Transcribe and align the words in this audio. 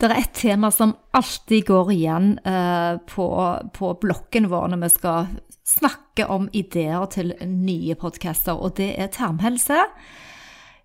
Det 0.00 0.08
er 0.08 0.16
et 0.22 0.32
tema 0.32 0.70
som 0.72 0.94
alltid 1.12 1.66
går 1.68 1.90
igjen 1.92 2.30
eh, 2.48 2.94
på, 3.04 3.26
på 3.76 3.90
blokken 4.00 4.46
vår 4.48 4.70
når 4.72 4.80
vi 4.86 4.88
skal 4.94 5.26
snakke 5.68 6.24
om 6.32 6.46
ideer 6.56 7.04
til 7.12 7.34
nye 7.44 7.96
podcaster, 8.00 8.56
og 8.56 8.78
det 8.78 8.94
er 8.96 9.12
tarmhelse. 9.12 9.82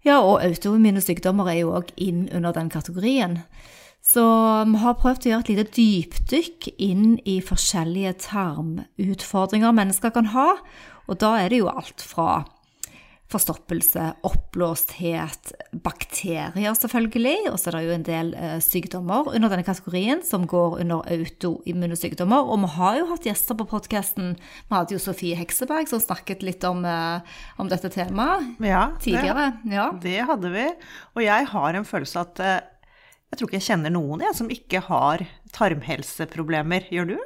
Ja, 0.04 0.20
og 0.20 0.44
autoimmune 0.44 1.00
sykdommer 1.02 1.48
er 1.50 1.62
jo 1.62 1.72
òg 1.80 1.94
inn 1.96 2.26
under 2.36 2.52
den 2.54 2.68
kategorien. 2.70 3.40
Så 4.06 4.22
vi 4.68 4.84
har 4.84 5.00
prøvd 5.00 5.24
å 5.24 5.32
gjøre 5.32 5.46
et 5.46 5.54
lite 5.54 5.66
dypdykk 5.80 6.68
inn 6.76 7.16
i 7.24 7.40
forskjellige 7.42 8.18
tarmutfordringer 8.28 9.74
mennesker 9.80 10.12
kan 10.14 10.30
ha. 10.36 10.52
Og 11.08 11.24
da 11.24 11.38
er 11.40 11.50
det 11.50 11.64
jo 11.64 11.72
alt 11.72 12.04
fra 12.04 12.44
forstoppelse, 13.32 14.04
oppblåsthet, 14.28 15.52
bakterier 15.84 16.76
selvfølgelig, 16.78 17.50
og 17.50 17.58
så 17.58 17.72
er 17.72 17.78
det 17.78 17.82
jo 17.88 17.96
en 17.96 18.06
del 18.06 18.30
eh, 18.38 18.58
sykdommer 18.62 19.32
under 19.32 19.50
denne 19.52 19.66
kategorien 19.66 20.22
som 20.26 20.46
går 20.50 20.78
under 20.84 21.02
autoimmune 21.10 21.98
sykdommer. 21.98 22.46
Og 22.46 22.62
vi 22.62 22.72
har 22.76 23.00
jo 23.00 23.10
hatt 23.10 23.26
gjester 23.26 23.58
på 23.58 23.68
podkasten. 23.72 24.36
Vi 24.38 24.78
hadde 24.78 24.96
jo 24.96 25.02
Sofie 25.02 25.38
Hekseberg 25.40 25.90
som 25.90 26.04
snakket 26.04 26.46
litt 26.46 26.64
om, 26.70 26.86
eh, 26.86 27.36
om 27.58 27.72
dette 27.72 27.90
temaet 27.94 28.62
Ja, 28.62 28.92
tidligere. 29.02 29.52
Ja. 29.74 29.90
Det, 29.98 30.06
det 30.06 30.30
hadde 30.30 30.54
vi. 30.54 30.70
Og 31.18 31.26
jeg 31.26 31.52
har 31.56 31.80
en 31.80 31.90
følelse 31.90 32.22
at 32.22 32.46
eh, 32.46 32.60
jeg 33.32 33.40
tror 33.40 33.50
ikke 33.50 33.58
jeg 33.58 33.70
kjenner 33.72 33.92
noen 33.92 34.22
jeg, 34.24 34.38
som 34.38 34.52
ikke 34.54 34.86
har 34.86 35.26
tarmhelseproblemer. 35.56 36.86
Gjør 36.94 37.16
du? 37.16 37.18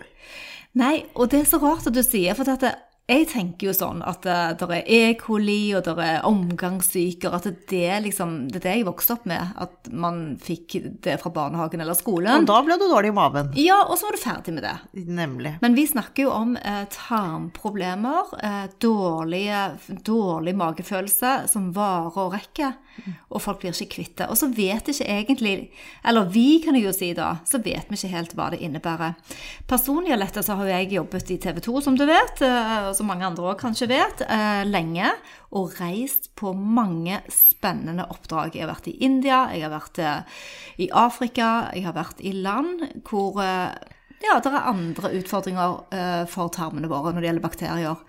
Nei, 0.79 1.03
og 1.17 1.31
det 1.33 1.43
er 1.43 1.49
så 1.49 1.59
rart 1.61 1.89
at 1.89 1.95
du 1.95 2.01
sier, 2.05 2.37
for 2.37 2.47
dette 2.47 2.71
jeg 3.09 3.25
tenker 3.31 3.69
jo 3.69 3.73
sånn 3.73 4.03
at 4.05 4.23
det 4.23 4.67
er 4.69 4.83
E. 4.85 5.13
coli 5.19 5.73
og 5.77 5.85
det 5.87 5.95
er 6.03 6.25
omgangssyker, 6.27 7.33
at 7.33 7.47
det 7.69 7.83
er 7.89 8.03
liksom 8.05 8.35
det 8.49 8.61
er 8.61 8.65
det 8.67 8.75
jeg 8.79 8.87
vokste 8.87 9.15
opp 9.17 9.25
med. 9.29 9.55
At 9.59 9.89
man 9.89 10.37
fikk 10.41 10.77
det 11.03 11.17
fra 11.21 11.31
barnehagen 11.33 11.81
eller 11.81 11.97
skolen. 11.97 12.43
Og 12.43 12.49
da 12.49 12.59
ble 12.65 12.77
du 12.79 12.85
dårlig 12.89 13.11
i 13.11 13.15
maven. 13.17 13.51
Ja, 13.59 13.81
og 13.87 13.97
så 13.99 14.07
var 14.07 14.17
du 14.17 14.21
ferdig 14.21 14.55
med 14.55 14.65
det. 14.67 14.75
Nemlig. 15.09 15.55
Men 15.63 15.77
vi 15.77 15.87
snakker 15.89 16.27
jo 16.27 16.33
om 16.35 16.55
eh, 16.57 16.83
tarmproblemer, 16.93 18.35
eh, 18.45 18.65
dårlige, 18.81 19.63
dårlig 20.05 20.55
magefølelse 20.59 21.33
som 21.49 21.71
varer 21.75 22.19
og 22.19 22.35
rekker, 22.37 22.77
og 23.29 23.41
folk 23.41 23.61
blir 23.61 23.73
ikke 23.73 23.93
kvitt 23.95 24.15
det. 24.21 24.29
Og 24.29 24.37
så 24.39 24.49
vet 24.53 24.91
ikke 24.91 25.07
egentlig, 25.07 25.53
eller 26.05 26.29
vi 26.33 26.59
kan 26.63 26.77
jo 26.77 26.93
si 26.95 27.11
da, 27.17 27.37
så 27.47 27.61
vet 27.63 27.89
vi 27.89 27.97
ikke 27.97 28.13
helt 28.13 28.35
hva 28.37 28.49
det 28.53 28.61
innebærer. 28.65 29.17
Personlig 29.69 30.13
og 30.15 30.21
lett 30.21 30.39
så 30.39 30.55
har 30.55 30.67
jo 30.67 30.75
jeg 30.75 30.93
jobbet 30.97 31.33
i 31.33 31.39
TV 31.41 31.61
2, 31.63 31.81
som 31.85 31.97
du 31.97 32.05
vet. 32.09 32.43
Eh, 32.45 32.91
som 32.99 33.07
mange 33.09 33.27
andre 33.27 33.51
òg 33.51 33.59
kanskje 33.61 33.89
vet, 33.89 34.23
eh, 34.27 34.63
lenge 34.67 35.11
og 35.55 35.77
reist 35.79 36.31
på 36.39 36.51
mange 36.53 37.21
spennende 37.31 38.05
oppdrag. 38.11 38.55
Jeg 38.55 38.65
har 38.65 38.73
vært 38.73 38.91
i 38.91 38.97
India, 39.05 39.45
jeg 39.53 39.63
har 39.65 39.73
vært 39.73 40.01
eh, 40.03 40.41
i 40.83 40.89
Afrika, 40.91 41.69
jeg 41.73 41.87
har 41.87 41.95
vært 41.95 42.19
i 42.19 42.35
land 42.35 42.83
hvor 43.07 43.39
eh, 43.43 43.71
ja, 44.19 44.35
det 44.43 44.51
er 44.51 44.67
andre 44.67 45.13
utfordringer 45.15 46.27
for 46.27 46.51
tarmene 46.51 46.89
våre 46.91 47.13
når 47.13 47.23
det 47.23 47.29
gjelder 47.29 47.45
bakterier. 47.45 48.01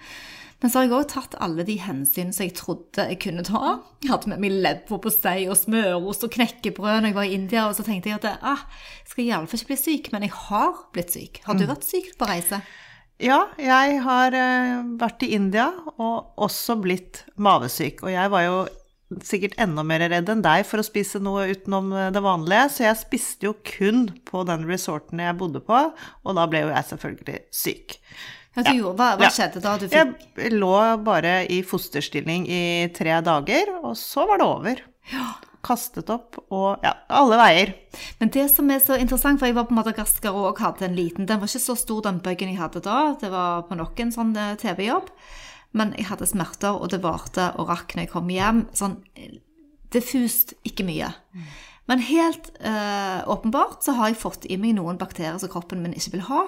Men 0.61 0.73
så 0.73 0.81
har 0.81 0.89
jeg 0.89 0.93
òg 0.97 1.07
tatt 1.09 1.37
alle 1.41 1.65
de 1.65 1.77
hensyn 1.81 2.35
som 2.35 2.45
jeg 2.45 2.57
trodde 2.59 3.07
jeg 3.13 3.21
kunne 3.23 3.45
ta. 3.47 3.79
Jeg 4.03 4.11
hadde 4.11 4.33
med 4.33 4.43
meg 4.43 4.59
leverpostei 4.67 5.47
og 5.47 5.57
smørost 5.57 6.27
og 6.27 6.35
knekkebrød 6.35 6.99
når 6.99 7.13
jeg 7.13 7.17
var 7.17 7.31
i 7.31 7.39
India, 7.39 7.69
og 7.69 7.79
så 7.79 7.87
tenkte 7.87 8.11
jeg 8.11 8.19
at 8.19 8.43
ah, 8.43 8.67
jeg 9.05 9.15
skal 9.15 9.25
iallfall 9.29 9.63
ikke 9.63 9.71
bli 9.71 9.81
syk, 9.81 10.11
men 10.13 10.27
jeg 10.27 10.35
har 10.51 10.83
blitt 10.93 11.15
syk. 11.15 11.41
Har 11.47 11.57
du 11.57 11.65
vært 11.71 11.87
syk 11.87 12.11
på 12.19 12.29
reise? 12.29 12.61
Ja, 13.21 13.41
jeg 13.61 13.99
har 14.05 14.33
uh, 14.33 14.85
vært 15.01 15.25
i 15.27 15.35
India 15.37 15.69
og 16.01 16.39
også 16.41 16.79
blitt 16.81 17.25
mavesyk. 17.37 18.01
Og 18.07 18.15
jeg 18.15 18.33
var 18.33 18.47
jo 18.47 18.59
sikkert 19.27 19.57
enda 19.61 19.83
mer 19.85 20.05
redd 20.09 20.29
enn 20.31 20.43
deg 20.45 20.63
for 20.69 20.81
å 20.81 20.87
spise 20.87 21.19
noe 21.23 21.49
utenom 21.51 21.91
det 22.15 22.23
vanlige, 22.23 22.69
så 22.71 22.85
jeg 22.87 23.01
spiste 23.01 23.49
jo 23.49 23.57
kun 23.67 24.05
på 24.29 24.45
den 24.47 24.63
resorten 24.69 25.19
jeg 25.19 25.35
bodde 25.41 25.61
på, 25.67 25.81
og 25.91 26.39
da 26.39 26.45
ble 26.47 26.63
jo 26.63 26.71
jeg 26.71 26.89
selvfølgelig 26.93 27.41
syk. 27.51 27.97
Ja, 28.55 28.65
du 28.67 28.85
hva, 28.87 29.13
hva 29.19 29.27
Ja. 29.27 29.31
skjedde 29.35 29.61
da? 29.63 29.77
Du 29.79 29.87
fikk 29.91 30.39
Jeg 30.39 30.55
lå 30.55 30.73
bare 31.07 31.45
i 31.51 31.61
fosterstilling 31.67 32.47
i 32.51 32.63
tre 32.95 33.19
dager, 33.27 33.75
og 33.83 33.99
så 33.99 34.27
var 34.31 34.39
det 34.43 34.47
over. 34.47 34.83
Kastet 35.67 36.09
opp 36.13 36.39
og 36.49 36.81
ja, 36.85 36.95
alle 37.13 37.37
veier. 37.41 37.75
Men 38.21 38.33
det 38.33 38.47
som 38.53 38.71
er 38.73 38.81
så 38.81 38.97
interessant, 38.97 39.41
for 39.41 39.51
jeg 39.51 39.59
var 39.59 39.69
på 39.69 39.77
Madagaskar 39.77 40.37
og 40.37 40.63
hadde 40.63 40.87
en 40.87 40.97
liten 40.97 41.29
Den 41.29 41.43
var 41.43 41.51
ikke 41.51 41.63
så 41.67 41.77
stor, 41.77 42.01
den 42.07 42.23
bøygen 42.25 42.53
jeg 42.53 42.61
hadde 42.63 42.83
da. 42.85 43.15
Det 43.21 43.29
var 43.33 43.67
på 43.69 43.79
nok 43.79 44.01
en 44.01 44.15
sånn 44.15 44.33
eh, 44.41 44.57
TV-jobb. 44.61 45.11
Men 45.77 45.95
jeg 45.99 46.09
hadde 46.09 46.27
smerter, 46.27 46.75
og 46.75 46.91
det 46.91 47.03
varte 47.05 47.53
og 47.61 47.69
rakk 47.71 47.95
når 47.95 48.07
jeg 48.07 48.13
kom 48.15 48.31
hjem. 48.33 48.65
Sånn 48.75 48.97
diffust, 49.95 50.57
ikke 50.67 50.87
mye. 50.87 51.13
Men 51.91 52.03
helt 52.07 52.53
eh, 52.63 53.29
åpenbart 53.29 53.83
så 53.83 53.97
har 53.99 54.11
jeg 54.11 54.21
fått 54.21 54.47
i 54.47 54.59
meg 54.61 54.77
noen 54.77 54.99
bakterier 54.99 55.39
som 55.43 55.51
kroppen 55.51 55.83
min 55.83 55.97
ikke 55.97 56.15
vil 56.15 56.27
ha. 56.29 56.45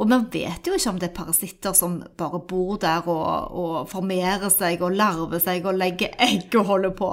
Og 0.00 0.08
man 0.08 0.24
vet 0.32 0.64
jo 0.64 0.72
ikke 0.76 0.94
om 0.94 0.98
det 1.00 1.10
er 1.10 1.16
parasitter 1.18 1.74
som 1.76 1.98
bare 2.16 2.40
bor 2.48 2.78
der 2.80 3.04
og, 3.04 3.52
og 3.52 3.74
formerer 3.90 4.48
seg 4.52 4.80
og 4.80 4.96
larver 4.96 5.42
seg 5.44 5.66
og 5.68 5.76
legger 5.76 6.14
egg 6.24 6.56
og 6.56 6.70
holder 6.72 6.94
på. 6.96 7.10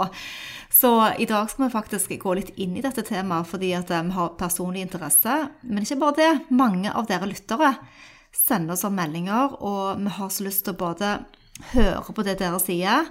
Så 0.72 0.92
i 1.20 1.28
dag 1.28 1.50
skal 1.52 1.66
vi 1.66 1.74
faktisk 1.74 2.14
gå 2.22 2.36
litt 2.38 2.54
inn 2.56 2.78
i 2.80 2.84
dette 2.84 3.04
temaet 3.08 3.48
fordi 3.50 3.74
at 3.76 3.92
eh, 3.92 4.04
vi 4.08 4.16
har 4.16 4.36
personlig 4.40 4.86
interesse. 4.86 5.36
Men 5.68 5.84
ikke 5.84 6.00
bare 6.04 6.20
det. 6.20 6.34
Mange 6.56 6.94
av 6.94 7.08
dere 7.10 7.28
lyttere 7.28 7.74
sender 8.36 8.76
oss 8.76 8.86
om 8.88 8.96
meldinger, 8.96 9.58
og 9.64 10.00
vi 10.04 10.14
har 10.20 10.30
så 10.32 10.46
lyst 10.46 10.66
til 10.68 10.76
å 10.76 10.80
både 10.80 11.16
høre 11.74 12.14
på 12.14 12.24
det 12.28 12.38
dere 12.40 12.60
sier, 12.62 13.08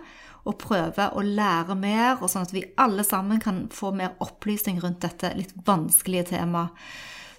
og 0.46 0.60
prøve 0.62 1.08
å 1.18 1.24
lære 1.24 1.74
mer, 1.74 2.20
og 2.20 2.30
sånn 2.30 2.46
at 2.46 2.52
vi 2.54 2.62
alle 2.78 3.02
sammen 3.04 3.40
kan 3.42 3.64
få 3.74 3.90
mer 3.96 4.14
opplysning 4.22 4.78
rundt 4.84 5.02
dette 5.02 5.32
litt 5.34 5.56
vanskelige 5.66 6.30
temaet. 6.36 6.86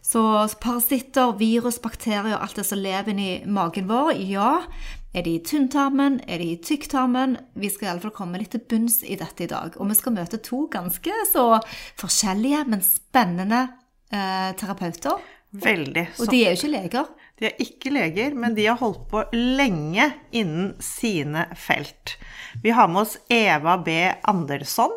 Så 0.08 0.48
parasitter, 0.64 1.34
virus, 1.36 1.82
bakterier, 1.84 2.38
alt 2.38 2.56
det 2.56 2.64
som 2.64 2.80
lever 2.80 3.12
inni 3.12 3.32
magen 3.44 3.90
vår, 3.90 4.14
ja. 4.24 4.62
Er 5.12 5.26
de 5.26 5.34
i 5.36 5.42
tynntarmen? 5.44 6.22
Er 6.32 6.40
de 6.40 6.54
i 6.54 6.60
tykktarmen? 6.64 7.36
Vi 7.60 7.68
skal 7.74 7.90
iallfall 7.90 8.14
komme 8.16 8.40
litt 8.40 8.54
til 8.56 8.64
bunns 8.72 9.02
i 9.04 9.18
dette 9.20 9.44
i 9.44 9.50
dag. 9.52 9.76
Og 9.76 9.90
vi 9.90 9.98
skal 10.00 10.16
møte 10.16 10.40
to 10.46 10.62
ganske 10.72 11.18
så 11.28 11.44
forskjellige, 12.00 12.62
men 12.72 12.86
spennende 12.88 13.66
eh, 14.08 14.54
terapeuter. 14.56 15.20
Veldig. 15.52 16.06
Og 16.22 16.32
de 16.32 16.40
er 16.40 16.56
jo 16.56 16.62
ikke 16.62 16.72
leger. 16.78 17.12
De 17.38 17.50
er 17.50 17.60
ikke 17.68 17.94
leger, 17.98 18.40
men 18.40 18.56
de 18.56 18.70
har 18.70 18.80
holdt 18.80 19.04
på 19.12 19.26
lenge 19.36 20.08
innen 20.32 20.72
sine 20.84 21.50
felt. 21.60 22.16
Vi 22.64 22.72
har 22.72 22.88
med 22.88 23.04
oss 23.04 23.20
Eva 23.28 23.76
B. 23.84 24.00
Andersson, 24.24 24.96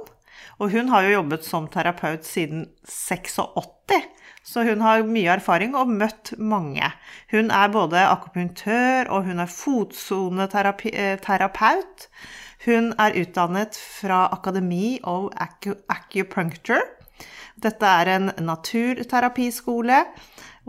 og 0.63 0.71
hun 0.71 0.95
har 0.95 1.09
jo 1.09 1.17
jobbet 1.19 1.51
som 1.51 1.67
terapeut 1.73 2.23
siden 2.29 2.69
86. 2.87 4.20
Så 4.43 4.63
hun 4.67 4.81
har 4.81 5.03
mye 5.07 5.31
erfaring 5.37 5.77
og 5.79 5.89
møtt 5.93 6.33
mange. 6.39 6.93
Hun 7.31 7.51
er 7.55 7.69
både 7.73 8.09
akupunktør 8.09 9.09
og 9.13 9.25
hun 9.29 9.39
er 9.43 9.47
fotsoneterapeut. 9.53 12.09
Hun 12.65 12.93
er 13.01 13.17
utdannet 13.21 13.77
fra 13.77 14.29
Akademi 14.33 15.01
of 15.05 15.31
Acu 15.37 15.75
Acupuncture. 15.89 16.83
Dette 17.61 17.87
er 17.87 18.07
en 18.17 18.31
naturterapiskole. 18.41 20.05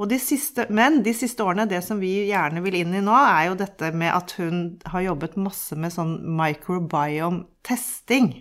De 0.09 0.17
siste, 0.19 0.65
men 0.69 1.03
de 1.05 1.13
siste 1.13 1.43
årene, 1.43 1.69
det 1.69 1.83
som 1.85 1.99
vi 2.01 2.27
gjerne 2.29 2.61
vil 2.63 2.75
inn 2.79 2.93
i 2.95 3.01
nå, 3.03 3.13
er 3.13 3.49
jo 3.49 3.55
dette 3.59 3.91
med 3.93 4.15
at 4.15 4.31
hun 4.39 4.79
har 4.89 5.01
jobbet 5.05 5.37
masse 5.37 5.75
med 5.77 5.91
sånn 5.93 6.15
microbiome-testing. 6.39 8.31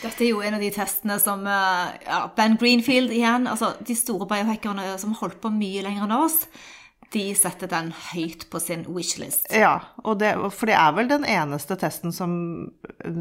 Dette 0.00 0.24
er 0.24 0.30
jo 0.30 0.42
en 0.44 0.56
av 0.56 0.62
de 0.62 0.70
testene 0.72 1.18
som 1.20 1.42
eh, 1.44 1.94
ja, 2.06 2.24
Ben 2.36 2.56
Greenfield 2.60 3.12
igjen, 3.12 3.48
altså 3.50 3.74
de 3.84 3.96
store 3.98 4.28
biohackerne 4.30 4.94
som 5.00 5.14
har 5.14 5.26
holdt 5.26 5.40
på 5.42 5.52
mye 5.52 5.82
lenger 5.84 6.06
enn 6.06 6.14
oss, 6.16 6.44
de 7.10 7.24
setter 7.34 7.66
den 7.70 7.88
høyt 8.12 8.44
på 8.52 8.60
sin 8.62 8.84
wishlist. 8.86 9.48
Ja, 9.50 9.80
det, 10.18 10.30
for 10.54 10.70
det 10.70 10.76
er 10.78 10.92
vel 10.94 11.08
den 11.10 11.24
eneste 11.26 11.74
testen 11.80 12.14
som, 12.14 12.32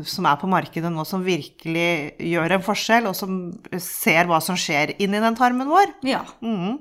som 0.05 0.27
er 0.29 0.37
på 0.37 0.49
markedet 0.51 0.91
nå 0.93 1.05
som 1.09 1.25
virkelig 1.25 2.13
gjør 2.21 2.53
en 2.53 2.65
forskjell, 2.65 3.09
og 3.09 3.17
som 3.17 3.39
ser 3.81 4.29
hva 4.29 4.37
som 4.45 4.59
skjer 4.59 4.93
inni 5.01 5.21
den 5.23 5.37
tarmen 5.39 5.71
vår. 5.71 5.95
Ja. 6.05 6.21
Mm. 6.45 6.77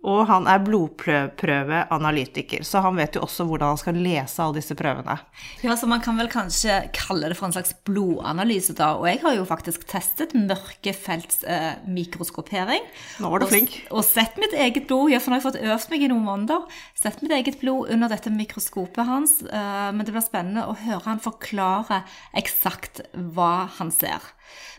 Og 0.07 0.21
han 0.29 0.45
er 0.47 0.61
blodprøveanalytiker, 0.63 2.61
så 2.63 2.79
han 2.85 2.95
vet 2.95 3.17
jo 3.17 3.21
også 3.25 3.43
hvordan 3.49 3.73
han 3.73 3.79
skal 3.81 3.97
lese 3.99 4.39
alle 4.39 4.55
disse 4.61 4.71
prøvene. 4.79 5.17
Ja, 5.59 5.75
så 5.75 5.89
Man 5.91 5.99
kan 5.99 6.15
vel 6.15 6.31
kanskje 6.31 6.87
kalle 6.95 7.27
det 7.27 7.35
for 7.35 7.49
en 7.49 7.55
slags 7.57 7.75
blodanalyse, 7.83 8.71
da. 8.79 8.93
Og 8.95 9.03
jeg 9.09 9.19
har 9.25 9.33
jo 9.35 9.43
faktisk 9.49 9.83
testet 9.91 10.31
mørkefeltsmikroskopering. 10.39 12.83
Eh, 12.87 13.19
Nå 13.19 13.27
var 13.33 13.43
du 13.43 13.47
flink. 13.51 13.75
Og, 13.89 13.99
og 13.99 14.03
sett 14.07 14.39
mitt 14.39 14.55
eget 14.55 14.87
blod, 14.87 15.11
ja, 15.11 15.19
for 15.19 15.31
nå 15.31 15.35
har 15.35 15.43
jeg 15.43 15.49
fått 15.49 15.67
øvd 15.67 15.87
meg 15.91 15.99
i 16.07 16.11
noen 16.13 16.27
måneder. 16.31 16.63
Sett 16.95 17.19
mitt 17.19 17.35
eget 17.35 17.59
blod 17.59 17.91
under 17.91 18.07
dette 18.15 18.31
mikroskopet 18.31 19.03
hans. 19.03 19.43
Eh, 19.43 19.91
men 19.91 20.07
det 20.07 20.15
blir 20.15 20.23
spennende 20.23 20.63
å 20.63 20.79
høre 20.79 21.03
han 21.09 21.19
forklare 21.27 22.07
eksakt 22.39 23.03
hva 23.35 23.67
han 23.81 23.91
ser. 23.91 24.31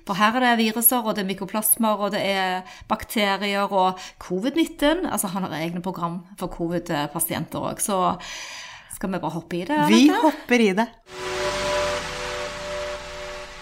For 0.09 0.19
her 0.19 0.39
er 0.39 0.47
det 0.47 0.57
viruser, 0.65 1.05
og 1.05 1.17
det 1.17 1.25
er 1.25 1.29
mykoplasmer, 1.29 2.01
og 2.01 2.15
det 2.15 2.23
er 2.25 2.79
bakterier 2.89 3.69
og 3.69 4.01
covid-19. 4.23 5.07
Altså 5.11 5.31
han 5.35 5.47
har 5.47 5.59
egne 5.61 5.83
program 5.85 6.23
for 6.41 6.53
covid-pasienter 6.53 7.71
òg, 7.71 7.83
så 7.85 8.17
skal 8.97 9.13
vi 9.13 9.21
bare 9.21 9.37
hoppe 9.37 9.61
i 9.61 9.67
det? 9.69 9.83
Vi 9.89 10.09
hopper 10.13 10.61
i 10.61 10.73
det. 10.77 10.89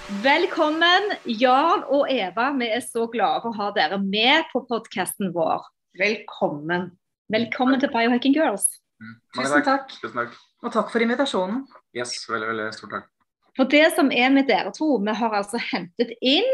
Velkommen, 0.08 1.10
Jarl 1.28 1.82
og 1.93 2.08
Eva. 2.08 2.49
Vi 2.56 2.70
er 2.72 2.81
så 2.81 3.04
glade 3.12 3.43
for 3.44 3.52
å 3.52 3.58
ha 3.58 3.69
dere 3.76 3.99
med 4.00 4.49
på 4.54 4.62
podkasten 4.70 5.34
vår. 5.34 5.66
Velkommen. 6.00 6.88
Velkommen 7.28 7.82
til 7.82 7.93
Biohacking 7.93 8.32
Girls. 8.38 8.64
Mm. 9.02 9.14
Tusen 9.37 9.66
takk. 9.66 9.93
Tusen 10.00 10.16
takk. 10.16 10.40
Og 10.64 10.72
takk 10.75 10.90
for 10.94 11.04
invitasjonen. 11.04 11.61
Yes, 11.94 12.22
veldig, 12.31 12.49
veldig 12.54 12.72
stor 12.75 12.96
takk. 12.96 13.11
For 13.58 13.66
det 13.66 13.88
som 13.96 14.12
er 14.14 14.31
med 14.31 14.46
dere 14.46 14.70
to, 14.75 14.96
vi 15.02 15.14
har 15.19 15.32
altså 15.34 15.58
hentet 15.58 16.12
inn 16.22 16.46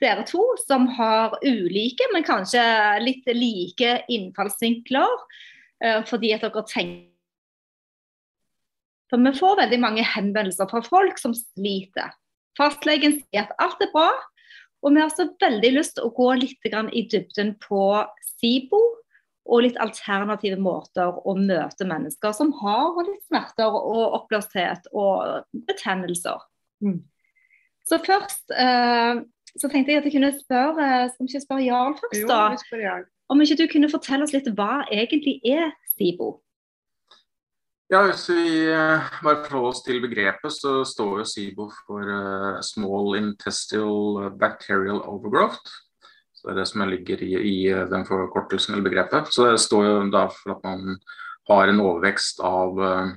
dere 0.00 0.24
to 0.28 0.42
som 0.64 0.86
har 0.96 1.36
ulike, 1.44 2.08
men 2.12 2.24
kanskje 2.24 2.62
litt 3.04 3.28
like 3.36 3.98
innfallsvinkler. 4.12 5.20
eh, 5.84 6.00
Fordi 6.08 6.32
at 6.32 6.44
dere 6.44 6.64
tenker 6.68 7.12
For 9.12 9.22
vi 9.22 9.32
får 9.38 9.60
veldig 9.60 9.80
mange 9.80 10.02
henvendelser 10.02 10.66
fra 10.66 10.80
folk 10.82 11.20
som 11.20 11.36
sliter. 11.36 12.10
Fastlegen 12.58 13.20
sier 13.20 13.44
at 13.44 13.52
alt 13.62 13.84
er 13.84 13.92
bra, 13.92 14.08
og 14.82 14.94
vi 14.96 15.00
har 15.00 15.12
så 15.12 15.28
veldig 15.40 15.70
lyst 15.76 15.94
til 15.96 16.08
å 16.08 16.14
gå 16.16 16.32
litt 16.40 16.66
i 16.66 17.02
dybden 17.12 17.54
på 17.62 17.82
SIBO 18.40 18.80
og 19.46 19.62
litt 19.64 19.78
alternative 19.82 20.58
måter 20.60 21.14
å 21.22 21.36
møte 21.38 21.86
mennesker 21.88 22.34
som 22.36 22.50
har 22.60 22.96
litt 23.06 23.22
smerter 23.28 23.70
og 23.70 24.16
oppblåsthet 24.20 24.90
og 24.92 25.46
betennelser. 25.68 26.42
Mm. 26.84 27.00
Så 27.86 28.00
først 28.02 28.50
eh, 28.50 29.22
så 29.56 29.70
tenkte 29.72 29.94
jeg 29.94 30.02
at 30.02 30.08
jeg 30.08 30.16
kunne 30.18 30.32
spørre 30.36 30.88
Skal 31.12 31.22
vi 31.22 31.30
ikke 31.30 31.44
spørre 31.44 31.64
Jarl 31.64 31.94
først, 32.00 32.26
da? 32.28 32.96
Om 33.32 33.42
ikke 33.42 33.58
du 33.58 33.68
kunne 33.70 33.90
fortelle 33.90 34.26
oss 34.26 34.34
litt 34.34 34.50
hva 34.58 34.84
egentlig 34.92 35.38
er 35.46 35.72
SIBO? 35.96 36.36
Ja, 37.90 38.02
Hvis 38.08 38.26
vi 38.28 38.66
eh, 38.66 39.10
bare 39.22 39.44
forholder 39.46 39.70
oss 39.70 39.82
til 39.86 40.00
begrepet, 40.02 40.50
så 40.50 40.80
står 40.86 41.20
jo 41.20 41.26
SIBO 41.30 41.68
for 41.86 42.02
eh, 42.02 42.62
Small 42.66 43.14
Intestinal 43.18 44.32
Bacterial 44.38 44.98
Overgrowth. 45.06 45.70
Det 46.46 46.52
er 46.54 46.58
det 46.60 46.66
som 46.70 46.84
ligger 46.86 47.22
i, 47.26 47.32
i 47.42 47.60
den 47.90 48.04
forkortelsen 48.06 48.76
eller 48.76 48.86
begrepet. 48.86 49.32
Så 49.34 49.50
det 49.50 49.62
står 49.64 49.86
jo 49.86 49.94
da 50.14 50.28
for 50.30 50.54
at 50.54 50.66
man 50.66 50.98
har 51.50 51.70
en 51.70 51.82
overvekst 51.82 52.42
av 52.46 52.82
eh, 52.86 53.14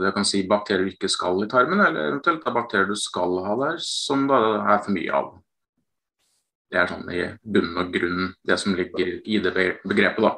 det 0.00 0.14
kan 0.16 0.24
si 0.24 0.40
bakterier 0.48 0.88
du 0.88 0.94
ikke 0.94 1.10
skal 1.12 1.42
i 1.44 1.50
tarmen, 1.52 1.82
eller 1.84 2.08
eventuelt 2.14 2.40
det 2.40 2.48
er 2.48 2.56
bakterier 2.56 2.88
du 2.88 2.96
skal 2.96 3.36
ha 3.44 3.56
der, 3.60 3.80
som 3.84 4.24
det 4.30 4.38
er 4.40 4.78
for 4.86 4.96
mye 4.96 5.18
av. 5.18 5.34
Det 6.72 6.80
er 6.80 6.88
sånn 6.90 7.10
i 7.12 7.24
bunn 7.44 7.76
og 7.78 7.92
grunn 7.92 8.30
det 8.48 8.56
som 8.58 8.74
ligger 8.78 9.18
i 9.20 9.40
det 9.44 9.52
begrepet, 9.84 10.24
da. 10.24 10.32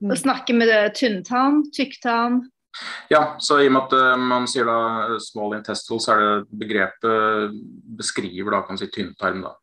Og 0.00 0.16
snakker 0.18 0.56
med 0.56 0.72
tynntann, 0.96 1.62
tykktann? 1.76 2.42
Ja, 3.10 3.36
så 3.42 3.58
i 3.60 3.68
og 3.68 3.74
med 3.74 3.86
at 3.88 3.96
eh, 3.98 4.26
man 4.30 4.46
sier 4.50 4.68
da 4.68 4.78
eh, 5.06 5.16
small 5.22 5.56
intestinal, 5.58 6.02
så 6.02 6.14
er 6.14 6.22
det 6.22 6.60
begrepet 6.64 7.56
beskriver 7.98 8.54
da, 8.54 8.62
kan 8.66 8.78
si 8.78 8.90
tynntarm, 8.92 9.42
da. 9.46 9.54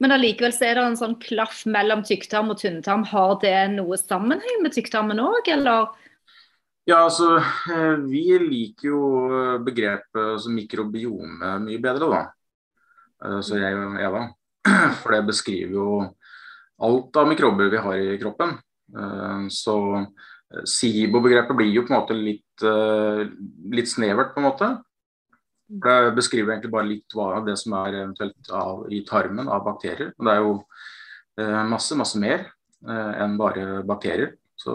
Men 0.00 0.14
allikevel 0.16 0.54
er 0.64 0.78
det 0.78 0.84
en 0.86 0.98
sånn 0.98 1.18
klaff 1.22 1.64
mellom 1.68 2.02
tykktarm 2.06 2.52
og 2.54 2.60
tynntarm. 2.62 3.04
Har 3.10 3.36
det 3.42 3.56
noe 3.74 3.98
sammenheng 4.00 4.62
med 4.64 4.74
tykktarmen 4.74 5.20
òg, 5.22 5.50
eller? 5.52 5.92
Ja, 6.88 7.04
altså 7.04 7.36
eh, 7.38 8.00
vi 8.10 8.24
liker 8.42 8.88
jo 8.88 9.02
eh, 9.30 9.58
begrepet 9.62 10.18
altså, 10.18 10.50
mikrobiome 10.50 11.52
mye 11.62 11.82
bedre, 11.82 12.08
da. 12.10 12.22
Eh, 13.22 13.38
Så 13.46 13.60
jeg 13.60 13.78
og 13.78 14.00
Eva. 14.02 14.24
For 15.02 15.14
det 15.14 15.22
beskriver 15.30 15.76
jo 15.78 15.88
alt 16.82 17.18
av 17.22 17.30
mikrober 17.30 17.70
vi 17.70 17.82
har 17.84 18.00
i 18.00 18.18
kroppen. 18.18 18.56
Så 19.54 19.74
SIBO-begrepet 20.68 21.56
blir 21.56 21.70
jo 21.70 21.84
på 21.86 21.92
en 21.92 22.00
måte 22.00 22.16
litt, 22.16 22.64
litt 23.72 23.88
snevert, 23.88 24.32
på 24.34 24.42
en 24.42 24.46
måte. 24.48 24.68
Det 25.72 26.12
beskriver 26.16 26.52
egentlig 26.52 26.72
bare 26.72 26.88
litt 26.88 27.14
hva 27.16 27.40
det 27.46 27.54
som 27.60 27.72
er 27.80 27.94
eventuelt 28.02 28.50
av, 28.52 28.84
i 28.92 29.00
tarmen 29.08 29.48
av 29.48 29.64
bakterier. 29.64 30.10
Og 30.18 30.26
det 30.26 30.34
er 30.34 30.42
jo 30.44 30.54
eh, 31.40 31.62
masse, 31.70 31.96
masse 31.96 32.20
mer 32.20 32.44
eh, 32.44 33.12
enn 33.24 33.38
bare 33.40 33.80
bakterier. 33.88 34.34
Så, 34.60 34.74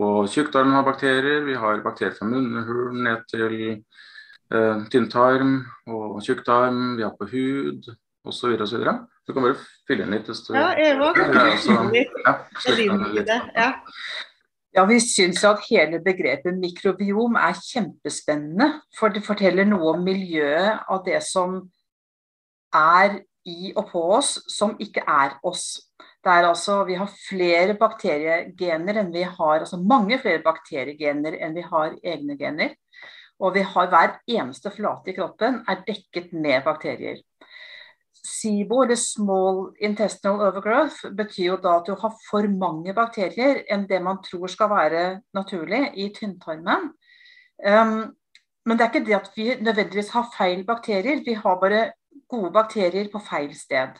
og 0.00 0.30
tjukktarmen 0.32 0.74
har 0.74 0.86
bakterier. 0.88 1.44
Vi 1.46 1.54
har 1.58 1.84
bakterier 1.84 2.16
fra 2.16 2.26
munnhulen 2.26 3.04
ned 3.06 3.22
til 3.30 3.56
eh, 3.70 4.82
tynntarm 4.90 5.60
og 5.86 6.18
tjukktarm. 6.26 6.96
Vi 6.98 7.06
har 7.06 7.14
på 7.14 7.30
hud 7.30 7.92
osv. 8.26 8.58
osv. 8.66 8.82
Du 9.26 9.34
kan 9.36 9.46
bare 9.46 9.60
fylle 9.86 10.08
inn 10.08 10.16
litt. 10.16 10.32
Ja, 10.50 10.72
Eva, 10.74 11.12
kan 11.14 11.30
Ja, 13.30 13.40
ja, 13.54 13.70
Ja, 14.76 14.84
Vi 14.86 15.00
syns 15.02 15.42
at 15.44 15.64
hele 15.66 15.98
begrepet 15.98 16.58
mikrobiom 16.58 17.34
er 17.34 17.58
kjempespennende. 17.58 18.68
For 18.98 19.10
det 19.10 19.24
forteller 19.26 19.66
noe 19.66 19.96
om 19.96 20.04
miljøet 20.06 20.84
av 20.86 21.02
det 21.06 21.18
som 21.26 21.58
er 22.74 23.18
i 23.50 23.72
og 23.74 23.88
på 23.90 24.02
oss, 24.18 24.36
som 24.52 24.76
ikke 24.78 25.02
er 25.08 25.34
oss. 25.42 25.80
Det 26.22 26.30
er 26.30 26.46
altså, 26.46 26.84
Vi 26.84 26.94
har 26.94 27.10
flere 27.28 27.74
bakteriegener 27.74 29.00
enn 29.00 29.12
vi 29.12 29.24
har, 29.24 29.64
altså 29.64 29.80
mange 29.80 30.18
flere 30.20 30.42
bakteriegener 30.44 31.38
enn 31.40 31.56
vi 31.56 31.64
har 31.66 31.96
egne 32.04 32.36
gener. 32.38 32.76
Og 33.40 33.54
vi 33.56 33.64
har 33.64 33.88
hver 33.88 34.18
eneste 34.28 34.70
flate 34.70 35.10
i 35.10 35.16
kroppen 35.16 35.64
er 35.66 35.82
dekket 35.86 36.32
med 36.32 36.62
bakterier. 36.64 37.18
SIBO, 38.26 38.82
eller 38.84 38.98
Small 39.00 39.60
Intestinal 39.80 40.40
Overgrowth, 40.48 41.10
betyr 41.16 41.44
jo 41.46 41.58
da 41.62 41.78
at 41.80 41.88
du 41.88 41.94
har 41.98 42.14
for 42.28 42.48
mange 42.52 42.94
bakterier 42.96 43.64
enn 43.72 43.86
det 43.90 44.00
man 44.04 44.20
tror 44.24 44.50
skal 44.52 44.70
være 44.72 45.04
naturlig 45.36 45.86
i 45.96 46.10
tynntarmen. 46.16 46.90
Um, 47.60 48.12
men 48.66 48.78
det 48.78 48.84
er 48.84 48.92
ikke 48.92 49.06
det 49.08 49.16
at 49.16 49.30
vi 49.36 49.48
nødvendigvis 49.56 50.12
har 50.14 50.30
feil 50.36 50.64
bakterier, 50.68 51.24
vi 51.24 51.34
har 51.34 51.60
bare 51.60 51.90
gode 52.28 52.52
bakterier 52.54 53.08
på 53.12 53.22
feil 53.24 53.54
sted. 53.56 53.96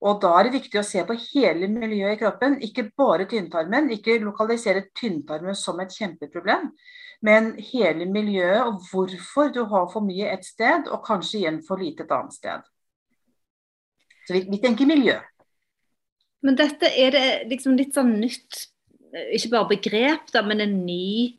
Og 0.00 0.20
da 0.22 0.30
er 0.38 0.46
det 0.46 0.56
viktig 0.56 0.80
å 0.80 0.86
se 0.86 1.02
på 1.04 1.16
hele 1.26 1.68
miljøet 1.68 2.16
i 2.16 2.20
kroppen, 2.22 2.56
ikke 2.64 2.86
bare 2.96 3.26
tynntarmen. 3.28 3.90
Ikke 3.92 4.16
lokalisere 4.22 4.86
tynntarmen 4.96 5.56
som 5.56 5.80
et 5.82 5.92
kjempeproblem, 5.92 6.70
men 7.26 7.52
hele 7.72 8.06
miljøet 8.08 8.62
og 8.64 8.80
hvorfor 8.88 9.52
du 9.52 9.66
har 9.68 9.90
for 9.92 10.04
mye 10.04 10.30
et 10.32 10.46
sted, 10.46 10.88
og 10.88 11.04
kanskje 11.04 11.42
igjen 11.42 11.60
for 11.66 11.80
lite 11.80 12.06
et 12.06 12.14
annet 12.16 12.36
sted. 12.38 12.70
Så 14.30 14.36
vi, 14.36 14.44
vi 14.46 14.60
tenker 14.62 14.86
miljø. 14.86 15.16
Men 16.46 16.54
dette 16.54 16.86
er 16.94 17.10
det 17.16 17.26
liksom 17.50 17.74
litt 17.74 17.96
sånn 17.98 18.12
nytt, 18.22 18.68
eh, 19.10 19.32
ikke 19.34 19.50
bare 19.56 19.70
begrep, 19.74 20.30
da, 20.30 20.44
men 20.46 20.62
en 20.62 20.80
ny 20.86 21.36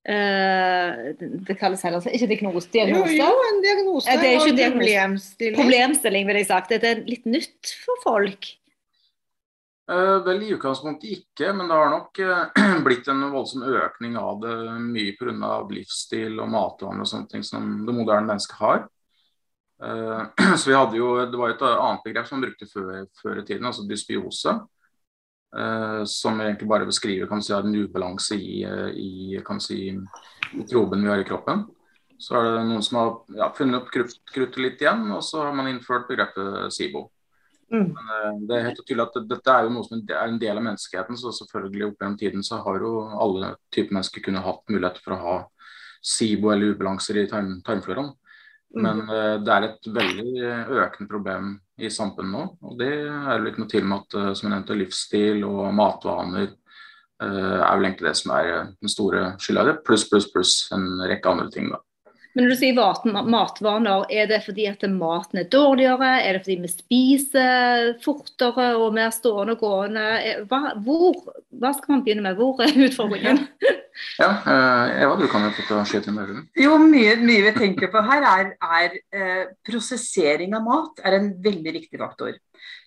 Uh, 0.00 1.12
Det 1.44 1.58
kalles 1.60 1.82
heller 1.84 2.00
ikke 2.08 2.30
diagnose. 2.30 2.70
Diagnose. 2.72 3.18
jo, 3.18 3.26
en 3.50 3.58
diagnose 3.60 4.08
Eh, 4.08 4.16
det 4.16 4.28
er 4.30 4.38
ikke 4.38 4.48
en 4.48 4.56
diagnose. 4.56 4.78
problemstilling. 4.80 5.58
Problemstilling, 5.58 6.26
vil 6.26 6.38
jeg 6.40 6.46
sagt. 6.46 6.70
Det 6.72 6.88
er 6.88 7.02
litt 7.04 7.26
nytt 7.28 7.74
for 7.84 8.00
folk. 8.02 8.48
Uh, 9.90 10.24
vel, 10.24 10.40
i 10.46 10.54
utgangspunktet 10.54 11.10
ikke, 11.18 11.52
men 11.52 11.68
det 11.68 11.76
har 11.76 11.92
nok 11.92 12.16
uh, 12.16 12.80
blitt 12.86 13.12
en 13.12 13.26
voldsom 13.28 13.66
økning 13.66 14.16
av 14.16 14.40
det 14.40 14.56
mye 14.88 15.12
pga. 15.20 15.52
livsstil 15.68 16.40
og 16.40 16.48
matvaner 16.48 17.04
og 17.04 17.10
sånne 17.10 17.28
ting 17.28 17.44
som 17.44 17.84
det 17.84 17.92
moderne 17.92 18.24
mennesket 18.24 18.56
har. 18.56 18.88
Eh, 19.82 20.22
så 20.58 20.70
vi 20.70 20.76
hadde 20.76 20.96
jo, 20.96 21.14
Det 21.26 21.38
var 21.38 21.54
et 21.54 21.64
annet 21.68 22.04
begrep 22.04 22.28
som 22.28 22.38
man 22.38 22.48
brukte 22.48 22.68
før, 22.68 23.06
før 23.22 23.40
i 23.40 23.46
tiden, 23.46 23.66
altså 23.66 23.86
dysbiose. 23.88 24.60
Uh, 25.50 26.04
som 26.06 26.38
egentlig 26.38 26.68
bare 26.70 26.86
beskriver 26.86 27.26
kan 27.26 27.40
si, 27.42 27.50
en 27.50 27.74
ubalanse 27.74 28.36
i, 28.38 28.60
i 28.94 29.40
kan 29.42 29.58
si, 29.58 29.88
mikroben 30.54 31.02
vi 31.02 31.10
har 31.10 31.22
i 31.22 31.26
kroppen. 31.26 31.64
Så 32.20 32.36
er 32.38 32.44
det 32.44 32.66
noen 32.68 32.84
som 32.86 32.98
har 33.00 33.08
ja, 33.34 33.48
funnet 33.56 33.80
opp 33.80 33.88
krutt, 33.90 34.14
kruttet 34.30 34.60
litt 34.62 34.84
igjen, 34.84 35.08
og 35.10 35.24
så 35.26 35.40
har 35.42 35.56
man 35.56 35.66
innført 35.72 36.06
begrepet 36.06 36.70
SIBO. 36.76 37.08
Mm. 37.72 37.88
Men 37.96 38.46
det 38.46 38.56
er 38.56 38.64
helt 38.68 38.82
tydelig 38.84 39.08
at 39.08 39.18
dette 39.30 39.56
er 39.56 39.66
jo 39.66 39.74
noe 39.74 39.86
som 39.88 39.98
er 40.02 40.22
en 40.28 40.38
del 40.42 40.58
av 40.58 40.66
menneskeheten, 40.68 41.18
så 41.18 41.32
selvfølgelig 41.34 41.88
opp 41.88 42.04
gjennom 42.04 42.18
tiden 42.20 42.46
så 42.46 42.60
har 42.62 42.86
jo 42.86 42.94
alle 43.24 43.54
typer 43.74 43.96
mennesker 43.96 44.26
kunnet 44.26 44.46
hatt 44.46 44.62
mulighet 44.70 45.02
for 45.02 45.16
å 45.16 45.20
ha 45.24 45.36
SIBO 46.12 46.50
eller 46.54 46.76
ubalanser 46.76 47.24
i 47.24 47.28
tarm, 47.30 47.56
tarmfloraen. 47.66 48.12
Men 48.78 49.02
uh, 49.08 49.36
det 49.42 49.54
er 49.54 49.66
et 49.66 49.90
veldig 49.96 50.50
økende 50.78 51.10
problem 51.10 51.52
i 51.80 51.90
samfunnet 51.90 52.32
nå. 52.34 52.44
Og 52.68 52.78
det 52.78 52.92
er 53.02 53.32
vel 53.32 53.50
ikke 53.50 53.64
noe 53.64 53.72
til 53.72 53.86
med 53.88 54.04
at 54.04 54.18
uh, 54.18 54.32
som 54.32 54.46
jeg 54.46 54.54
nevnte, 54.54 54.78
livsstil 54.78 55.46
og 55.48 55.62
matvaner 55.74 56.56
er 57.20 57.74
vel 57.76 57.84
egentlig 57.84 58.06
det 58.06 58.16
som 58.16 58.30
er 58.32 58.46
den 58.80 58.88
store 58.88 59.18
skylda 59.44 59.60
i 59.60 59.68
det. 59.68 59.72
Pluss, 59.84 60.06
pluss, 60.08 60.30
pluss 60.32 60.52
en 60.72 60.86
rekke 61.04 61.28
andre 61.28 61.50
ting. 61.52 61.66
da. 61.68 61.82
Men 62.34 62.46
når 62.46 62.52
du 62.52 62.58
sier 62.60 63.24
matvaner, 63.26 64.04
er 64.12 64.28
det 64.30 64.42
fordi 64.44 64.68
at 64.70 64.84
maten 64.92 65.40
er 65.42 65.48
dårligere? 65.50 66.12
Er 66.22 66.36
det 66.36 66.44
fordi 66.44 66.58
vi 66.62 66.70
spiser 66.70 67.88
fortere 68.04 68.68
og 68.78 68.94
mer 68.94 69.10
stående 69.14 69.56
og 69.56 69.64
gående? 69.64 70.04
Hva, 70.50 70.76
hvor, 70.84 71.18
hva 71.50 71.72
skal 71.74 71.96
man 71.96 72.04
begynne 72.06 72.28
med? 72.28 72.38
Hvor 72.38 72.62
er 72.64 72.76
utfordringen? 72.88 73.46
Ja, 74.16 74.30
uh, 74.46 75.00
Eva, 75.02 75.16
du 75.18 75.26
kan 75.28 75.42
jo 75.44 75.50
få 75.66 75.82
skyte 75.84 76.12
med 76.14 76.30
det. 76.30 76.42
Jo, 76.62 76.78
mye, 76.80 77.18
mye, 77.20 77.42
vi 77.48 77.52
tenker 77.52 77.90
på 77.92 78.00
her, 78.06 78.24
er, 78.24 78.52
er 78.78 78.94
uh, 79.12 79.50
prosessering 79.66 80.54
av 80.56 80.64
mat 80.64 81.02
er 81.04 81.18
en 81.18 81.26
veldig 81.44 81.74
viktig 81.74 82.00
faktor. 82.00 82.38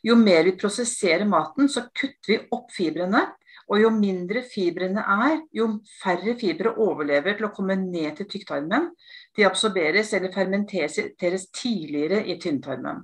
Jo 0.01 0.17
mer 0.17 0.47
vi 0.47 0.55
prosesserer 0.57 1.27
maten, 1.29 1.69
så 1.69 1.85
kutter 1.91 2.31
vi 2.31 2.39
opp 2.55 2.73
fibrene. 2.73 3.27
Og 3.71 3.79
jo 3.79 3.89
mindre 3.95 4.41
fibrene 4.43 5.03
er, 5.23 5.37
jo 5.55 5.69
færre 6.01 6.35
fibre 6.39 6.73
overlever 6.83 7.37
til 7.37 7.47
å 7.47 7.53
komme 7.55 7.77
ned 7.79 8.17
til 8.17 8.27
tykktarmen. 8.33 8.89
De 9.33 9.45
absorberes 9.47 10.13
eller 10.13 10.33
fermenteres 10.33 11.47
tidligere 11.51 12.21
i 12.29 12.37
tynntarmen. 12.41 13.01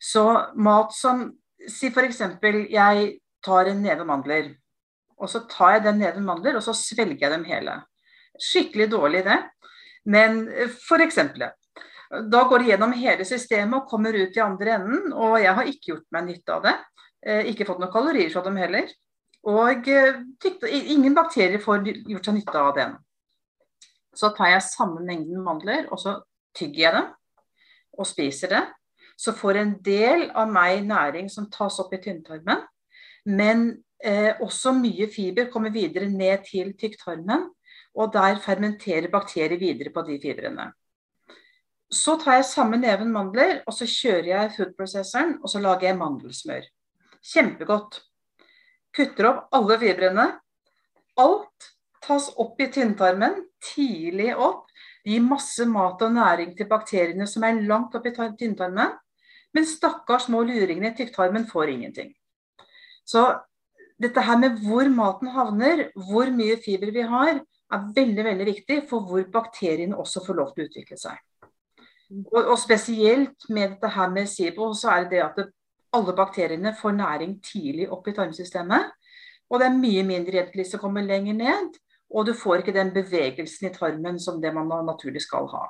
Så 0.00 0.24
mat 0.56 0.94
som 0.96 1.28
Si 1.68 1.90
f.eks. 1.92 2.22
jeg 2.72 3.08
tar 3.44 3.68
en 3.68 3.82
neve 3.84 4.04
mandler. 4.08 4.54
Og 5.20 5.28
så 5.28 5.42
tar 5.50 5.76
jeg 5.76 5.84
den 5.84 5.98
neven 6.00 6.24
mandler, 6.24 6.56
og 6.56 6.64
så 6.64 6.72
svelger 6.76 7.26
jeg 7.26 7.32
dem 7.34 7.44
hele. 7.44 7.76
Skikkelig 8.40 8.86
dårlig 8.94 9.24
det. 9.26 9.36
Men 10.08 10.46
f.eks. 10.48 11.18
Da 12.32 12.44
går 12.48 12.62
det 12.62 12.70
gjennom 12.72 12.94
hele 12.96 13.26
systemet 13.28 13.82
og 13.82 13.90
kommer 13.90 14.16
ut 14.16 14.36
i 14.36 14.42
andre 14.42 14.78
enden. 14.78 15.12
Og 15.12 15.36
jeg 15.42 15.54
har 15.58 15.68
ikke 15.68 15.92
gjort 15.92 16.08
meg 16.16 16.26
nytte 16.30 16.56
av 16.56 16.64
det. 16.64 16.74
Eh, 17.26 17.52
ikke 17.52 17.68
fått 17.68 17.82
noen 17.82 17.92
kalorier 17.92 18.32
fra 18.32 18.42
dem 18.46 18.56
heller. 18.58 18.88
Og 19.50 19.88
eh, 19.92 20.22
ingen 20.80 21.14
bakterier 21.16 21.60
får 21.62 21.84
gjort 22.08 22.30
seg 22.30 22.40
nytte 22.40 22.64
av 22.64 22.72
den. 22.80 22.96
Så 24.20 24.32
tar 24.36 24.52
jeg 24.52 24.66
samme 24.66 25.00
mengden 25.06 25.40
mandler, 25.44 25.86
og 25.88 26.00
så 26.02 26.18
tygger 26.56 26.82
jeg 26.84 26.96
dem 26.98 27.08
og 28.00 28.08
spiser 28.08 28.52
det. 28.52 28.64
Så 29.20 29.32
får 29.36 29.60
en 29.60 29.72
del 29.84 30.28
av 30.36 30.50
meg 30.52 30.84
næring 30.88 31.28
som 31.32 31.48
tas 31.52 31.78
opp 31.82 31.92
i 31.96 32.00
tynntarmen. 32.00 32.62
Men 33.28 33.66
eh, 34.02 34.36
også 34.40 34.72
mye 34.76 35.08
fiber 35.12 35.50
kommer 35.52 35.72
videre 35.72 36.08
ned 36.08 36.46
til 36.48 36.72
tykktarmen, 36.80 37.48
og 37.96 38.12
der 38.14 38.38
fermenterer 38.40 39.10
bakterier 39.12 39.60
videre 39.60 39.92
på 39.92 40.04
de 40.06 40.16
fibrene. 40.22 40.70
Så 41.90 42.14
tar 42.22 42.38
jeg 42.38 42.46
samme 42.46 42.78
neven 42.78 43.10
mandler, 43.12 43.64
og 43.66 43.74
så 43.74 43.88
kjører 43.88 44.30
jeg 44.30 44.52
food 44.56 44.76
processoren, 44.78 45.34
og 45.42 45.50
så 45.50 45.60
lager 45.60 45.90
jeg 45.90 45.98
mandelsmør. 45.98 46.68
Kjempegodt 47.32 47.98
kutter 48.96 49.28
opp 49.32 49.58
alle 49.58 49.76
fibrene. 49.82 50.26
Alt 51.20 51.70
tas 52.04 52.30
opp 52.40 52.60
i 52.60 52.70
tynntarmen, 52.72 53.36
tidlig 53.74 54.32
opp. 54.36 54.66
Gir 55.06 55.22
masse 55.24 55.64
mat 55.68 56.02
og 56.04 56.12
næring 56.12 56.52
til 56.56 56.68
bakteriene 56.68 57.26
som 57.28 57.44
er 57.46 57.62
langt 57.68 57.94
opp 57.96 58.06
i 58.08 58.14
tynntarmen. 58.14 58.96
Men 59.56 59.66
stakkars 59.66 60.28
små 60.28 60.42
luringene 60.46 60.92
i 60.92 60.96
tykktarmen 60.96 61.46
får 61.48 61.72
ingenting. 61.72 62.12
Så 63.04 63.24
dette 64.00 64.22
her 64.24 64.38
med 64.38 64.60
hvor 64.64 64.88
maten 64.92 65.32
havner, 65.34 65.88
hvor 66.08 66.30
mye 66.32 66.58
fiber 66.64 66.92
vi 66.94 67.02
har, 67.04 67.40
er 67.70 67.88
veldig 67.96 68.24
veldig 68.26 68.46
viktig 68.48 68.78
for 68.90 69.06
hvor 69.06 69.24
bakteriene 69.32 69.98
også 69.98 70.22
får 70.26 70.38
lov 70.38 70.54
til 70.54 70.64
å 70.64 70.70
utvikle 70.70 70.98
seg. 70.98 71.18
Og, 72.10 72.40
og 72.40 72.56
spesielt 72.58 73.46
med 73.48 73.76
dette 73.76 73.90
her 73.94 74.10
med 74.10 74.30
SIBO, 74.30 74.72
så 74.74 74.94
er 74.94 75.04
det 75.04 75.12
det 75.14 75.24
at 75.26 75.36
det, 75.38 75.46
alle 75.94 76.14
bakteriene 76.14 76.72
får 76.78 76.96
næring 76.96 77.36
tidlig 77.42 77.88
opp 77.90 78.08
i 78.08 78.14
tarmsystemet. 78.14 78.90
Og 79.50 79.58
det 79.58 79.66
er 79.66 79.78
mye 79.78 80.02
mindre 80.06 80.38
gjentkliss 80.38 80.74
som 80.74 80.82
kommer 80.82 81.06
lenger 81.06 81.34
ned. 81.38 81.78
Og 82.10 82.26
du 82.26 82.32
får 82.34 82.62
ikke 82.62 82.74
den 82.74 82.90
bevegelsen 82.94 83.68
i 83.68 83.74
tarmen 83.74 84.18
som 84.18 84.40
det 84.42 84.50
man 84.54 84.70
naturlig 84.86 85.22
skal 85.22 85.46
ha. 85.52 85.68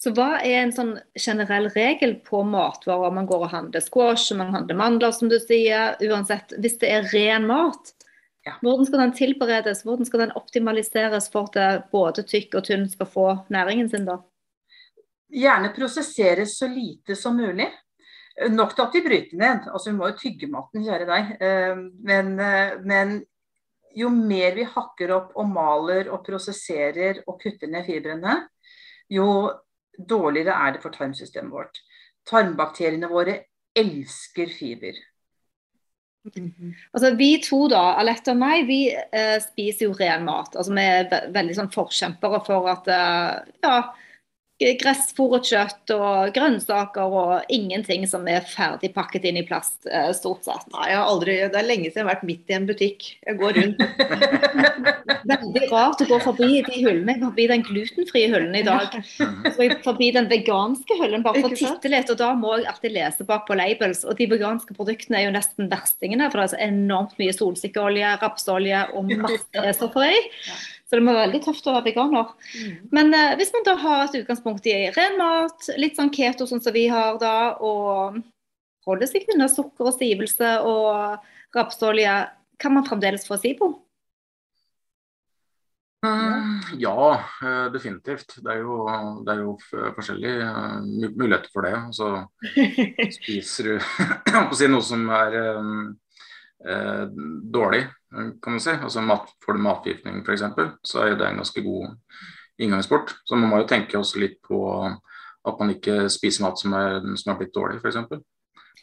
Så 0.00 0.14
hva 0.16 0.38
er 0.40 0.62
en 0.62 0.72
sånn 0.72 0.94
generell 1.18 1.68
regel 1.74 2.14
på 2.24 2.40
matvarer? 2.48 3.12
Man 3.12 3.28
går 3.28 3.44
og 3.44 3.52
handler 3.52 3.84
squash, 3.84 4.32
man 4.36 4.54
handler 4.54 4.78
mandler, 4.78 5.12
som 5.12 5.28
du 5.28 5.36
sier. 5.42 5.98
Uansett, 6.00 6.54
hvis 6.56 6.78
det 6.80 6.88
er 6.88 7.10
ren 7.12 7.44
mat, 7.50 7.92
ja. 8.48 8.54
hvordan 8.62 8.88
skal 8.88 9.04
den 9.04 9.14
tilberedes? 9.18 9.84
Hvordan 9.84 10.08
skal 10.08 10.24
den 10.24 10.34
optimaliseres 10.40 11.28
for 11.32 11.52
at 11.52 11.92
både 11.92 12.24
tykk 12.24 12.56
og 12.56 12.66
tynn 12.70 12.88
skal 12.88 13.10
få 13.12 13.26
næringen 13.52 13.92
sin, 13.92 14.08
da? 14.08 14.22
Gjerne 15.30 15.70
prosesseres 15.76 16.56
så 16.58 16.66
lite 16.70 17.14
som 17.14 17.36
mulig. 17.36 17.68
Nok 18.48 18.72
til 18.72 18.86
at 18.86 18.96
vi 18.96 19.02
bryter 19.04 19.36
ned. 19.36 19.68
Altså, 19.68 19.90
vi 19.90 19.98
må 19.98 20.08
jo 20.08 20.16
tygge 20.16 20.48
maten, 20.48 20.84
kjære 20.86 21.06
deg. 21.10 21.32
Eh, 21.44 21.82
men, 22.08 22.32
eh, 22.40 22.78
men, 22.80 23.18
jo 23.96 24.10
mer 24.14 24.54
vi 24.56 24.64
hakker 24.68 25.12
opp 25.16 25.36
og 25.38 25.48
maler 25.50 26.10
og 26.12 26.24
prosesserer 26.26 27.22
og 27.26 27.40
kutter 27.42 27.70
ned 27.70 27.86
fibrene, 27.88 28.36
jo 29.10 29.50
dårligere 29.98 30.56
er 30.56 30.74
det 30.74 30.82
for 30.82 30.94
tarmsystemet 30.94 31.52
vårt. 31.52 31.80
Tarmbakteriene 32.28 33.10
våre 33.10 33.38
elsker 33.76 34.52
fiber. 34.58 34.98
Mm 36.36 36.52
-hmm. 36.58 36.74
Altså 36.92 37.14
Vi 37.14 37.42
to, 37.42 37.68
da, 37.68 37.94
Alette 37.96 38.30
og 38.30 38.36
meg, 38.36 38.66
vi 38.66 38.90
eh, 39.12 39.40
spiser 39.40 39.86
jo 39.86 39.92
ren 39.92 40.24
mat. 40.24 40.56
Altså 40.56 40.74
Vi 40.74 40.80
er 40.80 41.32
veldig 41.32 41.54
sånn 41.54 41.72
forkjempere 41.72 42.44
for 42.46 42.68
at 42.68 42.88
eh, 42.88 43.52
ja, 43.62 43.94
gressfòret 44.60 45.46
kjøtt 45.48 45.92
og 45.94 46.32
grønnsaker 46.36 47.14
og 47.20 47.52
ingenting 47.52 48.04
som 48.08 48.26
er 48.28 48.44
ferdig 48.44 48.92
pakket 48.92 49.24
inn 49.30 49.38
i 49.40 49.44
plast, 49.46 49.78
eh, 49.88 50.10
stort 50.16 50.44
sett. 50.44 50.66
Nei, 50.74 50.90
jeg 50.90 50.98
har 51.00 51.08
aldri, 51.08 51.36
Det 51.50 51.56
er 51.56 51.68
lenge 51.68 51.88
siden 51.88 52.02
jeg 52.02 52.04
har 52.04 52.14
vært 52.14 52.26
midt 52.28 52.50
i 52.50 52.56
en 52.58 52.66
butikk. 52.68 53.06
Jeg 53.26 53.38
går 53.40 53.56
rundt. 53.56 53.80
Veldig 55.30 55.70
rart 55.70 56.02
å 56.04 56.08
gå 56.08 56.18
forbi 56.24 56.60
de 56.66 56.76
hyllene, 56.76 57.16
forbi 57.22 57.46
den 57.50 57.64
glutenfrie 57.64 58.28
hyllen 58.32 58.56
i 58.56 58.64
dag. 58.66 58.96
Forbi 59.84 60.10
den 60.16 60.28
veganske 60.30 60.96
hyllen 61.00 61.24
bare 61.24 61.40
for 61.40 61.54
å 61.54 61.56
titte 61.56 61.92
litt, 61.92 62.12
og 62.12 62.20
da 62.20 62.32
må 62.36 62.58
jeg 62.58 62.68
alltid 62.70 62.96
lese 62.96 63.26
bak 63.28 63.46
på 63.48 63.56
labels. 63.58 64.04
Og 64.04 64.18
de 64.18 64.28
veganske 64.30 64.76
produktene 64.76 65.20
er 65.20 65.28
jo 65.28 65.36
nesten 65.36 65.70
verstingene, 65.72 66.28
for 66.28 66.40
det 66.40 66.48
er 66.48 66.52
så 66.54 66.60
enormt 66.68 67.16
mye 67.20 67.36
solsikkeolje, 67.36 68.12
rapsolje 68.20 68.84
og 68.92 69.14
masse 69.24 69.72
stoffer 69.78 70.10
i. 70.10 70.20
Så 70.90 70.98
det 70.98 71.04
må 71.06 71.12
være 71.14 71.28
veldig 71.28 71.38
tøft 71.44 71.68
å 71.70 71.72
være 71.76 71.86
veganer. 71.86 72.30
Mm. 72.58 72.78
Men 72.90 73.14
eh, 73.14 73.36
hvis 73.38 73.52
man 73.54 73.66
da 73.68 73.76
har 73.78 74.00
et 74.08 74.16
utgangspunkt 74.18 74.64
i 74.66 74.74
ren 74.96 75.20
mat, 75.20 75.68
litt 75.78 75.94
sånn 75.94 76.10
keto 76.10 76.48
sånn 76.50 76.62
som 76.64 76.74
vi 76.74 76.88
har 76.90 77.20
da, 77.22 77.52
og 77.62 78.18
holder 78.88 79.06
seg 79.06 79.30
unna 79.30 79.46
sukker 79.52 79.86
og 79.86 79.94
stivelse 79.94 80.56
og 80.66 81.22
rapsolje, 81.54 82.16
kan 82.58 82.74
man 82.74 82.88
fremdeles 82.88 83.22
få 83.28 83.38
SIBO? 83.38 83.70
Mm, 86.02 86.58
ja, 86.82 87.24
eh, 87.44 87.72
definitivt. 87.72 88.34
Det 88.42 88.50
er 88.50 88.64
jo, 88.64 88.80
det 89.22 89.36
er 89.36 89.44
jo 89.44 89.54
forskjellige 89.94 90.50
uh, 90.50 90.82
muligheter 91.14 91.54
for 91.54 91.70
det. 91.70 91.76
Så 91.94 92.10
spiser 93.20 93.70
du 93.70 93.74
si, 94.58 94.70
noe 94.74 94.82
som 94.90 95.06
er 95.14 95.38
um, 95.54 95.90
uh, 96.66 97.04
dårlig, 97.54 97.84
kan 98.10 98.56
man 98.56 98.62
si. 98.62 98.74
Altså 98.74 99.04
mat, 99.06 99.30
Får 99.44 99.56
du 99.56 99.64
matforgiftning 99.64 100.20
f.eks., 100.24 100.44
så 100.86 101.04
er 101.04 101.16
det 101.18 101.28
en 101.28 101.40
ganske 101.42 101.64
god 101.64 101.94
inngangsport. 102.60 103.14
Så 103.24 103.38
man 103.38 103.52
må 103.52 103.62
jo 103.62 103.70
tenke 103.70 103.98
også 103.98 104.20
litt 104.22 104.40
på 104.46 104.60
at 105.48 105.62
man 105.62 105.72
ikke 105.72 106.04
spiser 106.12 106.44
mat 106.44 106.60
som 106.60 106.74
er, 106.76 107.00
som 107.16 107.32
er 107.32 107.40
blitt 107.40 107.56
dårlig, 107.56 107.80
f.eks. 107.80 108.20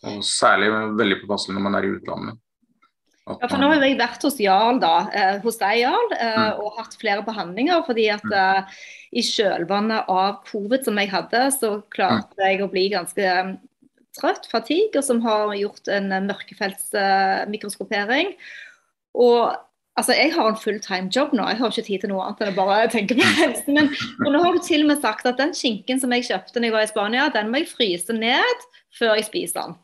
Og 0.07 0.19
særlig 0.25 0.71
veldig 0.97 1.21
påpasselig 1.23 1.57
når 1.57 1.65
man 1.67 1.77
er 1.77 1.87
i 1.87 1.95
utlandet. 1.97 2.43
Ja, 3.27 3.49
for 3.49 3.59
Nå 3.59 3.67
har 3.73 3.81
jeg 3.83 3.97
vært 3.99 4.23
hos 4.23 4.37
Jarl, 4.39 4.77
da, 4.79 5.09
eh, 5.11 5.41
hos 5.43 5.57
deg 5.59 5.81
Jarl, 5.81 6.13
eh, 6.15 6.37
mm. 6.37 6.61
og 6.63 6.77
hatt 6.79 6.93
flere 6.99 7.25
behandlinger. 7.27 7.81
fordi 7.83 8.05
at 8.13 8.23
mm. 8.23 8.35
eh, 8.39 8.77
i 9.19 9.21
kjølvannet 9.25 10.07
av 10.11 10.37
covid 10.47 10.85
som 10.87 10.99
jeg 11.01 11.11
hadde, 11.11 11.41
så 11.57 11.69
klarte 11.93 12.37
mm. 12.37 12.45
jeg 12.45 12.61
å 12.63 12.69
bli 12.71 12.85
ganske 12.93 13.25
trøtt, 14.17 14.47
fatigue, 14.49 14.95
og 14.95 15.03
som 15.05 15.19
har 15.25 15.53
gjort 15.59 15.87
en 15.91 16.07
mørkefeltsmikroskopering. 16.29 18.27
Og 19.15 19.55
Altså, 19.97 20.13
Jeg 20.13 20.29
har 20.35 20.45
en 20.45 20.59
fulltime 20.61 21.09
jobb 21.09 21.31
nå, 21.33 21.41
jeg 21.49 21.57
har 21.57 21.71
ikke 21.73 21.83
tid 21.87 22.03
til 22.03 22.11
noe 22.11 22.21
annet 22.27 22.41
enn 22.45 22.51
å 22.51 22.57
bare 22.59 22.89
tenke 22.93 23.15
på 23.17 23.29
helsen 23.39 23.73
min. 23.73 23.87
Og 24.21 24.29
nå 24.29 24.43
har 24.43 24.53
du 24.53 24.61
til 24.61 24.83
og 24.83 24.91
med 24.91 25.01
sagt 25.01 25.25
at 25.25 25.39
den 25.41 25.55
skinken 25.57 25.97
som 25.97 26.13
jeg 26.13 26.27
kjøpte 26.27 26.61
når 26.61 26.69
jeg 26.69 26.75
var 26.75 26.85
i 26.85 26.91
Spania, 26.91 27.23
den 27.33 27.49
må 27.49 27.63
jeg 27.63 27.71
fryse 27.71 28.13
ned 28.13 28.65
før 28.93 29.15
jeg 29.17 29.25
spiser 29.25 29.63
den. 29.63 29.79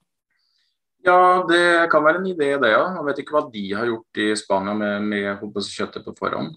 Ja, 1.03 1.17
det 1.49 1.63
kan 1.91 2.05
være 2.05 2.21
en 2.21 2.29
idé 2.29 2.53
det, 2.61 2.69
ja. 2.75 2.83
Jeg 2.93 3.07
vet 3.09 3.23
ikke 3.23 3.35
hva 3.35 3.47
de 3.51 3.63
har 3.73 3.89
gjort 3.89 4.21
i 4.21 4.29
Spania 4.37 4.75
med, 4.77 5.09
med 5.09 5.65
kjøttet 5.65 6.05
på 6.05 6.13
forhånd. 6.21 6.53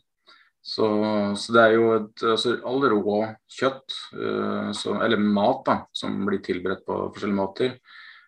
Så, 0.67 0.87
så, 1.39 1.53
det 1.55 1.63
er 1.63 1.75
jo 1.79 1.91
et, 1.95 2.23
altså, 2.27 2.57
all 2.67 2.85
rå 2.91 3.21
kjøtt, 3.57 3.97
uh, 4.19 4.69
så, 4.75 4.99
eller 5.01 5.23
mat, 5.23 5.63
da, 5.67 5.77
som 5.95 6.17
blir 6.27 6.43
tilberedt 6.45 6.85
på 6.87 7.05
forskjellige 7.15 7.39
måter, 7.39 7.77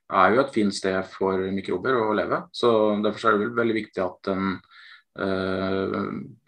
er 0.09 0.35
jo 0.35 0.43
et 0.43 0.53
fint 0.55 0.75
sted 0.75 0.99
for 1.13 1.41
mikrober 1.53 1.99
å 2.01 2.17
leve. 2.17 2.43
Så 2.53 2.71
Derfor 3.05 3.29
er 3.29 3.37
det 3.37 3.47
vel 3.47 3.57
veldig 3.59 3.77
viktig 3.77 4.05
at 4.05 4.31
den 4.31 4.53
eh, 5.21 5.97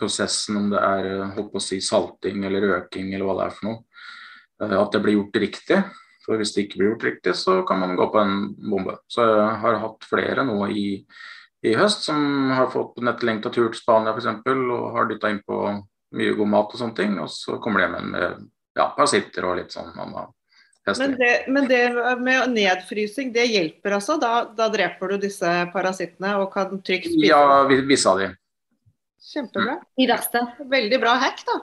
prosessen, 0.01 0.61
om 0.61 0.71
det 0.73 0.81
er 0.81 1.11
holdt 1.37 1.53
på 1.53 1.61
å 1.61 1.65
si 1.65 1.81
salting 1.85 2.45
eller 2.49 2.69
røking 2.75 3.13
eller 3.13 3.29
hva 3.29 3.41
det 3.41 3.49
er 3.49 3.59
for 3.59 3.69
noe, 3.69 3.83
eh, 4.63 4.79
at 4.79 4.95
det 4.95 5.03
blir 5.05 5.19
gjort 5.19 5.43
riktig. 5.45 5.83
For 6.25 6.41
Hvis 6.41 6.55
det 6.55 6.67
ikke 6.67 6.81
blir 6.81 6.93
gjort 6.95 7.11
riktig, 7.11 7.37
så 7.37 7.61
kan 7.69 7.81
man 7.83 7.97
gå 7.99 8.09
på 8.13 8.23
en 8.23 8.41
bombe. 8.57 8.99
Så 9.11 9.27
jeg 9.29 9.61
har 9.65 9.83
hatt 9.85 10.09
flere 10.09 10.47
nå 10.47 10.63
i 10.71 10.89
i 11.63 11.75
høst 11.77 12.07
som 12.09 12.51
har 12.57 12.71
fått 12.73 13.03
nettlengt 13.05 13.45
tur 13.45 13.69
til 13.69 13.77
Spania 13.77 14.15
f.eks. 14.15 14.31
og 14.49 14.87
har 14.95 15.09
dytta 15.11 15.33
inn 15.33 15.43
på 15.45 15.59
mye 16.17 16.37
god 16.39 16.53
mat 16.55 16.73
og 16.73 16.81
sånne 16.81 16.97
ting. 16.97 17.19
Og 17.21 17.29
så 17.33 17.59
kommer 17.61 17.83
de 17.83 17.89
hjem 17.89 18.13
med 18.15 18.47
ja, 18.79 18.91
parasitter 18.97 19.49
og 19.49 19.59
litt 19.61 19.77
sånn. 19.77 19.93
Men 20.87 21.13
det, 21.19 21.45
men 21.53 21.67
det, 21.69 21.81
med 22.25 22.55
nedfrysing, 22.55 23.33
det 23.35 23.45
hjelper 23.51 23.99
altså? 23.99 24.17
Da, 24.21 24.47
da, 24.57 24.71
dreper 24.73 25.13
du 25.13 25.27
disse 25.27 25.51
parasittene 25.75 26.33
og 26.41 26.49
kan 26.55 26.81
trygt 26.81 27.11
spise? 27.11 27.29
Ja, 27.29 27.65
visse 27.69 28.09
av 28.11 28.23
de. 28.23 28.31
Kjempebra. 29.31 29.77
De 30.01 30.07
verste. 30.09 30.43
Veldig 30.73 31.01
bra 31.03 31.15
hack, 31.21 31.45
da. 31.47 31.59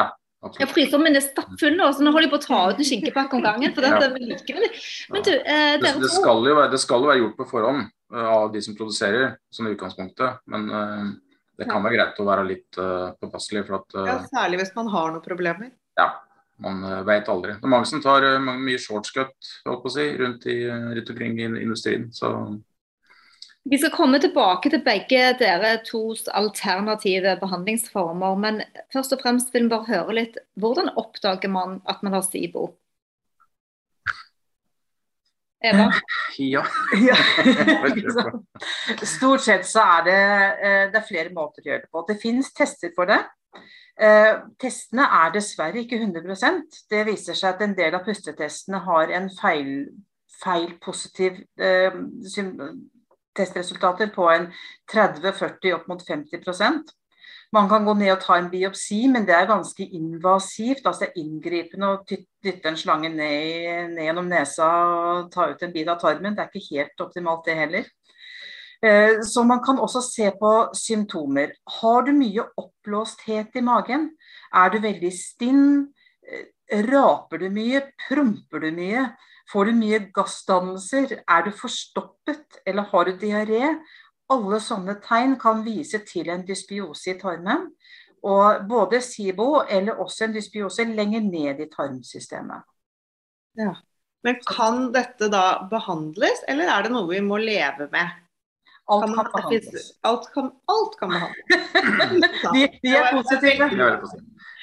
Ja. 0.00 0.06
Absolutt. 0.40 0.62
Jeg 0.62 0.72
fryser, 0.72 1.02
men 1.04 1.14
det 1.14 1.20
er 1.20 1.26
stappfull 1.28 1.76
nå, 1.76 1.90
så 1.92 2.04
nå 2.04 2.14
holder 2.14 2.26
jeg 2.26 2.32
på 2.32 2.40
å 2.40 2.46
ta 2.46 2.60
ut 2.70 2.78
en 2.80 2.88
skinkepakke 2.88 3.36
om 3.36 3.44
gangen. 3.44 3.74
for 3.76 3.84
dette 3.84 4.08
ja. 4.08 4.28
liker 4.32 4.60
vi. 4.62 4.70
Men 5.12 5.26
du, 5.26 5.32
eh, 5.36 5.74
det, 5.82 5.92
det, 6.00 6.12
skal 6.14 6.48
jo 6.48 6.54
være, 6.56 6.70
det 6.72 6.80
skal 6.80 7.04
jo 7.04 7.10
være 7.10 7.20
gjort 7.20 7.36
på 7.42 7.48
forhånd 7.52 7.84
uh, 8.16 8.28
av 8.38 8.46
de 8.54 8.64
som 8.64 8.78
produserer, 8.78 9.36
som 9.52 9.68
i 9.68 9.74
utgangspunktet. 9.76 10.40
Men 10.48 10.66
uh, 10.72 11.12
det 11.60 11.68
kan 11.68 11.84
være 11.84 11.98
greit 11.98 12.24
å 12.24 12.26
være 12.30 12.48
litt 12.48 12.80
uh, 12.80 13.12
påpasselig. 13.20 13.66
For 13.68 13.82
at, 13.82 14.00
ja, 14.08 14.16
særlig 14.32 14.62
hvis 14.62 14.74
man 14.80 14.88
har 14.96 15.12
noen 15.12 15.26
problemer. 15.28 15.74
Ja, 16.00 16.08
man 16.60 16.82
veit 16.84 17.06
vet 17.08 17.30
aldri. 17.32 17.54
Det 17.56 17.68
er 17.68 17.72
mange 17.72 17.88
som 17.88 18.02
tar 18.04 18.26
mye 18.40 18.80
shortscut 18.80 19.36
si, 19.90 20.06
rundt, 20.20 20.46
i, 20.46 20.58
rundt 20.68 21.12
omkring 21.14 21.40
i 21.40 21.48
industrien. 21.48 22.10
så 22.12 22.34
vi 23.68 23.78
skal 23.78 23.92
komme 23.92 24.18
tilbake 24.18 24.70
til 24.72 24.80
begge 24.84 25.20
dere 25.40 25.74
tos 25.84 26.24
alternative 26.32 27.34
behandlingsformer. 27.42 28.38
Men 28.40 28.62
først 28.92 29.12
og 29.12 29.20
fremst 29.22 29.52
vil 29.54 29.66
vi 29.66 29.74
bare 29.74 29.88
høre 29.90 30.16
litt 30.16 30.38
hvordan 30.60 30.94
oppdager 30.96 31.52
man 31.52 31.80
at 31.88 32.00
man 32.02 32.16
har 32.16 32.24
SIBO? 32.24 32.70
Eva? 35.60 35.90
Ja. 36.38 36.62
ja. 36.96 37.16
Stort 39.18 39.42
sett 39.44 39.66
så 39.68 39.82
er 39.98 40.04
det, 40.06 40.20
eh, 40.64 40.84
det 40.92 41.00
er 41.02 41.04
flere 41.04 41.32
måter 41.34 41.60
å 41.60 41.68
gjøre 41.68 41.82
det 41.82 41.90
på. 41.92 42.04
Det 42.08 42.16
finnes 42.22 42.48
tester 42.56 42.94
for 42.96 43.10
det. 43.10 43.18
Eh, 44.00 44.34
testene 44.62 45.04
er 45.20 45.32
dessverre 45.34 45.82
ikke 45.82 45.98
100% 46.00 46.78
Det 46.88 47.02
viser 47.04 47.36
seg 47.36 47.50
at 47.50 47.64
en 47.66 47.74
del 47.76 47.96
av 47.98 48.06
pustetestene 48.06 48.78
har 48.86 49.12
en 49.12 49.26
feil, 49.34 49.74
feil 50.40 50.70
positiv 50.80 51.36
eh, 51.60 51.98
testresultater 53.36 54.08
på 54.14 54.30
en 54.32 54.48
30-40 54.92 55.76
opp 55.76 55.90
mot 55.90 56.06
50% 56.06 56.94
Man 57.52 57.68
kan 57.68 57.84
gå 57.84 57.96
ned 57.98 58.12
og 58.14 58.20
ta 58.22 58.36
en 58.38 58.48
biopsi, 58.50 59.00
men 59.10 59.24
det 59.26 59.34
er 59.34 59.48
ganske 59.50 59.82
invasivt. 59.82 60.84
altså 60.86 61.04
det 61.04 61.08
er 61.10 61.22
Inngripende 61.24 61.88
å 61.90 61.96
dytte 62.06 62.70
en 62.70 62.78
slange 62.78 63.08
ned, 63.10 63.88
ned, 63.96 64.04
gjennom 64.06 64.28
nesa 64.30 64.68
og 64.86 65.32
ta 65.34 65.48
ut 65.50 65.64
en 65.66 65.72
bit 65.74 65.90
av 65.90 65.98
tarmen. 65.98 66.36
Det 66.36 66.44
er 66.44 66.52
ikke 66.52 66.78
helt 66.78 67.02
optimalt, 67.02 67.42
det 67.48 67.56
heller. 67.58 67.88
Eh, 68.82 69.20
så 69.22 69.44
man 69.44 69.60
kan 69.64 69.78
også 69.78 70.00
se 70.04 70.30
på 70.40 70.52
symptomer. 70.76 71.52
Har 71.80 72.02
du 72.06 72.12
mye 72.16 72.46
oppblåsthet 72.56 73.56
i 73.56 73.64
magen? 73.64 74.10
Er 74.54 74.70
du 74.72 74.78
veldig 74.80 75.10
stinn? 75.12 75.66
Eh, 76.24 76.46
raper 76.88 77.42
du 77.42 77.50
mye? 77.52 77.82
Promper 78.08 78.64
du 78.64 78.70
mye? 78.72 79.10
Får 79.52 79.68
du 79.68 79.72
mye 79.76 79.98
gassdannelser? 80.14 81.18
Er 81.28 81.44
du 81.44 81.50
forstoppet, 81.50 82.62
eller 82.66 82.88
har 82.92 83.04
du 83.04 83.18
diaré? 83.18 83.74
Alle 84.30 84.60
sånne 84.62 84.96
tegn 85.04 85.36
kan 85.40 85.64
vise 85.66 86.00
til 86.06 86.30
en 86.30 86.46
dysbiose 86.46 87.12
i 87.12 87.18
tarmen. 87.20 87.68
Og 88.22 88.64
både 88.68 89.00
SIBO 89.02 89.64
eller 89.68 90.00
også 90.00 90.26
en 90.26 90.34
dysbiose 90.36 90.84
lenger 90.88 91.24
ned 91.24 91.60
i 91.60 91.68
tarmsystemet. 91.72 92.64
Ja. 93.58 93.74
Men 94.24 94.40
kan 94.44 94.90
dette 94.92 95.30
da 95.32 95.66
behandles, 95.70 96.44
eller 96.48 96.68
er 96.68 96.84
det 96.84 96.92
noe 96.92 97.08
vi 97.08 97.22
må 97.24 97.40
leve 97.40 97.88
med? 97.92 98.12
Alt 98.90 99.06
kan, 99.06 99.16
kan 99.16 99.32
behandles. 99.36 99.88
Alt 100.10 100.28
kan, 100.34 100.52
alt 100.74 100.98
kan 101.00 101.14
behandles. 101.14 102.44
de, 102.54 102.66
de, 102.82 102.94
er 102.98 103.10
positive. 103.14 103.70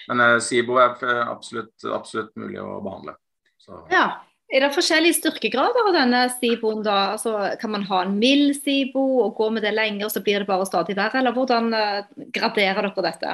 Men 0.08 0.24
uh, 0.24 0.38
SIBO 0.44 0.80
er 0.84 1.04
absolutt, 1.24 1.76
absolutt 1.96 2.34
mulig 2.40 2.60
å 2.63 2.80
behandle. 2.84 3.18
Så. 3.63 3.82
Ja. 3.92 4.08
Er 4.48 4.63
det 4.63 4.70
forskjellige 4.78 5.18
styrkegrader 5.18 5.90
av 5.90 5.96
denne 5.96 6.22
SIBOen? 6.32 6.80
da? 6.86 6.96
Altså, 7.18 7.34
kan 7.60 7.74
man 7.74 7.84
ha 7.90 8.06
en 8.06 8.13
mild 8.20 8.56
SIBO 8.56 9.04
og 9.26 9.34
gå 9.36 9.50
med 9.52 9.66
det 9.68 9.74
lenger, 9.76 10.08
så 10.08 10.22
blir 10.24 10.40
det 10.40 10.48
bare 10.48 10.68
stadig 10.70 10.96
verre? 10.96 11.20
Eller 11.20 11.36
hvordan 11.36 11.68
uh, 11.76 12.08
graderer 12.32 12.88
dere 12.88 13.06
dette? 13.10 13.34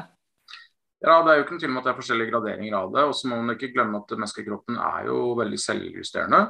Ja, 1.03 1.19
Det 1.21 1.29
er 1.29 1.38
jo 1.38 1.43
ikke 1.43 1.53
noen 1.53 1.62
tvil 1.62 1.73
om 1.73 1.77
at 1.77 1.86
det 1.86 1.91
er 1.91 1.99
forskjellige 1.99 2.32
graderinger 2.32 2.77
av 2.79 2.91
det. 2.95 3.06
Og 3.06 3.13
så 3.19 3.29
må 3.29 3.38
man 3.41 3.53
ikke 3.53 3.73
glemme 3.75 4.01
at 4.01 4.15
menneskekroppen 4.15 4.79
er 4.79 5.10
jo 5.12 5.19
veldig 5.38 5.60
selvjusterende. 5.62 6.41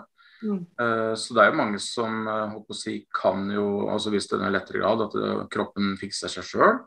Mm. 0.44 0.64
Uh, 0.80 1.14
så 1.20 1.36
det 1.36 1.44
er 1.44 1.52
jo 1.52 1.60
mange 1.62 1.80
som 1.80 2.28
håper 2.28 2.76
å 2.76 2.78
si, 2.78 2.98
kan 3.16 3.48
jo, 3.52 3.88
altså 3.94 4.12
hvis 4.14 4.28
det 4.30 4.38
er 4.38 4.48
en 4.48 4.56
lettere 4.56 4.84
grad, 4.84 5.06
at 5.08 5.16
uh, 5.16 5.46
kroppen 5.52 5.96
fikser 6.02 6.32
seg 6.32 6.50
sjøl. 6.50 6.82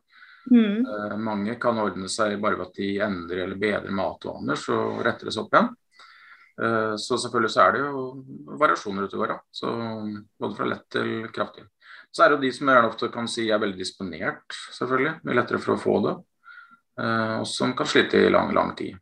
Mm. 0.46 0.84
mange 1.26 1.56
kan 1.58 1.74
ordne 1.82 2.06
seg 2.06 2.36
bare 2.38 2.54
ved 2.54 2.68
at 2.68 2.76
de 2.78 2.90
endrer 3.02 3.40
eller 3.42 3.58
bedrer 3.58 3.90
matvaner, 3.90 4.54
så 4.54 4.76
retter 5.02 5.26
det 5.26 5.32
seg 5.34 5.42
opp 5.42 5.56
igjen. 5.56 5.72
Eh, 6.62 6.94
så 6.96 7.18
selvfølgelig 7.20 7.52
så 7.52 7.64
er 7.66 7.74
det 7.74 7.80
jo 7.84 8.04
variasjoner 8.60 9.08
utover. 9.08 9.34
Da. 9.34 9.38
Så 9.52 9.72
både 10.40 10.56
fra 10.56 10.68
lett 10.70 10.86
til 10.92 11.10
kraftig. 11.34 11.66
Så 12.10 12.24
er 12.24 12.30
det 12.30 12.38
jo 12.38 12.44
de 12.46 12.52
som 12.56 12.70
gjerne 12.70 12.90
ofte 12.90 13.10
kan 13.12 13.28
si 13.28 13.48
er 13.50 13.60
veldig 13.60 13.80
disponert, 13.80 14.56
selvfølgelig. 14.78 15.18
Mye 15.26 15.36
lettere 15.36 15.60
for 15.60 15.76
å 15.76 15.82
få 15.82 15.98
det. 16.06 16.14
Eh, 17.02 17.34
og 17.42 17.48
som 17.50 17.74
kan 17.76 17.90
slite 17.90 18.24
i 18.24 18.32
lang, 18.32 18.54
lang 18.56 18.72
tid. 18.78 18.96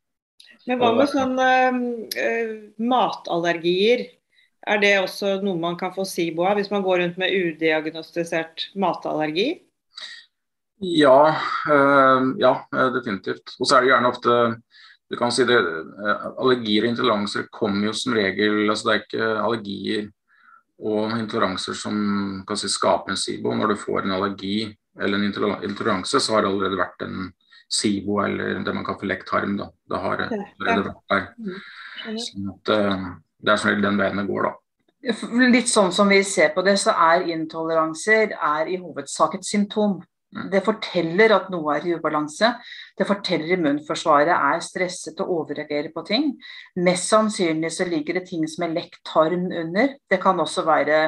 Men 0.64 0.81
hva 0.81 0.95
med 0.97 1.11
sånne 1.12 1.49
uh, 1.69 2.53
matallergier? 2.81 4.07
Er 4.66 4.81
det 4.81 4.94
også 5.03 5.38
noe 5.44 5.61
man 5.61 5.77
kan 5.81 5.92
få 5.94 6.07
SIBO 6.09 6.46
av 6.48 6.59
hvis 6.59 6.70
man 6.72 6.85
går 6.85 7.03
rundt 7.03 7.20
med 7.20 7.35
udiagnostisert 7.37 8.70
matallergi? 8.81 9.48
Ja, 10.85 11.35
øh, 11.70 12.31
ja 12.40 12.55
definitivt. 12.94 13.57
Og 13.61 13.68
så 13.68 13.77
er 13.77 13.85
det 13.85 13.92
gjerne 13.92 14.11
ofte 14.11 14.38
du 15.11 15.16
kan 15.16 15.33
si 15.33 15.44
det, 15.44 15.59
eh, 15.61 16.27
Allergier 16.40 16.87
og 16.87 16.90
intoleranser 16.90 17.48
kommer 17.53 17.90
jo 17.90 17.92
som 17.96 18.16
regel 18.16 18.70
altså 18.70 18.88
Det 18.88 18.94
er 18.94 19.03
ikke 19.05 19.27
allergier 19.44 20.07
og 20.85 21.12
intoleranser 21.18 21.77
som 21.79 21.96
kan 22.48 22.59
si, 22.59 22.68
skaper 22.68 23.12
en 23.12 23.20
SIBO. 23.20 23.53
Når 23.55 23.72
du 23.72 23.77
får 23.79 24.03
en 24.03 24.16
allergi 24.16 24.57
eller 25.00 25.18
en 25.18 25.61
intoleranse, 25.68 26.18
så 26.20 26.35
har 26.35 26.42
det 26.42 26.50
allerede 26.50 26.81
vært 26.81 27.05
en 27.07 27.29
SIBO 27.70 28.18
eller 28.24 28.64
det 28.66 28.74
man 28.74 28.85
kan 28.85 28.98
få 28.98 29.07
lekt 29.07 29.29
tarm. 29.31 29.55
Da. 29.61 29.68
Det 29.90 30.00
har 30.03 30.24
allerede 30.27 30.88
vært 30.88 31.14
der. 31.14 31.29
Mm. 31.38 32.18
Sånn 32.27 32.50
at, 32.57 32.72
eh, 32.74 33.07
det 33.45 33.53
er 33.53 33.61
som 33.61 33.71
regel 33.71 33.85
den 33.85 34.01
veien 34.01 34.21
det 34.21 34.27
går, 34.31 34.49
da. 34.49 34.55
Litt 35.53 35.69
sånn 35.69 35.93
som 35.93 36.09
vi 36.09 36.23
ser 36.25 36.55
på 36.55 36.65
det, 36.65 36.79
så 36.81 36.95
er 37.11 37.29
intoleranser 37.35 38.33
er 38.33 38.73
i 38.73 38.79
hovedsak 38.81 39.37
et 39.37 39.45
symptom. 39.45 39.99
Det 40.51 40.65
forteller 40.67 41.31
at 41.37 41.51
noe 41.53 41.77
er 41.77 41.85
i 41.87 41.95
ubalanse. 41.95 42.49
Det 42.99 43.07
forteller 43.07 43.55
immunforsvaret 43.55 44.33
er 44.35 44.65
stresset 44.65 45.21
og 45.23 45.31
overreagerer 45.37 45.93
på 45.95 46.03
ting. 46.09 46.33
Mest 46.81 47.13
sannsynlig 47.13 47.71
så 47.77 47.87
ligger 47.87 48.19
det 48.19 48.27
ting 48.33 48.49
som 48.51 48.67
er 48.67 48.75
lekk 48.75 48.99
tarm 49.07 49.47
under. 49.53 49.95
Det 50.11 50.19
kan 50.25 50.41
også 50.43 50.67
være 50.67 51.05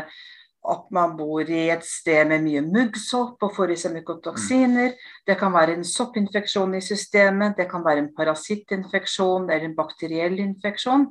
at 0.67 0.87
man 0.95 1.15
bor 1.19 1.47
i 1.47 1.69
et 1.71 1.85
sted 1.87 2.27
med 2.31 2.43
mye 2.45 2.63
muggsopp 2.65 3.43
og 3.47 3.55
får 3.55 3.73
i 3.73 3.79
seg 3.81 3.95
mykotoksiner. 3.97 4.95
Det 5.27 5.37
kan 5.39 5.55
være 5.55 5.77
en 5.77 5.87
soppinfeksjon 5.87 6.75
i 6.75 6.83
systemet, 6.83 7.55
det 7.59 7.69
kan 7.71 7.85
være 7.87 8.03
en 8.05 8.13
parasittinfeksjon 8.17 9.47
eller 9.47 9.69
en 9.69 9.77
bakteriell 9.79 10.41
infeksjon. 10.43 11.07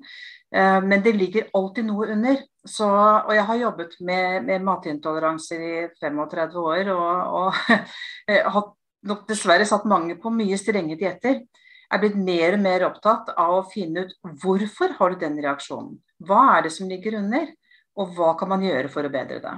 Eh, 0.56 0.82
men 0.82 1.04
det 1.04 1.14
ligger 1.18 1.50
alltid 1.54 1.90
noe 1.90 2.08
under. 2.14 2.40
Så, 2.66 2.88
og 2.88 3.34
jeg 3.36 3.46
har 3.50 3.62
jobbet 3.62 4.00
med, 4.00 4.46
med 4.48 4.64
matintoleranser 4.66 5.62
i 5.62 5.76
35 6.00 6.58
år 6.62 6.90
og, 6.96 7.36
og 7.42 7.60
har 8.56 8.72
nok 9.06 9.28
dessverre 9.30 9.68
satt 9.70 9.86
mange 9.90 10.16
på 10.22 10.32
mye 10.34 10.58
strenge 10.58 10.98
dietter. 10.98 11.44
Jeg 11.86 12.00
er 12.00 12.02
blitt 12.02 12.18
mer 12.18 12.56
og 12.58 12.64
mer 12.64 12.88
opptatt 12.88 13.30
av 13.36 13.60
å 13.60 13.68
finne 13.70 14.08
ut 14.08 14.16
hvorfor 14.42 14.96
har 14.98 15.14
du 15.14 15.22
den 15.22 15.38
reaksjonen. 15.44 16.00
Hva 16.26 16.42
er 16.56 16.66
det 16.66 16.74
som 16.74 16.90
ligger 16.90 17.20
under, 17.20 17.52
og 18.00 18.16
hva 18.16 18.34
kan 18.40 18.50
man 18.52 18.64
gjøre 18.66 18.90
for 18.92 19.06
å 19.06 19.12
bedre 19.12 19.42
det. 19.44 19.56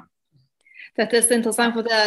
Dette 0.97 1.19
er 1.19 1.23
så 1.23 1.37
interessant, 1.37 1.77
for 1.77 1.85
det, 1.87 2.01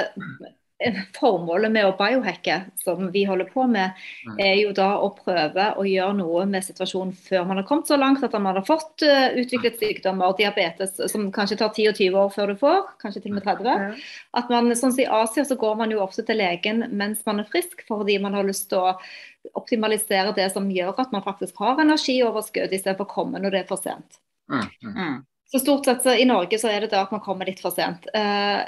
formålet 1.16 1.72
med 1.72 1.84
å 1.84 1.96
biohacke, 1.98 2.54
som 2.80 3.10
vi 3.12 3.24
holder 3.28 3.44
på 3.52 3.66
med, 3.68 3.92
Mm. 4.26 4.36
er 4.40 4.54
jo 4.62 4.72
da 4.72 4.96
å 4.98 5.10
prøve 5.16 5.66
å 5.76 5.84
gjøre 5.84 6.16
noe 6.16 6.46
med 6.46 6.64
situasjonen 6.64 7.12
før 7.12 7.46
man 7.46 7.56
har 7.56 7.66
kommet 7.68 7.86
så 7.86 7.98
langt 7.98 8.22
at 8.24 8.32
man 8.32 8.56
har 8.56 8.64
fått 8.64 9.02
eh, 9.02 9.36
utviklet 9.40 9.78
sykdommer, 9.78 10.36
diabetes, 10.36 10.96
som 11.12 11.30
kanskje 11.32 11.58
tar 11.58 11.68
10-20 11.68 12.14
år 12.14 12.30
før 12.32 12.46
du 12.46 12.56
får, 12.56 12.82
kanskje 13.02 13.22
til 13.22 13.32
og 13.32 13.40
med 13.40 13.44
30. 13.44 14.02
At 14.34 14.50
man, 14.50 14.70
sånn 14.72 14.92
som 14.92 15.00
I 15.00 15.06
Asia 15.06 15.44
så 15.44 15.56
går 15.56 15.76
man 15.76 15.90
jo 15.90 16.00
ofte 16.00 16.24
til 16.26 16.40
legen 16.40 16.86
mens 16.90 17.24
man 17.26 17.40
er 17.40 17.48
frisk, 17.50 17.84
fordi 17.88 18.18
man 18.20 18.34
har 18.34 18.44
lyst 18.44 18.68
til 18.70 18.78
å 18.78 18.96
optimalisere 19.56 20.34
det 20.36 20.50
som 20.52 20.68
gjør 20.70 20.98
at 21.00 21.12
man 21.12 21.24
faktisk 21.24 21.56
har 21.60 21.80
energioverskudd, 21.80 22.72
istedenfor 22.72 23.06
å 23.08 23.14
komme 23.14 23.40
når 23.40 23.50
det 23.50 23.60
er 23.64 23.68
for 23.68 23.80
sent. 23.80 24.20
Mm, 24.50 24.66
mm. 24.82 24.96
Mm. 24.96 25.24
Så 25.50 25.58
stort 25.58 25.84
sett 25.84 26.02
så 26.02 26.14
i 26.14 26.24
Norge 26.28 26.58
så 26.58 26.68
er 26.70 26.84
det 26.84 26.92
da 26.92 27.02
at 27.02 27.10
man 27.10 27.22
kommer 27.24 27.48
litt 27.48 27.60
for 27.62 27.74
sent. 27.74 28.06
Eh, 28.14 28.60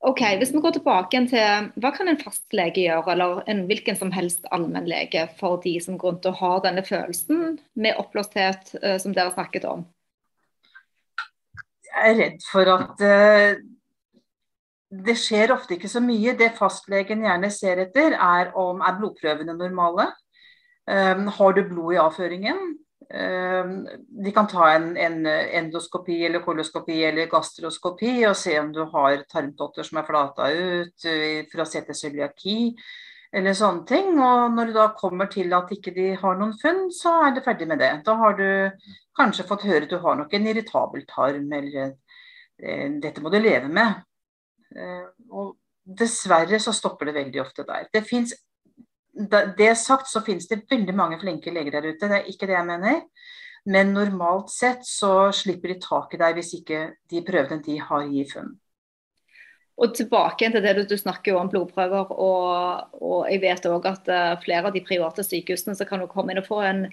ok, 0.00 0.20
Hvis 0.38 0.52
vi 0.54 0.60
går 0.62 0.76
tilbake 0.78 1.20
til 1.30 1.70
hva 1.80 1.92
kan 1.94 2.08
en 2.08 2.20
fastlege 2.20 2.84
gjøre, 2.86 3.12
eller 3.12 3.42
en 3.50 3.64
hvilken 3.66 3.96
som 3.98 4.12
helst 4.14 4.46
allmennlege, 4.52 5.28
for 5.38 5.60
de 5.64 5.78
som 5.80 5.98
går 5.98 6.12
rundt 6.12 6.28
og 6.30 6.38
har 6.42 6.60
denne 6.66 6.84
følelsen 6.86 7.58
med 7.74 7.98
oppblåsthet 7.98 8.76
eh, 8.82 8.98
som 9.02 9.14
dere 9.14 9.34
snakket 9.34 9.66
om? 9.68 9.86
Jeg 11.88 12.12
er 12.12 12.18
redd 12.18 12.46
for 12.46 12.70
at 12.70 13.02
uh, 13.02 13.58
det 14.88 15.16
skjer 15.18 15.52
ofte 15.52 15.74
ikke 15.76 15.90
så 15.90 16.00
mye. 16.04 16.36
Det 16.38 16.54
fastlegen 16.56 17.24
gjerne 17.26 17.50
ser 17.52 17.80
etter, 17.82 18.14
er 18.14 18.52
om 18.56 18.84
er 18.84 18.98
blodprøvene 19.00 19.56
normale. 19.56 20.10
Um, 20.88 21.26
har 21.32 21.56
du 21.56 21.64
blod 21.68 21.96
i 21.96 22.00
avføringen? 22.00 22.78
Um, 23.08 23.86
de 24.24 24.32
kan 24.36 24.44
ta 24.50 24.66
en, 24.74 24.90
en 25.00 25.22
endoskopi 25.26 26.18
eller 26.26 26.42
koloskopi 26.44 26.98
eller 27.08 27.30
gastroskopi 27.32 28.18
og 28.28 28.34
se 28.36 28.52
om 28.60 28.68
du 28.74 28.82
har 28.92 29.22
tarmtotter 29.32 29.86
som 29.86 30.02
er 30.02 30.04
flata 30.04 30.50
ut, 30.52 31.06
uh, 31.08 31.38
for 31.48 31.64
å 31.64 31.68
se 31.70 31.80
til 31.86 31.96
cøliaki 31.96 32.58
eller 33.32 33.56
sånne 33.56 33.86
ting. 33.88 34.10
Og 34.20 34.52
når 34.54 34.70
du 34.70 34.76
da 34.76 34.88
kommer 34.96 35.30
til 35.32 35.52
at 35.56 35.72
ikke 35.74 35.94
de 35.96 36.10
har 36.20 36.36
noen 36.38 36.56
funn, 36.60 36.88
så 36.94 37.14
er 37.26 37.36
det 37.36 37.44
ferdig 37.46 37.68
med 37.70 37.80
det. 37.82 37.92
Da 38.06 38.16
har 38.20 38.36
du 38.38 38.48
kanskje 39.18 39.46
fått 39.48 39.66
høre 39.68 39.86
at 39.86 39.92
du 39.92 39.98
har 40.02 40.18
nok 40.18 40.34
en 40.36 40.50
irritabel 40.52 41.06
tarm, 41.08 41.48
eller 41.52 41.94
eh, 42.60 42.86
dette 43.02 43.24
må 43.24 43.32
du 43.32 43.38
leve 43.40 43.70
med. 43.72 44.04
Eh, 44.76 45.08
og 45.32 45.56
dessverre 45.98 46.60
så 46.60 46.74
stopper 46.76 47.08
det 47.08 47.16
veldig 47.22 47.42
ofte 47.42 47.64
der. 47.68 47.88
Det 47.92 48.04
finnes 48.08 48.34
da- 48.36 48.47
det 49.58 49.72
sagt 49.80 50.08
så 50.10 50.22
finnes 50.22 50.48
det 50.50 50.64
veldig 50.70 50.94
mange 50.94 51.18
flinke 51.20 51.52
leger 51.54 51.74
der 51.74 51.90
ute, 51.90 52.06
det 52.08 52.20
er 52.20 52.30
ikke 52.30 52.46
det 52.46 52.54
jeg 52.54 52.68
mener. 52.68 53.02
Men 53.68 53.92
normalt 53.92 54.52
sett 54.54 54.86
så 54.86 55.28
slipper 55.34 55.74
de 55.74 55.80
taket 55.82 56.22
der 56.22 56.36
hvis 56.36 56.54
ikke 56.56 56.84
de 57.10 57.22
prøvene 57.26 57.64
de 57.64 57.76
har 57.82 58.06
gir 58.08 58.30
funn. 58.30 58.54
Og 59.78 59.92
tilbake 59.94 60.48
til 60.50 60.62
det 60.62 60.72
du, 60.74 60.82
du 60.90 60.96
snakker 60.98 61.36
om 61.38 61.50
blodprøver, 61.50 62.10
og, 62.10 62.94
og 62.98 63.28
jeg 63.30 63.42
vet 63.44 63.68
òg 63.70 63.84
at 63.86 64.08
eh, 64.10 64.32
flere 64.42 64.70
av 64.70 64.74
de 64.74 64.82
private 64.82 65.22
sykehusene 65.22 65.76
så 65.78 65.86
kan 65.86 66.02
du 66.02 66.08
komme 66.10 66.34
inn 66.34 66.40
og 66.42 66.48
få 66.48 66.58
en 66.66 66.86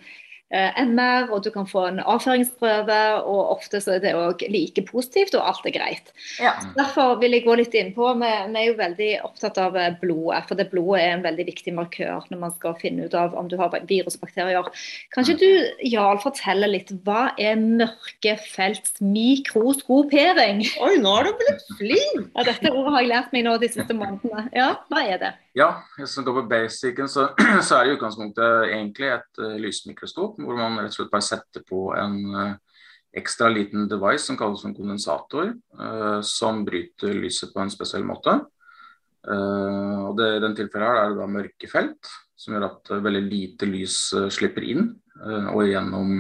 MR, 0.50 1.30
og 1.34 1.44
du 1.44 1.50
kan 1.54 1.68
få 1.68 1.88
en 1.90 2.00
avføringsprøve, 2.00 3.00
og 3.26 3.56
ofte 3.58 3.82
så 3.84 3.96
er 3.96 4.04
det 4.04 4.16
òg 4.18 4.46
like 4.54 4.86
positivt, 4.88 5.36
og 5.38 5.48
alt 5.50 5.66
er 5.68 5.76
greit. 5.76 6.12
Ja. 6.40 6.54
Derfor 6.78 7.18
vil 7.22 7.36
jeg 7.38 7.46
gå 7.46 7.58
litt 7.60 7.76
innpå. 7.76 8.14
Vi, 8.22 8.32
vi 8.54 8.62
er 8.62 8.70
jo 8.70 8.78
veldig 8.80 9.12
opptatt 9.28 9.60
av 9.62 9.78
eh, 9.80 9.94
blodet, 10.02 10.44
for 10.50 10.60
det 10.60 10.70
blodet 10.72 11.02
er 11.04 11.16
en 11.16 11.26
veldig 11.26 11.48
viktig 11.50 11.76
markør 11.76 12.30
når 12.32 12.42
man 12.42 12.56
skal 12.56 12.78
finne 12.80 13.10
ut 13.10 13.18
av 13.18 13.36
om 13.38 13.50
du 13.52 13.58
har 13.60 13.74
virusbakterier. 13.90 14.72
Kan 15.14 15.26
ikke 15.26 15.26
Kanskje 15.26 15.42
du, 15.42 15.88
Jarl, 15.90 16.20
fortelle 16.22 16.68
litt 16.70 16.92
hva 17.02 17.32
er 17.42 17.58
mørkefelts 17.58 19.00
mikroskopering? 19.02 20.62
Oi, 20.86 20.92
nå 21.02 21.16
er 21.18 21.26
du 21.26 21.40
blitt 21.40 21.66
flink! 21.80 22.28
Ja, 22.36 22.46
dette 22.46 22.70
ordet 22.70 22.94
har 22.94 23.02
jeg 23.02 23.10
lært 23.10 23.34
meg 23.34 23.48
nå 23.48 23.56
de 23.58 23.72
siste 23.74 23.98
månedene. 23.98 24.46
Ja, 24.54 24.68
hva 24.94 25.02
er 25.02 25.18
det? 25.24 25.34
Ja, 25.56 25.70
hvis 25.98 26.14
man 26.20 26.28
går 26.28 26.38
på 26.38 26.46
basicen, 26.52 27.10
så, 27.10 27.30
så 27.66 27.80
er 27.80 27.88
det 27.88 27.96
i 27.96 27.98
utgangspunktet 27.98 28.70
egentlig 28.70 29.10
et 29.16 29.42
uh, 29.42 29.56
lysmikroskop, 29.64 30.35
hvor 30.40 30.58
man 30.60 30.80
rett 30.80 30.94
og 30.94 31.00
slett 31.00 31.14
bare 31.14 31.26
setter 31.26 31.64
på 31.68 31.88
en 31.98 32.18
uh, 32.36 32.56
ekstra 33.16 33.50
liten 33.50 33.88
device 33.90 34.26
som 34.28 34.38
kalles 34.40 34.66
en 34.68 34.76
kondensator, 34.76 35.54
uh, 35.80 36.20
som 36.26 36.66
bryter 36.68 37.16
lyset 37.16 37.54
på 37.54 37.64
en 37.64 37.72
spesiell 37.74 38.06
måte. 38.08 38.40
Uh, 39.26 40.10
og 40.10 40.20
det, 40.20 40.36
I 40.36 40.44
den 40.44 40.58
tilfellet 40.58 40.90
her 40.90 41.02
er 41.02 41.14
det 41.14 41.22
da 41.22 41.30
mørkefelt, 41.32 42.12
som 42.36 42.56
gjør 42.56 42.68
at 42.68 42.92
veldig 43.02 43.24
lite 43.26 43.68
lys 43.70 43.98
slipper 44.36 44.66
inn 44.68 44.90
og 45.24 45.62
gjennom 45.64 46.20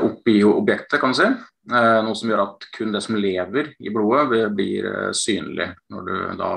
opp 0.00 0.30
i 0.32 0.38
objektet, 0.48 0.96
kan 0.98 1.12
du 1.12 1.18
si. 1.18 1.26
Noe 1.68 2.16
som 2.16 2.32
gjør 2.32 2.42
at 2.46 2.64
kun 2.74 2.90
det 2.90 3.02
som 3.04 3.18
lever 3.20 3.68
i 3.84 3.92
blodet, 3.92 4.48
blir, 4.56 4.88
synlig 5.14 5.68
når 5.92 6.08
du 6.08 6.14
da 6.40 6.48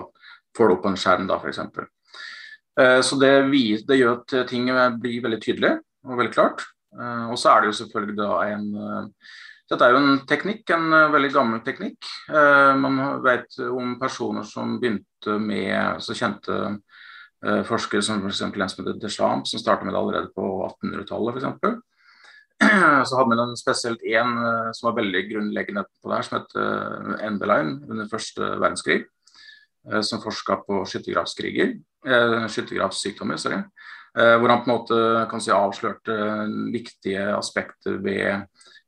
får 0.57 0.71
det 0.71 0.77
opp 0.77 0.85
på 0.85 0.93
en 0.93 0.97
skjerm, 1.03 1.27
f.eks. 1.35 1.59
Så 3.03 3.19
det, 3.19 3.33
det 3.91 3.99
gjør 3.99 4.15
at 4.15 4.37
ting 4.49 4.71
blir 5.03 5.19
veldig 5.27 5.41
tydelig 5.43 5.73
og 6.07 6.17
veldig 6.17 6.33
klart. 6.33 6.65
Uh, 6.97 7.29
og 7.33 7.37
så 7.39 7.51
er 7.51 7.61
det 7.61 7.71
jo 7.71 7.79
selvfølgelig 7.81 8.17
da 8.17 8.31
en 8.53 8.67
uh, 8.75 9.29
dette 9.67 9.83
er 9.83 9.91
jo 9.91 9.99
en 9.99 10.21
teknikk, 10.27 10.63
en 10.71 10.87
uh, 10.93 11.09
veldig 11.11 11.29
gammel 11.33 11.63
teknikk. 11.65 12.07
Man 12.79 12.99
vet 13.23 13.57
om 13.67 13.97
personer 13.99 14.45
som 14.47 14.77
begynte 14.79 15.35
med 15.43 15.99
så 16.03 16.15
kjente 16.15 16.55
uh, 16.55 17.63
forskere 17.67 18.05
som 18.05 18.23
f.eks. 18.23 18.41
en 18.45 18.55
som 18.55 18.85
heter 18.85 19.01
Deschamps, 19.01 19.51
som 19.51 19.61
startet 19.61 19.87
med 19.87 19.95
det 19.95 19.99
allerede 19.99 20.31
på 20.35 20.47
1800-tallet 20.69 21.41
f.eks. 21.41 21.83
Så 23.07 23.19
hadde 23.19 23.35
man 23.35 23.51
spesielt 23.59 24.01
uh, 24.07 24.71
som 24.73 24.87
var 24.87 24.95
veldig 25.01 25.25
grunnleggende 25.33 25.83
på 25.83 26.09
det 26.09 26.21
her, 26.21 26.29
som 26.29 26.39
het 26.39 27.21
Endeline 27.27 27.81
under 27.91 28.09
første 28.11 28.55
verdenskrig. 28.55 29.03
Som 30.03 30.19
forska 30.19 30.57
på 30.67 30.81
skyttergravskriger, 30.83 31.69
skyttergravssykdommer, 32.51 33.37
sorry. 33.39 33.61
Uh, 34.17 34.33
hvor 34.39 34.49
han 34.49 34.63
på 34.63 34.71
en 34.71 34.73
måte 34.73 34.99
kan 35.29 35.43
si 35.43 35.53
avslørte 35.53 36.17
viktige 36.73 37.27
aspekter 37.35 37.99
ved 38.01 38.25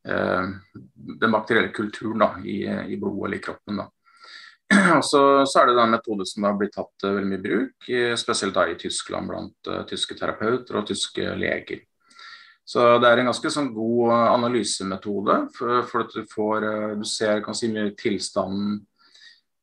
eh, 0.09 0.47
den 1.21 1.33
bakterielle 1.35 1.73
kulturen 1.75 2.23
da, 2.23 2.29
i, 2.41 2.63
i 2.65 2.97
blodet 2.97 3.27
eller 3.27 3.37
i 3.37 3.43
kroppen. 3.43 3.83
Og 4.97 5.03
så, 5.05 5.21
så 5.45 5.61
er 5.61 5.69
det 5.69 5.77
en 5.83 5.93
metode 5.93 6.25
som 6.29 6.47
har 6.47 6.57
blitt 6.57 6.73
tatt 6.77 7.05
eh, 7.05 7.13
veldig 7.13 7.29
mye 7.29 7.43
bruk, 7.43 7.91
spesielt 8.17 8.57
da 8.57 8.65
i 8.69 8.77
Tyskland 8.79 9.29
blant 9.29 9.69
uh, 9.69 9.83
tyske 9.89 10.17
terapeuter 10.17 10.81
og 10.81 10.89
tyske 10.89 11.35
leger. 11.37 11.85
Så 12.69 12.83
det 13.01 13.09
er 13.09 13.17
en 13.17 13.31
ganske 13.31 13.49
sånn 13.49 13.71
god 13.73 14.11
eh, 14.13 14.27
analysemetode, 14.35 15.39
for, 15.55 15.81
for 15.89 16.05
at 16.05 16.13
du 16.13 16.27
får 16.29 16.67
eh, 16.67 16.91
Du 16.99 17.05
ser 17.07 17.41
kan 17.45 17.57
si 17.57 17.71
mye 17.71 17.95
tilstanden 17.97 18.83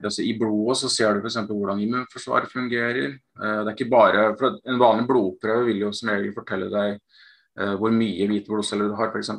altså 0.04 0.24
I 0.24 0.34
blodet 0.38 0.78
så 0.80 0.90
ser 0.92 1.14
du 1.14 1.22
f.eks. 1.24 1.38
hvordan 1.48 1.80
immunforsvaret 1.80 2.52
fungerer. 2.52 3.14
Eh, 3.16 3.60
det 3.62 3.70
er 3.70 3.74
ikke 3.74 3.92
bare, 3.92 4.26
for 4.38 4.58
En 4.68 4.80
vanlig 4.80 5.06
blodprøve 5.08 5.68
vil 5.70 5.86
jo 5.86 5.92
som 5.92 6.12
regel 6.12 6.34
fortelle 6.36 6.68
deg 6.72 6.98
eh, 6.98 7.74
hvor 7.80 7.94
mye 7.94 8.28
hvite 8.28 8.50
blodceller 8.50 8.90
du 8.90 8.98
har, 8.98 9.12
f.eks. 9.14 9.32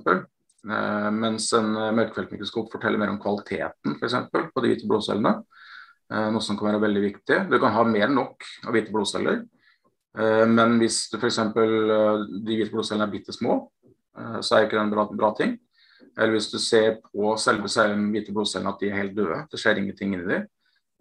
Uh, 0.67 1.11
mens 1.13 1.45
en 1.55 1.69
mørkfeltmikroskop 1.95 2.73
forteller 2.73 2.99
mer 2.99 3.13
om 3.13 3.19
kvaliteten 3.21 3.93
for 3.93 4.07
eksempel, 4.07 4.49
på 4.51 4.63
de 4.63 4.71
hvite 4.73 4.89
blodcellene. 4.89 5.37
Noe 6.07 6.41
som 6.43 6.55
kan 6.55 6.69
være 6.69 6.81
veldig 6.81 7.01
viktig. 7.03 7.37
Du 7.51 7.57
kan 7.59 7.73
ha 7.75 7.81
mer 7.87 8.05
enn 8.07 8.15
nok 8.15 8.45
av 8.63 8.71
hvite 8.71 8.93
blodceller. 8.95 9.41
Men 10.47 10.77
hvis 10.79 11.01
f.eks. 11.11 11.39
De 11.51 12.55
hvite 12.55 12.71
blodcellene 12.71 13.03
er 13.03 13.11
bitte 13.11 13.35
små, 13.35 13.57
så 14.15 14.55
er 14.55 14.65
ikke 14.65 14.77
det 14.77 14.85
en 14.85 14.93
bra, 14.93 15.03
bra 15.11 15.33
ting. 15.35 15.57
Eller 16.17 16.33
hvis 16.33 16.49
du 16.49 16.57
ser 16.61 16.97
på 17.05 17.35
selve 17.37 17.69
hvite 18.11 18.33
blodcellene 18.33 18.73
at 18.73 18.81
de 18.81 18.89
er 18.89 19.01
helt 19.03 19.15
døde, 19.17 19.43
det 19.51 19.59
skjer 19.61 19.81
ingenting 19.81 20.15
inni 20.15 20.25
dem, 20.25 20.45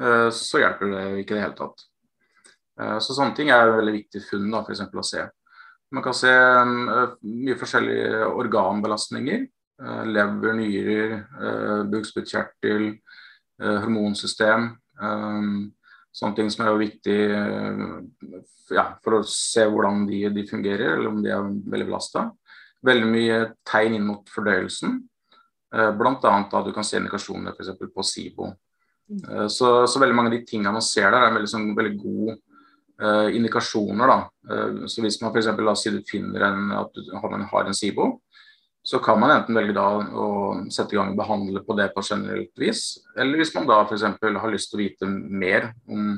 uh, 0.02 0.28
så 0.34 0.60
hjelper 0.60 0.92
det 0.92 1.04
ikke 1.22 1.34
i 1.34 1.38
det 1.38 1.44
hele 1.46 1.56
tatt. 1.56 1.86
Uh, 2.76 2.98
så 3.00 3.16
sånne 3.16 3.36
ting 3.36 3.52
er 3.52 3.72
veldig 3.72 3.94
viktig 3.96 4.22
funn 4.28 4.50
da, 4.52 4.60
for 4.66 5.00
å 5.00 5.06
se. 5.06 5.24
Man 5.96 6.04
kan 6.04 6.16
se 6.16 6.32
uh, 6.32 7.14
mye 7.24 7.56
forskjellige 7.60 8.26
organbelastninger. 8.32 9.46
Lever, 10.08 10.54
nyrer, 10.56 11.10
bukspyttkjertel, 11.92 12.86
hormonsystem. 13.60 14.70
Sånne 16.16 16.38
ting 16.38 16.48
som 16.48 16.62
er 16.64 16.78
viktig 16.80 17.16
ja, 18.72 18.86
for 19.04 19.18
å 19.18 19.20
se 19.28 19.66
hvordan 19.68 20.06
de, 20.08 20.22
de 20.32 20.46
fungerer, 20.48 20.94
eller 20.94 21.10
om 21.10 21.20
de 21.20 21.28
er 21.28 21.52
veldig 21.74 21.90
belasta. 21.90 22.24
Veldig 22.86 23.10
mye 23.10 23.38
tegn 23.66 23.98
inn 23.98 24.08
mot 24.08 24.32
fordøyelsen. 24.32 24.98
Uh, 25.74 25.90
Bl.a. 25.98 26.16
da 26.22 26.62
du 26.62 26.72
kan 26.74 26.86
se 26.86 27.00
indikasjoner 27.00 27.56
for 27.56 27.92
på 27.92 28.06
SIBO. 28.06 28.50
Uh, 29.12 29.46
så, 29.52 29.86
så 29.86 30.02
veldig 30.02 30.16
mange 30.16 30.32
av 30.32 30.36
de 30.38 30.44
tingene 30.46 30.74
man 30.76 30.84
ser 30.84 31.10
der, 31.10 31.26
er 31.26 31.34
veldig, 31.34 31.50
sånn, 31.50 31.72
veldig 31.78 31.96
gode 32.02 32.36
uh, 33.02 33.28
indikasjoner. 33.34 34.12
Da. 34.12 34.20
Uh, 34.50 34.86
så 34.90 35.02
Hvis 35.04 35.20
man 35.22 35.34
eksempel, 35.34 35.66
la 35.66 35.74
oss 35.74 35.86
si 35.86 35.94
du 35.94 36.02
finner 36.06 36.46
en, 36.50 36.70
at 36.78 36.94
du 36.94 37.10
har, 37.16 37.66
en 37.66 37.76
SIBO, 37.76 38.12
så 38.86 38.98
kan 38.98 39.18
man 39.18 39.32
enten 39.34 39.56
velge 39.58 39.74
da 39.74 39.86
å 39.98 40.26
sette 40.70 40.94
i 40.94 40.98
gang 40.98 41.10
og 41.10 41.18
behandle 41.18 41.62
på 41.66 41.74
det 41.74 41.88
på 41.94 42.04
generelt 42.06 42.52
vis. 42.60 43.00
Eller 43.18 43.40
hvis 43.40 43.50
man 43.56 43.66
da 43.66 43.80
f.eks. 43.82 44.04
har 44.22 44.52
lyst 44.52 44.70
til 44.70 44.78
å 44.78 44.82
vite 44.84 45.08
mer 45.10 45.72
om, 45.90 46.12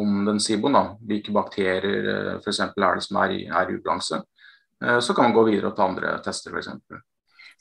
om 0.00 0.22
den 0.24 0.40
SIBO-en, 0.40 0.94
hvilke 1.04 1.34
bakterier 1.36 2.08
eh, 2.14 2.38
for 2.38 2.54
eksempel 2.54 2.86
er 2.86 2.96
det 2.96 3.04
som 3.04 3.18
er 3.20 3.34
i, 3.36 3.42
er 3.44 3.68
i 3.68 3.76
ubalanse, 3.76 4.16
eh, 4.16 4.29
så 4.80 5.14
kan 5.14 5.28
man 5.28 5.36
gå 5.36 5.46
videre 5.50 5.70
og 5.70 5.76
ta 5.76 5.84
andre 5.88 6.16
tester 6.24 6.54
f.eks. 6.56 6.70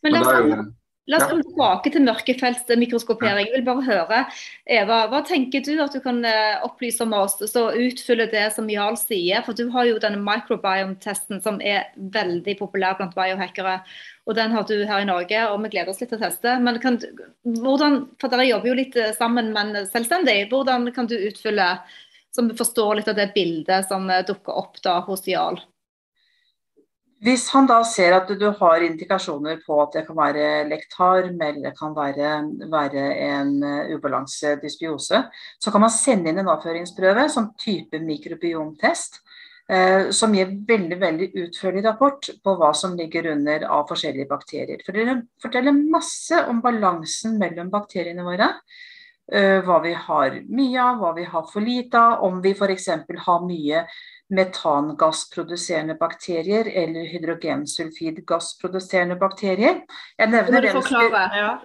Men 0.03 0.13
la 0.15 0.19
Men 0.19 0.21
oss, 0.23 0.35
jo 0.39 0.61
La 1.09 1.17
oss 1.17 1.23
Ja. 1.23 1.29
komme 1.31 1.41
tilbake 1.43 1.89
til 1.89 2.03
mørkefeltsmikroskopering. 2.05 3.47
Jeg 3.47 3.55
vil 3.55 3.65
bare 3.65 3.81
høre, 3.81 4.17
Eva, 4.69 5.07
hva 5.09 5.23
tenker 5.25 5.63
du 5.65 5.81
at 5.81 5.95
du 5.95 5.99
kan 6.03 6.19
eh, 6.23 6.59
opplyse 6.61 7.01
om 7.01 7.15
oss, 7.17 7.39
så 7.49 7.63
utfylle 7.73 8.27
det 8.29 8.43
som 8.53 8.69
Jarl 8.69 8.93
sier? 8.99 9.41
For 9.41 9.57
du 9.57 9.71
har 9.73 9.87
jo 9.89 9.97
denne 9.97 10.21
microbiome-testen 10.21 11.41
som 11.41 11.57
er 11.65 11.89
veldig 11.97 12.55
populær 12.59 12.99
blant 12.99 13.17
biohackere. 13.17 13.79
Og 14.29 14.37
den 14.37 14.53
har 14.53 14.67
du 14.69 14.75
her 14.85 15.01
i 15.01 15.09
Norge, 15.09 15.41
og 15.49 15.63
vi 15.63 15.73
gleder 15.73 15.89
oss 15.89 16.03
litt 16.03 16.13
til 16.13 16.19
å 16.19 16.27
teste. 16.27 16.59
Men 16.61 16.77
kan, 16.83 17.01
hvordan, 17.57 18.03
for 18.21 18.29
dere 18.29 18.45
jobber 18.51 18.69
jo 18.69 18.77
litt 18.83 19.01
eh, 19.01 19.15
sammen, 19.17 19.49
men 19.55 19.73
selvstendig. 19.89 20.43
Hvordan 20.53 20.91
kan 20.93 21.09
du 21.09 21.17
utfylle, 21.17 21.71
så 22.29 22.45
vi 22.45 22.53
forstår 22.61 22.99
litt 23.01 23.09
av 23.09 23.17
det 23.17 23.31
bildet 23.33 23.89
som 23.89 24.05
eh, 24.13 24.21
dukker 24.29 24.61
opp 24.61 24.77
da 24.85 24.99
hos 25.09 25.25
Jarl? 25.25 25.57
Hvis 27.19 27.49
han 27.51 27.65
da 27.67 27.81
ser 27.83 28.13
at 28.15 28.29
du 28.39 28.45
har 28.61 28.83
indikasjoner 28.85 29.57
på 29.65 29.75
at 29.83 29.95
det 29.97 30.05
kan 30.07 30.15
være 30.15 30.43
lektarm 30.69 31.35
eller 31.35 31.65
det 31.65 31.73
kan 31.75 31.91
være, 31.91 32.29
være 32.71 33.01
en 33.25 33.49
eh, 33.67 33.89
ubalanse 33.95 34.53
dysbiose, 34.61 35.19
så 35.59 35.71
kan 35.73 35.83
man 35.83 35.91
sende 35.91 36.31
inn 36.31 36.39
en 36.39 36.51
avføringsprøve 36.53 37.25
som 37.33 37.49
type 37.59 37.99
mikrobiomtest. 37.99 39.19
eh, 39.69 40.11
Som 40.15 40.33
gir 40.33 40.53
veldig 40.67 40.99
veldig 41.01 41.27
utførlig 41.43 41.83
rapport 41.85 42.29
på 42.43 42.55
hva 42.55 42.71
som 42.73 42.95
ligger 42.95 43.27
under 43.33 43.67
av 43.67 43.83
forskjellige 43.91 44.29
bakterier. 44.29 44.79
For 44.85 44.93
det 44.95 45.17
forteller 45.43 45.75
masse 45.75 46.39
om 46.47 46.61
balansen 46.61 47.35
mellom 47.37 47.69
bakteriene 47.69 48.23
våre. 48.23 48.53
eh, 49.31 49.59
Hva 49.61 49.81
vi 49.83 49.93
har 49.93 50.39
mye 50.47 50.79
av, 50.81 50.95
hva 51.03 51.11
vi 51.15 51.23
har 51.23 51.43
for 51.51 51.61
lite 51.61 51.99
av, 51.99 52.23
om 52.23 52.39
vi 52.41 52.55
f.eks. 52.55 52.87
har 53.27 53.43
mye 53.45 53.83
metangassproduserende 54.29 55.95
bakterier 55.99 56.65
eller 56.83 57.05
hydrogensulfidgassproduserende 57.11 59.15
bakterier. 59.19 59.75
Jeg 60.19 60.29
nevner 60.29 60.61
dem, 60.61 60.81
spe- 60.81 61.37
Ja. 61.37 61.57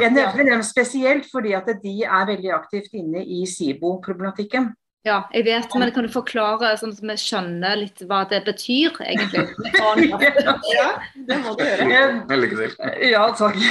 Jeg 0.00 0.10
nevner 0.12 0.44
dem 0.50 0.62
spesielt 0.62 1.26
fordi 1.32 1.52
at 1.52 1.66
de 1.82 2.02
er 2.04 2.26
veldig 2.26 2.52
aktivt 2.54 2.92
inne 2.94 3.24
i 3.24 3.46
SIBO-problematikken. 3.46 4.74
Ja, 5.06 5.22
jeg 5.32 5.44
vet, 5.46 5.74
men 5.78 5.92
kan 5.94 6.04
du 6.04 6.10
forklare 6.10 6.72
sånn 6.76 6.90
at 6.92 7.00
vi 7.00 7.14
skjønner 7.22 7.78
litt 7.78 8.02
hva 8.10 8.24
det 8.28 8.40
betyr, 8.44 8.96
egentlig? 9.06 9.44
ja, 10.74 10.88
det 11.28 11.38
må 11.44 11.54
du 11.56 11.62
gjøre. 11.62 12.08
Lykke 12.42 12.58
til. 12.58 12.74
Ja, 13.12 13.28
takk. 13.38 13.58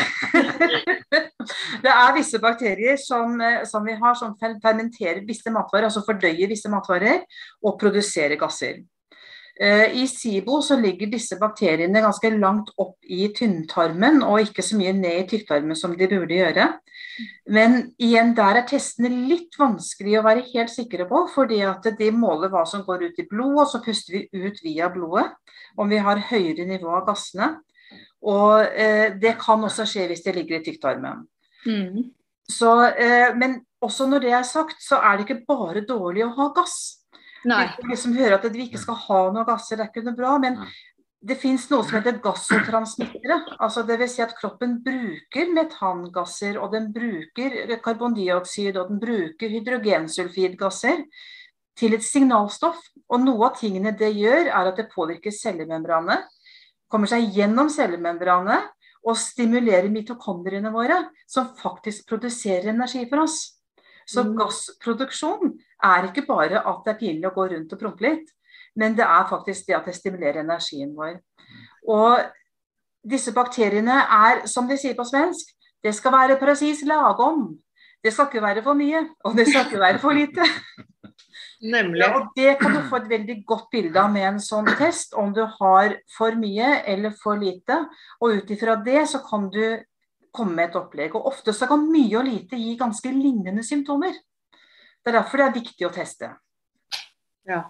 Det 1.84 1.92
er 1.92 2.16
visse 2.16 2.40
bakterier 2.44 2.98
som, 3.00 3.38
eh, 3.40 3.62
som 3.70 3.86
vi 3.88 3.94
har 3.96 4.16
som 4.20 4.34
fermenterer 4.40 5.22
visse 5.28 5.52
matvarer, 5.54 5.88
altså 5.88 6.04
fordøyer 6.04 6.50
visse 6.52 6.68
matvarer 6.72 7.22
og 7.64 7.78
produserer 7.80 8.36
gasser. 8.40 8.82
Eh, 9.60 9.96
I 10.04 10.08
SIBO 10.12 10.60
så 10.62 10.76
ligger 10.80 11.10
disse 11.10 11.38
bakteriene 11.40 12.04
ganske 12.04 12.30
langt 12.36 12.74
opp 12.78 12.98
i 13.04 13.30
tynntarmen 13.38 14.20
og 14.26 14.44
ikke 14.44 14.66
så 14.66 14.78
mye 14.78 14.94
ned 14.94 15.24
i 15.24 15.30
tykktarmen 15.32 15.78
som 15.78 15.96
de 15.98 16.10
burde 16.12 16.36
gjøre. 16.36 16.68
Men 17.50 17.80
igjen, 18.02 18.34
der 18.38 18.60
er 18.60 18.68
testene 18.70 19.10
litt 19.30 19.56
vanskelig 19.60 20.18
å 20.20 20.26
være 20.26 20.46
helt 20.52 20.72
sikre 20.74 21.08
på, 21.10 21.24
fordi 21.34 21.62
at 21.66 21.86
de 22.00 22.10
måler 22.14 22.52
hva 22.54 22.64
som 22.70 22.84
går 22.88 23.08
ut 23.08 23.22
i 23.22 23.28
blodet, 23.30 23.64
og 23.64 23.72
så 23.72 23.82
puster 23.86 24.18
vi 24.18 24.46
ut 24.48 24.60
via 24.66 24.90
blodet 24.94 25.30
om 25.78 25.90
vi 25.90 26.02
har 26.04 26.22
høyere 26.30 26.68
nivå 26.70 26.92
av 27.00 27.08
gassene. 27.10 27.56
Og 28.28 28.68
eh, 28.74 29.16
det 29.22 29.38
kan 29.42 29.64
også 29.64 29.86
skje 29.88 30.08
hvis 30.10 30.24
det 30.26 30.36
ligger 30.36 30.60
i 30.60 30.66
tykktarmen. 30.66 31.26
Mm. 31.68 32.12
Så, 32.50 32.74
eh, 32.90 33.34
men 33.38 33.62
også 33.84 34.08
når 34.10 34.24
det 34.26 34.34
er 34.34 34.46
sagt, 34.48 34.80
så 34.84 35.02
er 35.04 35.18
det 35.18 35.28
ikke 35.28 35.46
bare 35.50 35.86
dårlig 35.88 36.26
å 36.26 36.34
ha 36.38 36.52
gass. 36.56 36.78
Nei. 37.48 37.68
Vi 37.80 37.92
liksom 37.92 38.16
hører 38.18 38.40
at 38.40 38.48
vi 38.52 38.68
ikke 38.68 38.82
skal 38.82 38.98
ha 39.06 39.24
noe 39.32 39.46
gasser, 39.48 39.78
det 39.78 39.88
er 39.88 39.92
ikke 39.94 40.08
noe 40.08 40.18
bra. 40.18 40.38
Men. 40.44 40.62
Det 41.22 41.36
fins 41.42 41.66
noe 41.72 41.84
som 41.84 41.98
heter 41.98 42.20
gassotransmittere. 42.22 43.40
Altså 43.60 43.84
Dvs. 43.88 44.14
Si 44.14 44.22
at 44.22 44.36
kroppen 44.38 44.78
bruker 44.86 45.50
metangasser, 45.54 46.60
og 46.62 46.72
den 46.76 46.92
bruker 46.94 47.74
karbondioksid, 47.84 48.78
og 48.78 48.92
den 48.92 49.02
bruker 49.02 49.50
hydrogensulfidgasser 49.50 51.04
til 51.78 51.98
et 51.98 52.06
signalstoff. 52.06 52.80
Og 53.10 53.22
noe 53.24 53.50
av 53.50 53.58
tingene 53.60 53.96
det 53.98 54.14
gjør, 54.14 54.52
er 54.52 54.72
at 54.72 54.78
det 54.78 54.90
påvirker 54.94 55.34
cellemembranet, 55.34 56.26
kommer 56.88 57.10
seg 57.10 57.34
gjennom 57.36 57.70
cellemembranet 57.74 58.74
og 59.08 59.18
stimulerer 59.20 59.90
mitokondriene 59.92 60.72
våre, 60.72 61.02
som 61.28 61.50
faktisk 61.60 62.08
produserer 62.10 62.72
energi 62.74 63.06
for 63.10 63.24
oss. 63.26 63.58
Så 64.08 64.24
Mm. 64.24 64.38
gassproduksjon 64.38 65.60
er 65.84 66.08
ikke 66.08 66.26
bare 66.28 66.62
at 66.66 66.84
det 66.86 66.94
er 66.94 67.00
pinlig 67.00 67.28
å 67.28 67.36
gå 67.36 67.50
rundt 67.52 67.74
og 67.74 67.80
prompe 67.80 68.02
litt, 68.02 68.30
men 68.78 68.96
det 68.98 69.06
er 69.06 69.30
faktisk 69.30 69.68
det 69.68 69.78
at 69.78 69.88
det 69.90 69.96
stimulerer 69.98 70.44
energien 70.44 70.94
vår. 70.96 71.18
Og 71.88 72.20
disse 73.08 73.34
bakteriene 73.34 74.02
er, 74.04 74.44
som 74.50 74.68
de 74.70 74.78
sier 74.80 74.96
på 74.98 75.06
svensk, 75.08 75.54
det 75.84 75.94
skal 75.96 76.14
være 76.14 76.40
presis 76.42 76.84
lagom. 76.88 77.56
Det 78.04 78.14
skal 78.14 78.30
ikke 78.30 78.44
være 78.44 78.64
for 78.64 78.78
mye, 78.78 79.02
og 79.26 79.36
det 79.38 79.48
skal 79.48 79.66
ikke 79.66 79.82
være 79.82 80.00
for 80.04 80.16
lite. 80.16 80.46
Nemlig. 81.74 82.04
Ja, 82.04 82.12
og 82.20 82.28
Det 82.38 82.58
kan 82.60 82.76
du 82.76 82.82
få 82.90 83.00
et 83.02 83.10
veldig 83.10 83.38
godt 83.48 83.70
bilde 83.72 84.00
av 84.00 84.12
med 84.14 84.28
en 84.28 84.42
sånn 84.42 84.68
test, 84.78 85.16
om 85.18 85.32
du 85.34 85.42
har 85.42 85.96
for 86.14 86.38
mye 86.38 86.84
eller 86.86 87.16
for 87.18 87.40
lite. 87.42 87.80
Og 88.22 88.38
ut 88.38 88.52
ifra 88.54 88.78
det 88.86 89.08
så 89.10 89.24
kan 89.26 89.50
du 89.54 89.64
komme 90.34 90.54
med 90.54 90.70
et 90.70 90.78
opplegg. 90.78 91.16
Og 91.18 91.32
ofte 91.32 91.56
så 91.56 91.70
kan 91.70 91.88
mye 91.90 92.20
og 92.20 92.28
lite 92.30 92.60
gi 92.62 92.76
ganske 92.78 93.10
lignende 93.16 93.66
symptomer. 93.66 94.14
Det 95.02 95.14
er 95.14 95.18
derfor 95.18 95.42
det 95.42 95.48
er 95.48 95.58
viktig 95.58 95.88
å 95.88 95.94
teste. 95.96 96.30
Ja. 97.48 97.64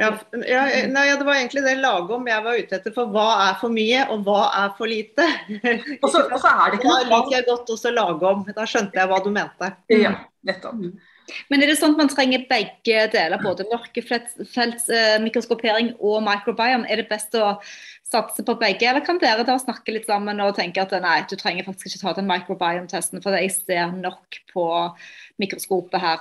Ja, 0.00 0.08
ja, 0.48 0.62
nei, 0.88 1.02
ja, 1.10 1.18
det 1.20 1.26
var 1.26 1.36
egentlig 1.36 1.60
det 1.66 1.74
lagom 1.82 2.24
jeg 2.30 2.44
var 2.46 2.56
ute 2.56 2.78
etter. 2.78 2.92
For 2.96 3.12
hva 3.12 3.26
er 3.50 3.58
for 3.60 3.74
mye, 3.74 4.00
og 4.14 4.22
hva 4.24 4.42
er 4.62 4.70
for 4.78 4.88
lite? 4.88 5.26
Og 6.00 6.08
så, 6.08 6.22
og 6.24 6.38
så 6.40 6.48
er 6.48 6.72
det 6.72 6.80
ikke 6.80 6.88
Da 6.88 6.96
noe 6.96 7.10
liker 7.10 7.36
jeg 7.36 7.44
godt 7.50 7.72
også 7.76 7.90
lagom. 7.92 8.38
Da 8.56 8.64
skjønte 8.68 8.98
jeg 8.98 9.08
hva 9.10 9.18
du 9.24 9.30
mente. 9.34 9.66
Ja, 9.92 10.12
nettopp. 10.48 10.76
Men 11.52 11.62
er 11.62 11.68
det 11.70 11.78
sånn 11.78 11.94
at 11.94 12.00
man 12.02 12.12
trenger 12.12 12.48
begge 12.48 12.98
deler, 13.12 13.38
både 13.42 13.68
mørkefeltsmikroskopering 13.70 15.88
og 16.00 16.22
microbiome? 16.26 16.88
Er 16.90 16.96
det 17.02 17.12
best 17.12 17.32
å 17.38 17.44
satse 18.12 18.42
på 18.44 18.58
begge, 18.60 18.88
eller 18.88 19.04
kan 19.04 19.20
dere 19.22 19.44
da 19.48 19.56
snakke 19.60 19.92
litt 19.94 20.08
sammen 20.08 20.40
og 20.44 20.56
tenke 20.58 20.82
at 20.82 20.92
nei, 21.04 21.18
du 21.28 21.34
trenger 21.40 21.68
faktisk 21.68 21.86
ikke 21.88 22.02
ta 22.02 22.10
den 22.18 22.28
microbiome-testen, 22.28 23.18
for 23.24 23.30
jeg 23.38 23.50
ser 23.54 23.86
nok 23.96 24.28
på 24.52 24.64
mikroskopet 25.40 26.00
her? 26.02 26.18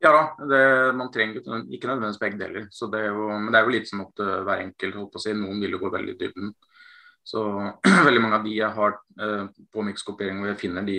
Ja 0.00 0.10
da, 0.14 0.20
det, 0.48 0.60
man 0.96 1.10
trenger 1.12 1.42
ikke 1.68 1.88
nødvendigvis 1.90 2.20
begge 2.22 2.38
deler. 2.40 2.66
Det 2.92 3.00
jo, 3.04 3.26
men 3.36 3.50
det 3.52 3.58
er 3.60 3.66
jo 3.66 3.74
litt 3.74 3.88
som 3.90 4.00
at 4.06 4.22
hver 4.46 4.62
enkelt. 4.64 4.96
holdt 4.96 5.12
på 5.12 5.20
å 5.20 5.24
si. 5.26 5.34
Noen 5.36 5.60
vil 5.60 5.76
jo 5.76 5.80
gå 5.82 5.90
veldig 5.92 6.14
i 6.14 6.20
dybden. 6.22 6.54
Så 7.30 7.42
veldig 8.06 8.22
mange 8.24 8.38
av 8.40 8.46
de 8.48 8.54
jeg 8.56 8.72
har 8.78 8.96
eh, 9.20 9.44
på 9.74 9.84
mikskopiering 9.84 10.40
hvor 10.40 10.52
jeg 10.54 10.60
finner 10.62 10.86
de 10.88 10.96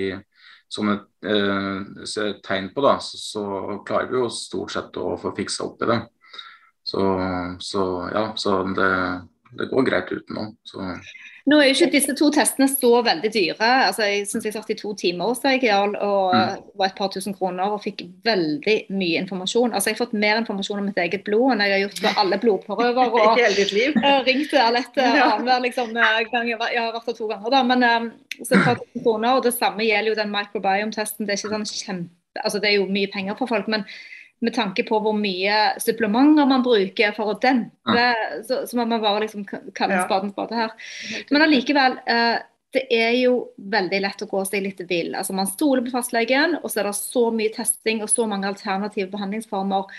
sånne 0.72 1.00
eh, 1.28 2.06
se- 2.08 2.36
tegn 2.46 2.70
på, 2.76 2.84
da, 2.86 2.94
så, 3.04 3.18
så 3.20 3.46
klarer 3.88 4.12
vi 4.14 4.22
jo 4.22 4.30
stort 4.32 4.72
sett 4.76 5.02
å 5.02 5.16
få 5.20 5.34
fiksa 5.36 5.66
opp 5.66 5.82
i 5.84 5.90
det. 5.90 5.98
Så, 6.92 7.02
så 7.62 7.82
ja, 8.14 8.24
så 8.38 8.62
det, 8.78 8.92
det 9.58 9.68
går 9.74 9.90
greit 9.90 10.14
utenom. 10.14 10.54
Så 10.66 10.86
Nå 11.50 11.58
er 11.58 11.68
jo 11.72 11.74
ikke 11.74 11.92
disse 11.96 12.14
to 12.14 12.28
testene 12.30 12.68
så 12.70 12.90
veldig 13.04 13.32
dyre. 13.34 13.70
Altså, 13.88 14.04
jeg 14.06 14.28
syns 14.30 14.44
jeg 14.46 14.54
satt 14.54 14.70
i 14.70 14.76
to 14.78 14.92
timer 14.94 15.26
hos 15.32 15.40
deg 15.42 15.64
Jarl, 15.66 15.96
og 15.98 16.36
Mm. 16.36 16.64
var 16.78 16.86
et 16.92 16.96
par 16.96 17.10
tusen 17.10 17.34
kroner 17.34 17.64
og 17.74 17.82
fikk 17.82 18.04
veldig 18.24 18.76
mye 18.90 19.18
informasjon. 19.24 19.74
Altså, 19.74 19.90
Jeg 19.90 19.98
har 19.98 20.06
fått 20.06 20.14
mer 20.14 20.38
informasjon 20.38 20.78
om 20.80 20.86
mitt 20.86 20.98
eget 21.02 21.24
blod 21.26 21.52
enn 21.54 21.60
jeg 21.66 21.72
har 21.72 21.90
gjort 21.90 22.02
på 22.02 22.20
alle 22.22 22.38
blodprøver. 22.38 22.98
Og 23.26 23.38
hele 23.40 23.56
ditt 23.56 23.72
liv. 23.74 23.94
Jeg 24.04 24.26
ringte 24.28 24.62
Alette 24.62 25.02
Ja. 25.02 25.32
annenhver 25.32 25.62
liksom, 25.66 25.90
eh, 25.98 26.24
gang 26.32 26.48
jeg, 26.48 26.60
jeg 26.74 26.82
har 26.82 26.94
vært 26.94 27.06
der 27.06 27.14
to 27.14 27.28
ganger, 27.28 27.50
da. 27.50 27.64
Men 27.64 27.84
um, 27.84 28.12
så 28.44 28.56
et 28.60 28.64
par 28.66 28.76
tusen 28.76 29.04
kroner, 29.04 29.36
og 29.36 29.44
det 29.44 29.54
samme 29.58 29.80
gjelder 29.84 30.10
jo 30.14 30.16
den 30.22 30.32
microbiome-testen. 30.32 31.26
Det 31.26 31.34
er 31.34 31.42
ikke 31.42 31.56
sånn 31.58 31.66
kjempe 31.86 32.10
Altså 32.46 32.62
det 32.62 32.70
er 32.70 32.78
jo 32.78 32.86
mye 32.88 33.10
penger 33.12 33.36
for 33.36 33.46
folk, 33.46 33.68
men 33.68 33.84
med 34.42 34.54
tanke 34.56 34.84
på 34.88 34.98
hvor 35.04 35.14
mye 35.14 35.58
supplementer 35.82 36.48
man 36.50 36.64
bruker 36.66 37.12
for 37.14 37.34
å 37.34 37.40
dempe, 37.42 38.06
så, 38.48 38.64
så 38.68 38.78
må 38.80 38.88
man 38.90 39.04
bare 39.04 39.24
liksom 39.26 39.44
kalle 39.46 40.00
Ja. 40.00 40.06
spaden 40.08 40.32
spade 40.34 40.58
her. 40.58 40.72
Men 41.30 41.46
allikevel, 41.46 42.00
eh, 42.10 42.40
det 42.74 42.86
er 42.96 43.12
jo 43.20 43.34
veldig 43.58 44.00
lett 44.02 44.24
å 44.24 44.30
gå 44.32 44.42
seg 44.48 44.64
litt 44.64 44.80
vill. 44.90 45.12
Altså 45.20 45.34
Man 45.36 45.50
stoler 45.50 45.84
på 45.86 45.92
fastlegen, 45.92 46.56
og 46.64 46.72
så 46.72 46.80
er 46.82 46.90
det 46.90 46.96
så 46.98 47.26
mye 47.36 47.52
testing 47.54 48.02
og 48.02 48.10
så 48.10 48.26
mange 48.32 48.48
alternative 48.48 49.12
behandlingsformer. 49.12 49.92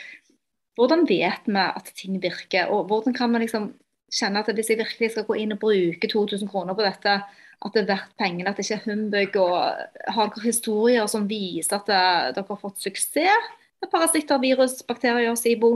Hvordan 0.80 1.04
vet 1.06 1.46
vi 1.46 1.60
at 1.60 1.92
ting 2.00 2.18
virker, 2.22 2.70
og 2.72 2.88
hvordan 2.88 3.14
kan 3.14 3.30
man 3.30 3.44
liksom 3.44 3.74
kjenne 4.12 4.40
at 4.40 4.48
hvis 4.56 4.70
jeg 4.72 4.80
virkelig 4.80 5.10
skal 5.14 5.24
gå 5.28 5.36
inn 5.40 5.52
og 5.54 5.60
bruke 5.60 6.08
2000 6.08 6.48
kroner 6.50 6.74
på 6.76 6.84
dette, 6.84 7.18
at 7.62 7.74
det 7.76 7.84
er 7.84 7.90
verdt 7.92 8.16
pengene, 8.18 8.48
at 8.50 8.56
det 8.58 8.64
ikke 8.66 8.80
er 8.80 8.88
humbug, 8.90 9.36
og 9.36 10.14
har 10.16 10.32
dere 10.32 10.44
historier 10.48 11.06
som 11.06 11.28
viser 11.30 11.76
at 11.78 11.92
eh, 11.92 12.32
dere 12.34 12.48
har 12.48 12.58
fått 12.60 12.80
suksess 12.82 13.52
parasitter, 13.90 14.38
virus, 14.42 14.82
bakterier, 14.86 15.34
SIBO? 15.36 15.72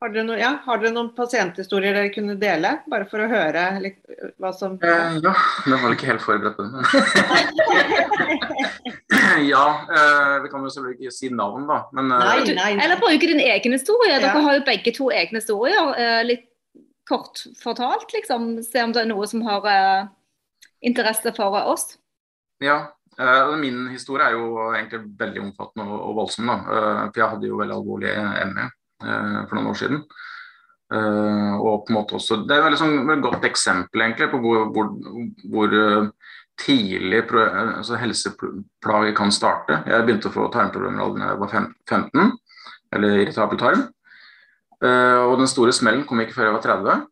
Har 0.00 0.12
dere, 0.14 0.22
noen, 0.28 0.38
ja, 0.38 0.52
har 0.62 0.78
dere 0.78 0.92
noen 0.94 1.08
pasienthistorier 1.16 1.90
dere 1.96 2.12
kunne 2.14 2.36
dele? 2.38 2.76
Bare 2.86 3.08
for 3.10 3.18
å 3.18 3.26
høre 3.32 3.64
litt, 3.82 3.96
hva 4.38 4.52
som 4.54 4.76
eh, 4.78 5.16
ja, 5.18 5.32
jeg 5.66 5.72
var 5.72 5.82
vel 5.82 5.96
ikke 5.96 6.06
helt 6.12 6.22
forberedt 6.22 6.54
på 6.54 6.62
det. 6.62 6.70
Men 9.10 9.48
ja, 9.50 9.64
eh, 9.90 10.36
vi 10.44 10.48
kan 10.52 10.62
jo 10.62 10.70
selvfølgelig 10.70 11.00
ikke 11.08 11.16
si 11.16 11.30
navn, 11.34 11.66
da. 11.66 11.80
Men 11.98 12.12
eh, 12.14 12.22
Nei, 12.22 12.36
Du, 12.46 12.52
nei, 12.54 12.68
nei. 12.76 12.84
eller 12.84 13.00
bruke 13.02 13.26
din 13.32 13.42
egen 13.42 13.74
historie. 13.74 14.14
Dere 14.20 14.30
Ja. 14.38 14.44
har 14.46 14.54
jo 14.60 14.64
begge 14.70 14.94
to 14.94 15.10
egne 15.10 15.40
historier. 15.42 15.90
eh, 15.98 16.22
Litt 16.30 16.46
kort 17.08 17.42
fortalt, 17.62 18.06
liksom. 18.14 18.62
Se 18.62 18.82
om 18.84 18.92
det 18.94 19.02
er 19.02 19.10
noe 19.10 19.26
som 19.26 19.42
har 19.46 19.66
eh, 19.66 20.06
interesse 20.84 21.34
for 21.34 21.58
oss? 21.74 21.96
Ja. 22.62 22.92
Uh, 23.18 23.56
min 23.58 23.88
historie 23.90 24.28
er 24.28 24.36
jo 24.36 24.68
egentlig 24.70 25.02
veldig 25.18 25.42
omfattende 25.48 25.86
og, 25.90 26.00
og 26.08 26.16
voldsom. 26.20 26.50
da. 26.50 26.56
Uh, 26.62 27.04
for 27.08 27.22
jeg 27.22 27.30
hadde 27.34 27.50
jo 27.50 27.60
veldig 27.60 27.76
alvorlig 27.76 28.14
ME 28.52 28.66
uh, 29.04 29.40
for 29.48 29.58
noen 29.58 29.70
år 29.72 29.80
siden. 29.82 30.02
og 30.88 31.82
på 31.84 31.92
en 31.92 31.96
måte 31.98 32.14
også, 32.16 32.36
Det 32.48 32.54
er 32.54 32.62
et 32.62 32.64
veldig 32.64 32.78
sånn, 32.80 33.20
godt 33.20 33.42
eksempel 33.44 34.00
egentlig 34.00 34.30
på 34.32 34.38
hvor, 34.40 34.62
hvor, 34.72 34.86
hvor 35.52 35.74
tidlig 36.56 37.18
altså 37.28 37.98
helseplager 38.00 39.12
kan 39.14 39.30
starte. 39.30 39.82
Jeg 39.84 40.06
begynte 40.06 40.30
å 40.30 40.32
få 40.32 40.46
tarmproblemer 40.48 41.12
da 41.12 41.28
jeg 41.28 41.42
var 41.42 41.52
15, 41.52 42.32
eller 42.96 43.20
irritabel 43.20 43.60
tarm. 43.60 43.84
og 44.80 45.36
den 45.42 45.52
store 45.52 45.76
smellen 45.76 46.06
kom 46.08 46.24
ikke 46.24 46.38
før 46.38 46.48
jeg 46.48 46.56
var 46.56 46.64
30. 46.64 47.04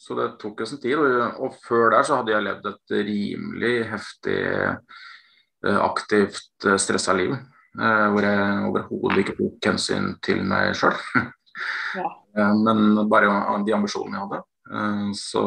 Så 0.00 0.16
det 0.16 0.30
tok 0.40 0.62
jo 0.62 0.68
sin 0.68 0.80
tid. 0.80 0.96
Og, 0.96 1.40
og, 1.44 1.56
før 1.66 1.92
der 1.94 2.06
så 2.08 2.20
hadde 2.20 2.32
jeg 2.32 2.46
levd 2.46 2.68
et 2.70 2.94
rimelig 3.10 3.74
heftig, 3.90 4.38
eh, 4.48 5.00
aktivt, 5.68 6.64
eh, 6.64 6.78
stressa 6.80 7.14
liv. 7.16 7.34
Eh, 7.78 8.06
hvor 8.10 8.26
jeg 8.26 8.64
overhodet 8.70 9.22
ikke 9.22 9.36
tok 9.38 9.70
hensyn 9.70 10.14
til 10.24 10.44
meg 10.44 10.74
sjøl. 10.78 10.96
Ja. 11.92 12.06
Men 12.56 12.94
bare 13.10 13.28
de 13.66 13.72
ambisjonene 13.74 14.16
jeg 14.16 14.22
hadde. 14.22 15.10
Så, 15.18 15.42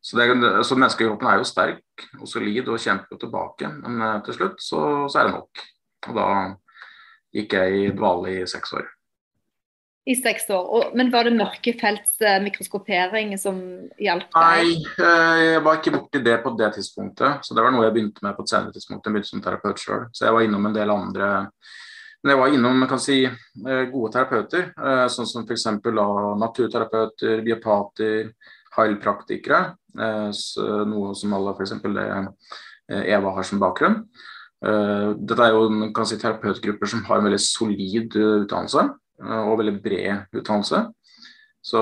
så, 0.00 0.16
det, 0.16 0.52
så 0.64 0.78
menneskekroppen 0.78 1.28
er 1.28 1.42
jo 1.42 1.44
sterk 1.44 2.04
og 2.22 2.30
solid 2.30 2.70
og 2.70 2.80
kjemper 2.80 3.18
tilbake. 3.20 3.68
Men 3.82 4.22
til 4.24 4.38
slutt 4.38 4.62
så, 4.62 4.80
så 5.10 5.20
er 5.20 5.28
det 5.28 5.34
nok. 5.34 5.64
Og 6.08 6.16
da 6.16 6.28
gikk 7.34 7.58
jeg 7.58 7.82
i 7.82 7.90
dvale 7.98 8.38
i 8.38 8.46
seks 8.48 8.72
år 8.78 8.86
i 10.08 10.14
seks 10.16 10.46
år. 10.50 10.68
Og, 10.72 10.94
men 10.96 11.10
var 11.12 11.28
det 11.28 11.34
mørkefelts 11.36 12.16
eh, 12.24 12.38
mikroskopering 12.44 13.34
som 13.40 13.58
hjalp 14.00 14.30
deg? 14.32 14.70
Nei, 14.70 14.76
eh, 15.04 15.40
jeg 15.44 15.64
var 15.66 15.80
ikke 15.80 15.92
borti 15.98 16.22
det 16.24 16.38
på 16.44 16.54
det 16.56 16.70
tidspunktet. 16.78 17.44
Så 17.44 17.56
det 17.56 17.64
var 17.64 17.74
noe 17.74 17.84
jeg 17.84 17.96
begynte 17.96 18.24
med 18.24 18.36
på 18.36 18.46
et 18.46 18.52
senere 18.54 18.72
tidspunkt. 18.72 19.04
Jeg 19.04 19.14
begynte 19.14 19.32
som 19.34 19.42
terapeut 19.44 19.82
selv. 19.82 20.06
Så 20.16 20.24
jeg 20.24 20.36
var 20.36 20.46
innom 20.46 20.68
en 20.68 20.76
del 20.76 20.94
andre 20.94 21.32
men 22.18 22.32
jeg 22.32 22.38
var 22.40 22.50
innom 22.50 22.80
kan 22.90 22.98
si, 22.98 23.16
eh, 23.22 23.82
gode 23.92 24.08
terapeuter, 24.10 24.64
sånn 25.14 25.28
som 25.30 25.44
f.eks. 25.46 25.68
naturterapeuter, 25.78 27.44
biopater, 27.46 28.32
heilpraktikere. 28.74 29.60
Noe 29.94 31.12
som 31.14 31.36
alle 31.36 31.52
f.eks. 31.54 31.76
det 31.84 32.08
Eva 33.14 33.36
har 33.36 33.46
som 33.46 33.62
bakgrunn. 33.62 34.00
Dette 34.58 35.46
er 35.46 35.54
jo 35.54 35.70
si, 36.10 36.18
terapeutgrupper 36.18 36.90
som 36.90 37.06
har 37.06 37.20
en 37.20 37.28
veldig 37.28 37.40
solid 37.44 38.18
utdannelse. 38.18 38.88
Eh, 39.18 39.44
og 39.50 39.58
veldig 39.60 39.78
bred 39.82 40.38
utdannelse. 40.38 40.84
Så, 41.68 41.80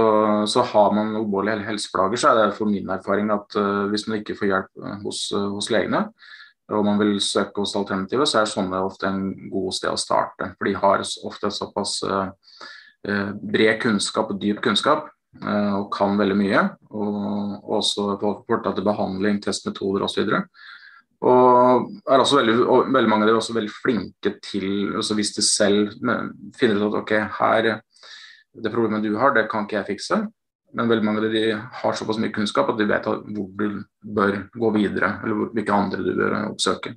så, 0.51 0.63
har 0.73 0.95
man 0.97 1.15
alvorlige 1.15 1.67
helseplager, 1.67 2.19
så 2.19 2.33
er 2.33 2.39
det 2.41 2.57
for 2.57 2.67
min 2.67 2.89
erfaring 2.91 3.29
at 3.31 3.59
uh, 3.61 3.85
hvis 3.93 4.07
man 4.09 4.19
ikke 4.19 4.35
får 4.39 4.49
hjelp 4.49 4.81
eh, 4.83 4.95
hos, 5.05 5.21
uh, 5.37 5.51
hos, 5.53 5.69
legene, 5.71 6.01
og 6.73 6.87
man 6.89 6.99
vil 6.99 7.21
søke 7.23 7.63
hos 7.63 7.77
alternativet, 7.79 8.27
så 8.27 8.41
er 8.41 8.51
sånne 8.51 8.81
ofte 8.83 9.07
en 9.07 9.29
god 9.53 9.77
sted 9.77 9.93
å 9.93 10.01
starte. 10.01 10.49
For 10.57 10.67
de 10.67 10.73
har 10.81 11.05
ofte 11.29 11.53
såpass 11.55 12.01
uh, 12.09 12.33
bred 13.37 13.77
kunnskap 13.85 14.33
og 14.33 14.41
dyp 14.43 14.65
kunnskap, 14.65 15.13
og 15.37 15.91
kan 15.93 16.17
veldig 16.17 16.35
mye. 16.41 16.63
Og, 16.97 17.17
og 17.61 17.75
også 17.77 18.17
fortsatt 18.49 18.79
til 18.81 18.87
behandling, 18.89 19.37
testmetoder 19.45 20.07
osv. 20.09 20.25
Og, 20.25 20.33
er 20.33 20.47
også 21.25 22.41
veldig, 22.41 22.57
og 22.67 22.91
veldig 22.93 23.11
mange 23.11 23.25
av 23.25 23.31
dem 23.31 23.37
er 23.37 23.41
også 23.41 23.57
veldig 23.57 23.73
flinke 23.73 24.35
til 24.45 24.97
altså 24.99 25.15
Hvis 25.17 25.35
de 25.37 25.43
selv 25.43 25.95
finner 26.59 26.83
ut 26.83 26.89
at 26.91 26.99
ok, 27.01 27.13
her, 27.39 27.71
det 28.57 28.73
problemet 28.73 29.05
du 29.05 29.17
har, 29.17 29.33
det 29.35 29.49
kan 29.51 29.65
ikke 29.65 29.79
jeg 29.79 29.91
fikse. 29.95 30.21
Men 30.77 30.91
veldig 30.91 31.05
mange 31.07 31.23
av 31.25 31.33
dem 31.33 31.61
har 31.81 31.97
såpass 31.97 32.19
mye 32.21 32.35
kunnskap 32.35 32.69
at 32.69 32.79
de 32.79 32.89
vet 32.89 33.07
hvor 33.07 33.49
du 33.57 33.83
bør 34.03 34.43
gå 34.53 34.71
videre, 34.77 35.17
eller 35.25 35.53
hvilke 35.55 35.73
andre 35.73 36.05
du 36.05 36.13
bør 36.19 36.37
oppsøke. 36.51 36.97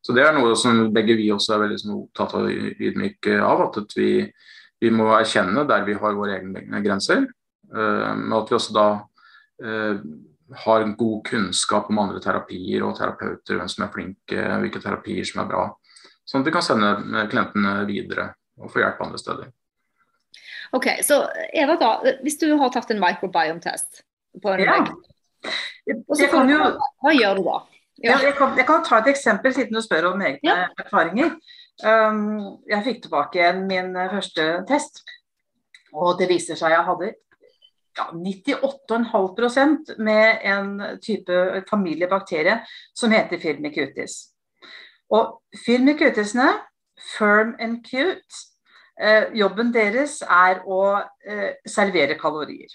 Så 0.00 0.14
Det 0.16 0.22
er 0.24 0.32
noe 0.32 0.54
som 0.56 0.86
begge 0.94 1.18
vi 1.18 1.26
også 1.34 1.52
er 1.52 1.64
veldig 1.66 1.78
sånn 1.82 1.96
opptatt 1.98 2.36
av 2.38 2.46
ydmyk 2.48 3.28
av. 3.44 3.66
At 3.66 3.92
vi, 3.92 4.22
vi, 4.80 4.92
må 4.94 5.10
erkjenne 5.12 5.66
der 5.68 5.84
vi 5.84 5.98
har 5.98 6.16
våre 6.16 6.38
egne 6.38 6.80
grenser. 6.80 7.26
Uh, 7.68 8.14
men 8.16 8.32
at 8.38 8.48
vi 8.48 8.56
også 8.56 8.72
da 8.72 8.86
uh, 8.96 10.00
har 10.56 10.84
god 10.96 11.26
kunnskap 11.26 11.90
om 11.90 11.98
andre 11.98 12.20
terapier 12.24 12.84
og 12.86 12.96
terapeuter, 12.96 13.58
hvem 13.58 13.68
som 13.68 13.84
er 13.84 13.92
flinke, 13.92 14.44
hvilke 14.62 14.80
terapier 14.82 15.26
som 15.28 15.42
er 15.42 15.50
bra. 15.50 15.64
Sånn 16.28 16.42
at 16.44 16.48
vi 16.48 16.54
kan 16.54 16.64
sende 16.64 17.24
klientene 17.32 17.74
videre 17.88 18.30
og 18.58 18.72
få 18.72 18.82
hjelp 18.82 19.00
andre 19.04 19.20
steder. 19.20 19.50
Ok, 20.76 20.90
så 21.04 21.22
Eva 21.56 21.78
da, 21.80 21.90
Hvis 22.20 22.36
du 22.40 22.50
har 22.60 22.72
tatt 22.72 22.90
en 22.92 23.00
microbiome-test 23.00 24.02
på 24.42 24.52
en 24.52 24.64
ja. 24.64 24.76
legg, 24.76 24.90
jo... 26.52 26.58
hva 27.02 27.14
gjør 27.16 27.40
du 27.40 27.46
da? 27.46 27.60
Ja. 27.98 28.12
Ja, 28.12 28.18
jeg, 28.22 28.36
kan, 28.38 28.52
jeg, 28.54 28.66
kan, 28.68 28.82
ta 28.86 29.00
et 29.00 29.08
eksempel, 29.10 29.50
siden 29.54 29.74
du 29.74 29.82
spør 29.82 30.12
om 30.12 30.20
egne 30.22 30.38
ja. 30.46 30.68
erfaringer. 30.78 31.32
Um, 31.82 32.60
jeg 32.68 32.84
fikk 32.84 33.00
tilbake 33.06 33.48
min 33.58 33.90
første 34.12 34.44
test, 34.68 35.00
og 35.90 36.20
det 36.20 36.28
viser 36.30 36.58
seg 36.58 36.76
jeg 36.76 36.86
hadde 36.86 37.10
ja, 37.98 38.08
98,5% 38.14 39.94
med 39.98 40.40
en 40.46 40.98
type 41.02 41.64
familiebakterie 41.70 42.60
som 42.94 43.12
heter 43.12 43.40
firmicutes. 43.42 44.18
Og 45.10 45.38
firmicutisene, 45.64 46.50
firm 47.18 47.54
and 47.58 47.80
cute, 47.86 48.42
eh, 49.00 49.30
jobben 49.34 49.72
deres 49.74 50.20
er 50.22 50.62
å 50.66 50.82
eh, 51.26 51.54
servere 51.66 52.18
kalorier. 52.20 52.70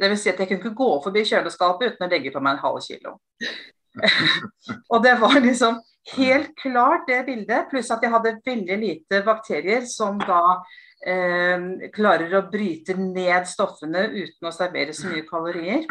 Vil 0.00 0.16
si 0.16 0.30
at 0.32 0.40
jeg 0.40 0.48
kunne 0.48 0.62
ikke 0.62 0.78
gå 0.78 0.90
forbi 1.04 1.24
kjøleskapet 1.28 1.94
uten 1.94 2.06
å 2.06 2.12
legge 2.12 2.32
på 2.32 2.40
meg 2.44 2.56
en 2.56 2.64
halv 2.64 2.80
kilo. 2.84 3.18
og 4.92 5.04
det 5.04 5.18
var 5.20 5.36
liksom 5.42 5.80
helt 6.14 6.54
klart 6.60 7.06
det 7.08 7.24
bildet, 7.26 7.68
pluss 7.70 7.92
at 7.92 8.02
jeg 8.04 8.12
hadde 8.12 8.38
veldig 8.46 8.78
lite 8.80 9.22
bakterier 9.26 9.84
som 9.88 10.18
da 10.20 10.40
eh, 11.06 11.88
klarer 11.94 12.32
å 12.38 12.46
bryte 12.50 12.96
ned 12.98 13.48
stoffene 13.48 14.08
uten 14.14 14.48
å 14.48 14.54
servere 14.54 14.94
så 14.96 15.12
mye 15.12 15.26
kalorier. 15.28 15.84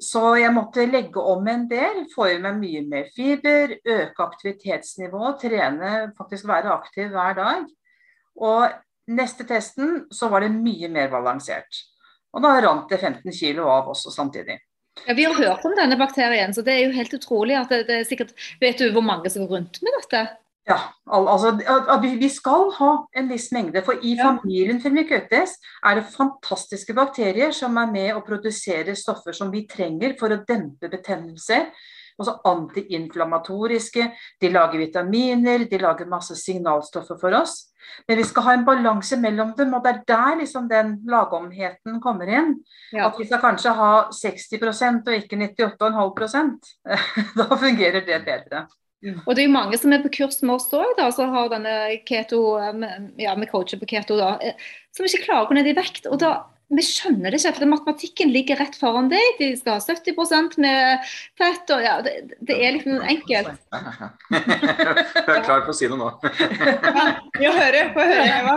Så 0.00 0.22
jeg 0.40 0.52
måtte 0.56 0.86
legge 0.88 1.20
om 1.20 1.44
en 1.52 1.66
del, 1.68 2.06
få 2.14 2.30
i 2.32 2.38
meg 2.40 2.56
mye 2.56 2.80
mer 2.88 3.10
fiber, 3.12 3.74
øke 3.84 4.24
aktivitetsnivået, 4.24 5.42
trene, 5.42 5.90
faktisk 6.16 6.48
være 6.48 6.72
aktiv 6.72 7.12
hver 7.12 7.36
dag. 7.36 7.66
Og 8.40 9.12
neste 9.12 9.44
testen 9.44 10.06
så 10.14 10.30
var 10.32 10.46
det 10.46 10.54
mye 10.54 10.88
mer 10.92 11.12
balansert. 11.12 11.82
Og 12.32 12.40
da 12.44 12.54
rant 12.64 12.88
det 12.88 13.00
15 13.00 13.28
kg 13.28 13.60
av 13.66 13.90
også 13.92 14.12
samtidig. 14.14 14.56
Ja, 15.06 15.14
Vi 15.14 15.24
har 15.24 15.34
hørt 15.34 15.64
om 15.64 15.76
denne 15.76 15.98
bakterien, 16.00 16.54
så 16.54 16.64
det 16.64 16.74
er 16.74 16.86
jo 16.86 16.96
helt 16.96 17.14
utrolig 17.14 17.56
at 17.58 17.68
det, 17.72 17.84
det 17.88 18.00
er 18.00 18.08
sikkert 18.08 18.32
Vet 18.60 18.80
du 18.80 18.90
hvor 18.94 19.04
mange 19.04 19.30
som 19.30 19.44
går 19.44 19.56
rundt 19.58 19.82
med 19.84 19.96
dette? 20.00 20.24
Ja, 20.68 20.76
altså 21.06 21.54
Vi 22.02 22.28
skal 22.28 22.68
ha 22.76 22.90
en 23.16 23.30
viss 23.30 23.48
mengde. 23.52 23.82
For 23.82 23.98
i 24.02 24.16
familien 24.20 24.80
Firmicutes 24.82 25.56
er 25.84 25.98
det 25.98 26.10
fantastiske 26.12 26.94
bakterier 26.94 27.54
som 27.56 27.78
er 27.80 27.90
med 27.90 28.12
å 28.14 28.24
produsere 28.26 28.96
stoffer 28.96 29.36
som 29.36 29.50
vi 29.50 29.66
trenger 29.70 30.14
for 30.20 30.32
å 30.32 30.42
dempe 30.46 30.90
betennelser. 30.92 31.70
Altså 32.20 32.36
antiinflamatoriske. 32.44 34.10
De 34.40 34.52
lager 34.52 34.82
vitaminer, 34.82 35.64
de 35.64 35.80
lager 35.80 36.08
masse 36.10 36.36
signalstoffer 36.36 37.16
for 37.20 37.40
oss. 37.40 37.70
Men 38.06 38.20
vi 38.20 38.26
skal 38.28 38.44
ha 38.44 38.52
en 38.54 38.66
balanse 38.66 39.16
mellom 39.16 39.54
dem, 39.56 39.72
og 39.74 39.84
det 39.84 39.94
er 39.94 40.02
der 40.12 40.36
liksom 40.42 40.68
den 40.68 40.98
lagomheten 41.08 41.96
kommer 42.04 42.28
inn. 42.28 42.52
Ja. 42.92 43.08
At 43.08 43.16
vi 43.18 43.24
skal 43.26 43.40
kanskje 43.42 43.72
ha 43.78 43.92
60% 44.12 45.08
og 45.08 45.16
ikke 45.16 45.40
98,5% 45.40 46.70
Da 47.40 47.48
fungerer 47.56 48.04
det 48.04 48.20
bedre. 48.28 48.66
Mm. 49.00 49.20
Og 49.24 49.32
det 49.32 49.42
er 49.42 49.48
jo 49.48 49.54
mange 49.54 49.78
som 49.80 49.92
er 49.96 50.02
på 50.04 50.12
kurs 50.12 50.42
med 50.44 50.58
oss 50.58 50.68
òg, 50.76 50.98
som 51.16 51.32
har 51.32 51.48
denne 51.52 51.74
keto, 52.08 52.42
ja, 53.20 53.34
med 53.38 53.48
coacher 53.48 53.80
på 53.80 53.88
keto, 53.88 54.18
da, 54.20 54.34
eh, 54.44 54.58
som 54.96 55.06
ikke 55.08 55.24
klarer 55.24 55.46
å 55.46 55.50
gå 55.50 55.56
ned 55.56 55.70
i 55.70 55.76
vekt. 55.78 56.08
og 56.10 56.20
da 56.20 56.34
vi 56.70 56.82
skjønner 56.86 57.34
det 57.34 57.40
ikke, 57.40 57.52
for 57.56 57.70
matematikken 57.72 58.30
ligger 58.30 58.60
rett 58.60 58.76
foran 58.78 59.08
deg. 59.10 59.38
De 59.40 59.48
skal 59.58 59.78
ha 59.78 59.82
70% 59.82 60.54
med 60.62 61.08
fett. 61.38 61.72
og 61.74 61.82
ja, 61.82 61.96
det, 62.06 62.12
det, 62.38 62.56
er 62.56 62.76
liksom 62.76 63.00
enkelt. 63.02 63.58
Jeg 64.30 65.34
er 65.34 65.42
klar 65.46 65.64
for 65.64 65.72
å 65.72 65.76
si 65.76 65.88
noe 65.90 65.98
nå. 65.98 66.10
ja, 67.42 67.50
høre, 67.56 67.82
få 67.96 68.06
høre, 68.06 68.28
Eva. 68.36 68.54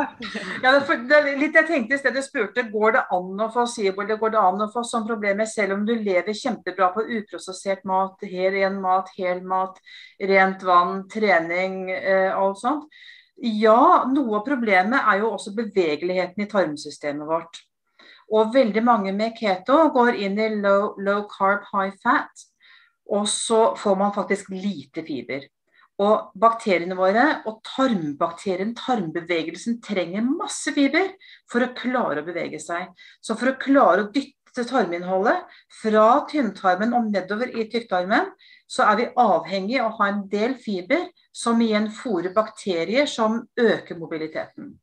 Ja, 0.62 0.76
det, 0.76 1.00
det, 1.10 1.24
litt 1.42 1.58
jeg 1.58 1.70
tenkte 1.70 1.98
i 1.98 2.02
stedet 2.04 2.26
spurte, 2.26 2.68
Går 2.74 2.98
det 3.00 3.04
an 3.18 3.42
å 3.42 3.50
få 3.54 3.66
SIBO 3.70 4.06
eller 4.06 4.22
går 4.22 4.36
det 4.36 4.42
an 4.44 4.62
å 4.68 4.70
få 4.74 4.86
sånne 4.88 5.10
problemer 5.10 5.50
selv 5.50 5.78
om 5.78 5.88
du 5.88 5.96
lever 5.96 6.38
kjempebra 6.38 6.92
på 6.94 7.08
uprosessert 7.18 7.84
mat, 7.90 8.22
her 8.30 8.54
ren 8.54 8.80
mat, 8.84 9.10
hel 9.18 9.42
mat, 9.48 9.82
rent 10.22 10.64
vann, 10.66 11.04
trening, 11.10 11.88
eh, 11.98 12.30
alt 12.30 12.62
sånt? 12.62 12.88
Ja, 13.44 14.06
noe 14.08 14.38
av 14.40 14.46
problemet 14.46 15.02
er 15.02 15.24
jo 15.24 15.34
også 15.34 15.56
bevegeligheten 15.58 16.46
i 16.46 16.52
tarmsystemet 16.52 17.28
vårt. 17.28 17.64
Og 18.34 18.54
veldig 18.54 18.82
mange 18.86 19.14
med 19.14 19.36
keto 19.38 19.90
går 19.94 20.18
inn 20.26 20.40
i 20.42 20.50
low, 20.56 20.94
low 20.98 21.26
carb, 21.30 21.68
high 21.74 21.94
fat. 22.02 22.48
Og 23.14 23.28
så 23.30 23.74
får 23.78 24.00
man 24.00 24.16
faktisk 24.16 24.50
lite 24.50 25.04
fiber. 25.06 25.46
Og 26.02 26.32
bakteriene 26.42 26.98
våre 26.98 27.26
og 27.50 27.60
tarmbakterien, 27.68 28.74
tarmbevegelsen, 28.74 29.78
trenger 29.86 30.26
masse 30.26 30.74
fiber 30.74 31.12
for 31.52 31.62
å 31.62 31.74
klare 31.78 32.24
å 32.24 32.26
bevege 32.26 32.62
seg. 32.62 32.90
Så 33.22 33.38
for 33.38 33.52
å 33.52 33.60
klare 33.62 34.08
å 34.08 34.10
dytte 34.14 34.66
tarminnholdet 34.70 35.46
fra 35.82 36.08
tynntarmen 36.30 36.96
og 36.98 37.12
nedover 37.14 37.54
i 37.54 37.68
tykktarmen, 37.70 38.32
så 38.66 38.88
er 38.90 38.98
vi 38.98 39.12
avhengig 39.22 39.78
av 39.84 39.92
å 39.92 39.98
ha 40.00 40.10
en 40.10 40.24
del 40.32 40.58
fiber 40.58 41.12
som 41.34 41.62
igjen 41.62 41.92
fôrer 41.94 42.34
bakterier 42.34 43.06
som 43.10 43.44
øker 43.54 44.00
mobiliteten. 44.00 44.74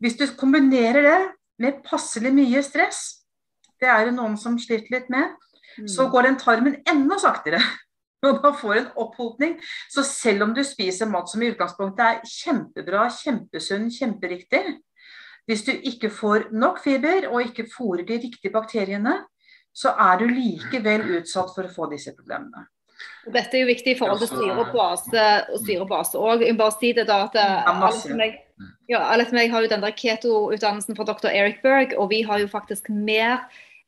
Hvis 0.00 0.16
du 0.16 0.24
kombinerer 0.36 1.04
det 1.04 1.20
med 1.62 1.82
passelig 1.86 2.32
mye 2.36 2.62
stress, 2.64 3.02
det 3.80 3.88
er 3.92 4.08
det 4.08 4.14
noen 4.16 4.36
som 4.40 4.56
sliter 4.60 4.92
litt 4.92 5.10
med, 5.12 5.34
så 5.84 6.06
mm. 6.06 6.10
går 6.12 6.28
den 6.28 6.38
tarmen 6.40 6.78
enda 6.88 7.18
saktere. 7.20 7.60
Og 8.26 8.40
man 8.42 8.54
får 8.56 8.78
en 8.80 8.86
opphopning. 8.98 9.56
Så 9.92 10.02
selv 10.06 10.46
om 10.46 10.54
du 10.56 10.62
spiser 10.64 11.08
mat 11.10 11.28
som 11.30 11.42
i 11.44 11.50
utgangspunktet 11.52 12.04
er 12.06 12.22
kjempebra, 12.26 13.04
kjempesunn, 13.12 13.90
kjemperiktig, 13.92 14.62
hvis 15.46 15.62
du 15.62 15.74
ikke 15.76 16.10
får 16.10 16.48
nok 16.56 16.80
fiber 16.82 17.28
og 17.30 17.44
ikke 17.44 17.68
fôrer 17.70 18.06
de 18.08 18.16
riktige 18.24 18.50
bakteriene, 18.54 19.20
så 19.76 19.92
er 20.00 20.18
du 20.18 20.32
likevel 20.32 21.04
utsatt 21.20 21.52
for 21.54 21.68
å 21.68 21.70
få 21.70 21.86
disse 21.92 22.14
problemene. 22.16 22.64
Og 23.28 23.34
Dette 23.34 23.58
er 23.58 23.62
jo 23.62 23.68
viktig 23.68 23.92
i 23.92 23.98
forhold 23.98 24.22
til 24.22 24.30
styre 24.32 24.56
og 25.84 25.88
base. 25.92 26.18
Og 26.18 26.42
jeg 26.42 26.56
bare 26.58 26.74
si 26.78 26.92
det 26.96 27.04
da 27.06 27.20
at 27.28 27.36
alle 27.38 27.92
som 27.94 28.22
jeg, 28.24 28.38
ja, 28.88 29.00
alle 29.04 29.26
som 29.28 29.38
jeg 29.38 29.50
har 29.52 29.64
jo 29.64 29.70
den 29.70 29.84
der 29.84 29.94
keto-utdannelsen 29.96 30.96
fra 30.96 31.06
dr. 31.08 31.28
Eric 31.28 31.62
Berg, 31.64 31.94
og 32.00 32.10
vi 32.10 32.22
har 32.26 32.40
jo 32.40 32.48
faktisk 32.48 32.88
mer 32.88 33.42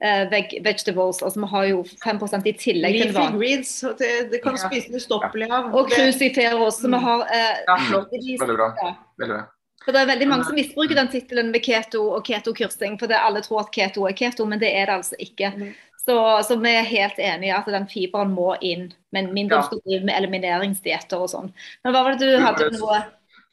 uh, 0.05 0.25
veg 0.33 0.59
vegetables. 0.64 1.23
altså 1.23 1.41
Vi 1.41 1.51
har 1.53 1.69
jo 1.71 1.85
5% 2.05 2.49
i 2.49 2.55
tillegg 2.59 2.99
til 3.03 3.14
vann. 3.16 3.39
Greens, 3.39 3.79
det, 4.01 4.12
det 4.33 4.43
kan 4.45 4.59
ja. 4.59 4.69
spise 4.69 4.93
ustoppelig 4.97 5.51
av. 5.51 5.71
Og 5.73 5.93
cruciferos. 5.93 6.83
Så 6.83 6.91
vi 6.93 7.05
har 7.07 7.25
eh, 7.29 7.62
ja, 7.66 7.79
Veldig 7.95 8.59
bra. 8.59 8.73
Veldig 9.19 9.35
bra. 9.35 9.45
For 9.85 9.97
Det 9.97 10.01
er 10.03 10.09
veldig 10.11 10.27
mange 10.29 10.45
som 10.45 10.57
misbruker 10.59 10.99
den 10.99 11.09
tittelen 11.09 11.53
med 11.55 11.62
keto 11.64 12.03
og 12.12 12.27
keto-kursing. 12.27 12.99
For 13.01 13.09
det 13.09 13.21
alle 13.25 13.41
tror 13.41 13.62
at 13.62 13.71
keto 13.73 14.05
er 14.05 14.16
keto, 14.19 14.45
men 14.45 14.61
det 14.61 14.75
er 14.77 14.91
det 14.91 14.99
altså 14.99 15.16
ikke. 15.23 15.55
Mm. 15.57 15.71
Så, 16.09 16.16
så, 16.45 16.57
vi 16.61 16.73
er 16.73 16.89
helt 16.89 17.19
enige 17.21 17.57
at 17.57 17.66
den 17.69 17.87
fiberen 17.89 18.31
må 18.33 18.55
inn, 18.64 18.87
men 19.12 19.31
mindre 19.37 19.59
ja. 19.61 19.66
skal 19.66 19.81
drive 19.85 20.09
med 20.09 20.16
elimineringsdietter 20.16 21.25
og 21.25 21.29
sånn. 21.33 21.51
Men 21.85 21.95
hva 21.95 22.05
var 22.05 22.16
det 22.16 22.29
du 22.29 22.41
hadde 22.41 22.69
noe 22.79 23.01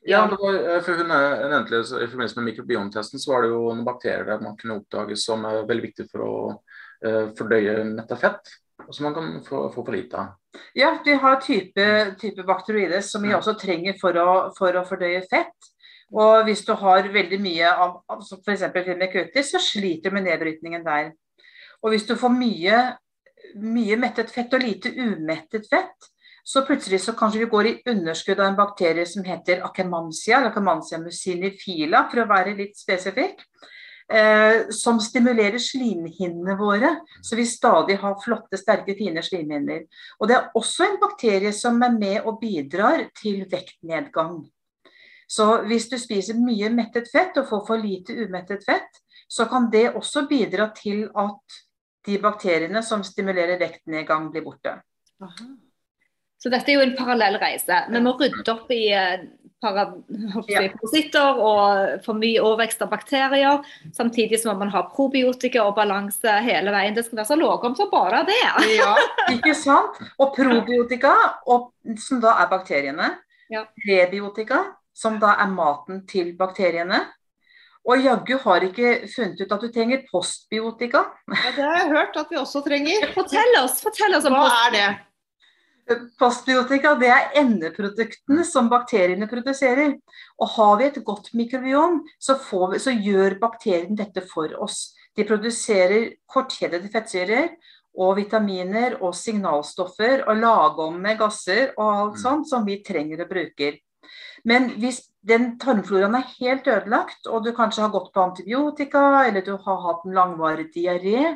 ja, 0.06 0.22
det 0.30 0.38
var, 0.41 0.58
eh, 0.70 0.82
for 0.86 1.01
hun 1.01 1.10
nevnte 1.10 1.74
det, 1.74 1.82
I 1.82 2.08
forbindelse 2.08 2.39
med 2.39 2.49
mikrobiomtesten 2.51 3.22
så 3.22 3.32
var 3.32 3.45
det 3.45 3.53
jo 3.53 3.62
noen 3.68 3.86
bakterier 3.88 4.43
man 4.43 4.58
kunne 4.60 4.78
oppdage 4.80 5.18
som 5.18 5.45
er 5.49 5.66
veldig 5.66 5.88
viktig 5.88 6.06
for 6.12 6.26
å 6.26 6.36
uh, 6.53 7.32
fordøye 7.38 7.80
metafett, 7.89 8.53
fett 8.53 8.93
som 8.93 9.08
man 9.08 9.16
kan 9.16 9.32
få, 9.45 9.64
få 9.74 9.86
for 9.86 9.95
lite 9.95 10.20
av. 10.22 10.62
Ja, 10.78 10.91
vi 11.06 11.16
har 11.20 11.39
type, 11.41 11.88
type 12.22 12.43
bakteroides 12.47 13.12
som 13.12 13.26
vi 13.26 13.34
også 13.36 13.56
trenger 13.60 13.97
for 13.99 14.18
å, 14.20 14.30
for 14.58 14.78
å 14.78 14.86
fordøye 14.88 15.24
fett. 15.30 15.72
Og 16.14 16.45
hvis 16.45 16.62
du 16.68 16.74
har 16.78 17.10
veldig 17.12 17.39
mye 17.41 17.72
av, 17.72 17.97
av 18.12 18.22
f.eks. 18.22 18.68
firmikutis, 18.76 19.51
så 19.51 19.62
sliter 19.64 20.14
du 20.14 20.20
med 20.20 20.28
nedbrytningen 20.30 20.86
der. 20.86 21.12
Og 21.82 21.91
hvis 21.91 22.06
du 22.08 22.14
får 22.20 22.32
mye, 22.34 22.82
mye 23.62 23.97
mettet 23.99 24.32
fett 24.32 24.53
og 24.53 24.64
lite 24.64 24.93
umettet 24.93 25.68
fett, 25.72 26.12
så 26.46 26.62
plutselig 26.66 27.02
så 27.02 27.16
kanskje 27.18 27.41
vi 27.41 27.50
går 27.50 27.68
i 27.68 27.78
underskudd 27.89 28.39
av 28.39 28.52
en 28.52 28.60
bakterie 28.60 29.06
som 29.10 29.26
heter 29.26 29.64
akemansia, 29.66 30.38
eller 30.38 30.52
akemansia 30.52 31.00
mucinifila, 31.02 32.04
for 32.12 32.22
å 32.22 32.30
være 32.30 32.54
litt 32.60 32.78
spesifikk. 32.78 33.41
Eh, 34.06 34.70
som 34.70 35.00
stimulerer 35.02 35.58
slimhinnene 35.58 36.54
våre, 36.60 36.91
så 37.26 37.39
vi 37.39 37.48
stadig 37.50 37.98
har 38.04 38.20
flotte, 38.22 38.60
sterke, 38.62 38.93
fine 38.93 39.24
slimhinner. 39.26 39.88
Og 40.20 40.30
det 40.30 40.38
er 40.38 40.52
også 40.54 40.86
en 40.86 41.00
bakterie 41.02 41.50
som 41.58 41.82
er 41.82 41.98
med 41.98 42.20
og 42.22 42.38
bidrar 42.43 43.08
til 43.18 43.48
vektnedgang. 43.50 44.43
Så 45.26 45.50
hvis 45.66 45.89
du 45.89 45.98
spiser 45.98 46.38
mye 46.38 46.70
mettet 46.70 47.10
fett 47.10 47.41
og 47.41 47.50
får 47.50 47.66
for 47.66 47.82
lite 47.82 48.14
umettet 48.14 48.62
fett, 48.68 49.02
så 49.26 49.50
kan 49.50 49.72
det 49.74 49.96
også 49.96 50.28
bidra 50.30 50.70
til 50.78 51.08
at 51.10 51.62
de 52.06 52.22
bakteriene 52.22 52.86
som 52.86 53.02
stimulerer 53.02 53.58
vektnedgang, 53.58 54.30
blir 54.30 54.46
borte. 54.46 54.78
Aha. 55.26 55.48
Så 56.46 56.52
dette 56.54 56.70
er 56.70 56.76
jo 56.78 56.84
en 56.86 56.93
parallell 56.93 57.39
reise. 57.41 57.78
Vi 57.89 58.00
må 58.06 58.12
rydde 58.20 58.52
opp 58.54 58.68
i 58.70 58.84
eh, 58.93 59.24
parasitter 59.66 61.39
og 61.41 62.04
for 62.06 62.20
mye 62.20 62.43
overvekst 62.43 62.84
av 62.86 62.91
bakterier. 62.91 63.64
Samtidig 63.98 64.38
så 64.43 64.52
må 64.52 64.60
man 64.60 64.74
ha 64.76 64.84
probiotika 64.91 65.64
og 65.66 65.74
balanse 65.80 66.36
hele 66.46 66.70
veien. 66.76 66.93
Det 66.93 67.08
skal 67.08 67.24
være 67.24 67.32
så 67.32 67.38
lågomt 67.39 67.82
som 67.82 67.89
bare 67.89 68.20
det. 68.30 68.38
ja, 68.76 68.91
ikke 69.34 69.56
sant. 69.58 69.98
Og 70.22 70.36
probiotika, 70.36 71.16
og, 71.50 71.72
som 71.98 72.22
da 72.22 72.36
er 72.43 72.52
bakteriene. 72.54 73.10
Ja. 73.50 73.66
Prebiotika, 73.82 74.62
som 74.93 75.18
da 75.22 75.34
er 75.41 75.50
maten 75.50 76.06
til 76.06 76.36
bakteriene. 76.38 77.02
Og 77.89 78.06
jaggu 78.06 78.38
har 78.46 78.70
ikke 78.70 78.93
funnet 79.10 79.41
ut 79.41 79.58
at 79.58 79.66
du 79.66 79.74
trenger 79.74 80.06
postbiotika. 80.14 81.08
Ja, 81.26 81.50
Det 81.58 81.66
har 81.66 81.76
jeg 81.82 81.91
hørt 81.98 82.22
at 82.22 82.30
vi 82.30 82.38
også 82.38 82.62
trenger. 82.70 83.10
Fortell 83.18 83.62
oss, 83.64 83.82
fortell 83.82 84.22
oss 84.22 84.30
om 84.30 84.38
Hva 84.38 84.46
er 84.68 84.74
det? 84.78 84.88
Postbiotika 86.17 86.95
det 86.97 87.11
er 87.13 87.36
endeproduktene 87.43 88.41
som 88.47 88.71
bakteriene 88.71 89.27
produserer. 89.29 89.93
Og 90.41 90.51
har 90.55 90.77
vi 90.79 90.88
et 90.89 90.99
godt 91.05 91.31
mikrobiom, 91.38 92.01
så, 92.17 92.39
vi, 92.71 92.81
så 92.81 92.93
gjør 92.93 93.38
bakteriene 93.41 93.97
dette 93.99 94.25
for 94.25 94.49
oss. 94.65 94.95
De 95.15 95.25
produserer 95.27 96.15
kortkjedede 96.31 96.89
fettsyrer 96.91 97.53
og 97.95 98.17
vitaminer 98.17 98.97
og 98.99 99.13
signalstoffer 99.15 100.25
og 100.25 100.41
lagomme 100.41 101.15
gasser 101.19 101.69
og 101.77 101.86
alt 101.88 102.17
mm. 102.17 102.23
sånt 102.23 102.49
som 102.49 102.65
vi 102.67 102.81
trenger 102.83 103.23
og 103.23 103.29
bruker. 103.31 103.77
Men 104.45 104.73
hvis 104.81 104.99
den 105.25 105.55
tarmfloraen 105.61 106.17
er 106.19 106.33
helt 106.36 106.67
ødelagt, 106.69 107.29
og 107.29 107.45
du 107.45 107.53
kanskje 107.55 107.86
har 107.86 107.93
gått 107.93 108.11
på 108.13 108.25
antibiotika, 108.25 109.05
eller 109.25 109.45
du 109.45 109.55
har 109.57 109.79
hatt 109.88 110.03
en 110.05 110.17
langvarig 110.17 110.67
diaré, 110.75 111.31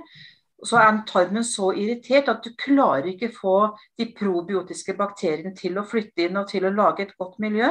så 0.67 0.79
er 0.81 0.97
tarmen 1.07 1.45
så 1.45 1.69
irritert 1.77 2.29
at 2.31 2.43
du 2.43 2.51
klarer 2.59 3.11
ikke 3.13 3.31
få 3.31 3.55
de 3.99 4.09
probiotiske 4.15 4.95
bakteriene 4.97 5.53
til 5.55 5.77
å 5.79 5.85
flytte 5.87 6.25
inn 6.25 6.39
og 6.41 6.49
til 6.51 6.67
å 6.67 6.73
lage 6.73 7.05
et 7.05 7.15
godt 7.19 7.39
miljø. 7.39 7.69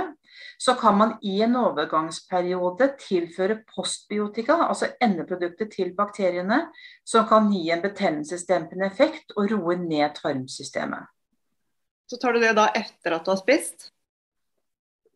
Så 0.59 0.75
kan 0.79 0.97
man 0.99 1.13
i 1.27 1.39
en 1.45 1.57
overgangsperiode 1.59 2.91
tilføre 3.01 3.61
postbiotika, 3.75 4.57
altså 4.69 4.91
endeproduktet 5.05 5.73
til 5.75 5.93
bakteriene, 5.99 6.65
som 7.05 7.27
kan 7.29 7.51
gi 7.53 7.69
en 7.75 7.85
betennelsesdempende 7.85 8.89
effekt 8.89 9.37
og 9.37 9.53
roe 9.53 9.77
ned 9.83 10.17
tarmsystemet. 10.19 11.11
Så 12.09 12.17
tar 12.17 12.33
du 12.33 12.41
det 12.41 12.55
da 12.57 12.71
etter 12.73 13.19
at 13.19 13.27
du 13.27 13.35
har 13.35 13.41
spist? 13.41 13.91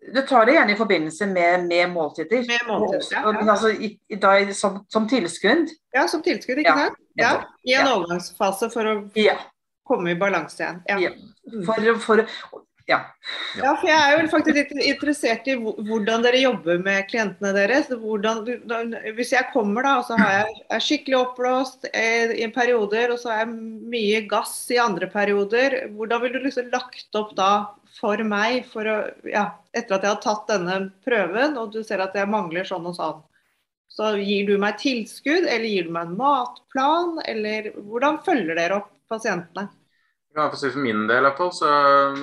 Du 0.03 0.19
tar 0.27 0.49
det 0.49 0.57
gjerne 0.57 0.75
i 0.75 0.77
forbindelse 0.77 1.27
med, 1.31 1.69
med 1.71 1.93
måltider. 1.93 2.43
Med 2.49 2.67
måltider, 2.67 3.07
ja. 3.15 3.23
ja. 3.23 3.45
Altså, 3.53 3.71
i, 3.71 3.95
i 4.11 4.19
da, 4.21 4.35
som, 4.53 4.83
som, 4.91 5.07
tilskudd. 5.09 5.71
Ja, 5.95 6.09
som 6.11 6.25
tilskudd, 6.27 6.59
ikke 6.59 6.75
sant? 6.77 7.02
Ja, 7.19 7.33
I 7.65 7.77
en 7.79 7.91
overgangsfase 7.93 8.71
for 8.73 8.89
å 8.89 8.97
komme 9.89 10.13
i 10.13 10.19
balanse 10.19 10.63
igjen. 10.63 10.83
Ja. 10.87 11.13
For, 11.67 11.89
for, 12.01 12.23
ja. 12.87 12.99
ja. 13.59 13.73
for 13.79 13.89
jeg 13.89 13.99
er 13.99 14.15
jo 14.15 14.31
faktisk 14.33 14.57
litt 14.57 14.73
interessert 14.81 15.49
i 15.51 15.57
hvordan 15.59 16.25
dere 16.25 16.41
jobber 16.43 16.81
med 16.83 17.07
klientene 17.11 17.53
deres. 17.57 17.91
Hvordan, 17.91 18.43
hvis 19.17 19.35
jeg 19.35 19.51
kommer 19.53 19.87
da, 19.87 19.97
og 20.01 20.09
så 20.09 20.19
har 20.21 20.35
jeg, 20.39 20.63
er 20.77 20.87
skikkelig 20.87 21.19
oppblåst 21.21 21.91
eh, 21.93 22.35
i 22.43 22.49
perioder, 22.55 23.15
og 23.15 23.21
så 23.23 23.35
er 23.35 23.45
jeg 23.45 23.53
mye 23.93 24.23
gass 24.31 24.55
i 24.73 24.81
andre 24.83 25.11
perioder, 25.13 25.79
hvordan 25.97 26.25
vil 26.25 26.37
du 26.37 26.43
liksom 26.47 26.73
lagt 26.75 27.19
opp 27.19 27.35
da 27.39 27.53
for 27.99 28.23
meg 28.25 28.65
for 28.73 28.89
å, 28.89 28.97
ja, 29.29 29.51
etter 29.77 29.99
at 29.99 30.07
jeg 30.07 30.15
har 30.15 30.23
tatt 30.25 30.49
denne 30.49 30.79
prøven, 31.05 31.59
og 31.61 31.75
du 31.75 31.83
ser 31.85 32.03
at 32.05 32.17
jeg 32.17 32.31
mangler 32.31 32.67
sånn 32.69 32.89
og 32.89 32.97
sånn. 32.97 33.21
Så 33.93 34.15
gir 34.25 34.47
du 34.49 34.55
meg 34.61 34.79
tilskudd, 34.81 35.45
eller 35.45 35.69
gir 35.69 35.89
du 35.89 35.93
meg 35.93 36.09
en 36.09 36.17
matplan, 36.17 37.19
eller 37.29 37.75
hvordan 37.77 38.23
følger 38.25 38.57
dere 38.57 38.79
opp 38.81 38.93
pasientene? 39.13 39.69
Ja, 40.33 40.47
for, 40.49 40.57
for 40.63 40.81
min 40.81 41.05
del 41.11 41.21
i 41.21 41.27
hvert 41.27 41.41
fall, 41.43 41.53
så, 41.53 41.73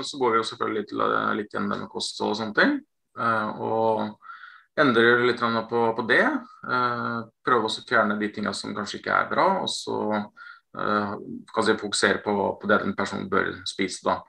så, 0.02 0.18
går 0.18 0.34
vi 0.34 0.40
jo 0.40 0.48
selvfølgelig 0.50 0.82
litt, 0.82 0.96
litt 1.38 1.54
gjennom 1.54 1.76
det 1.76 1.84
med 1.84 1.92
kosthold 1.94 2.34
og 2.34 2.40
sånne 2.40 2.58
ting. 2.58 2.74
Uh, 3.20 3.62
og 3.62 4.82
endrer 4.82 5.22
litt 5.28 5.44
på, 5.70 5.84
på 5.94 6.08
det. 6.10 6.24
Uh, 6.66 7.22
prøver 7.46 7.70
også 7.70 7.84
å 7.84 7.90
fjerne 7.92 8.18
de 8.18 8.32
tingene 8.34 8.56
som 8.58 8.74
kanskje 8.74 9.04
ikke 9.04 9.14
er 9.14 9.30
bra. 9.30 9.50
Og 9.62 9.70
så 9.70 10.00
kan 10.70 11.66
si, 11.66 11.74
fokusere 11.82 12.20
på, 12.22 12.34
på 12.62 12.68
det 12.70 12.78
den 12.84 12.98
personen 12.98 13.30
bør 13.30 13.48
spise. 13.70 14.04
da. 14.06 14.20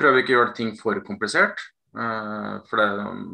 Prøver 0.00 0.22
ikke 0.22 0.32
å 0.32 0.38
gjøre 0.38 0.54
ting 0.56 0.70
for 0.78 0.96
komplisert. 1.04 1.60
For 1.92 2.80
det, 2.80 2.86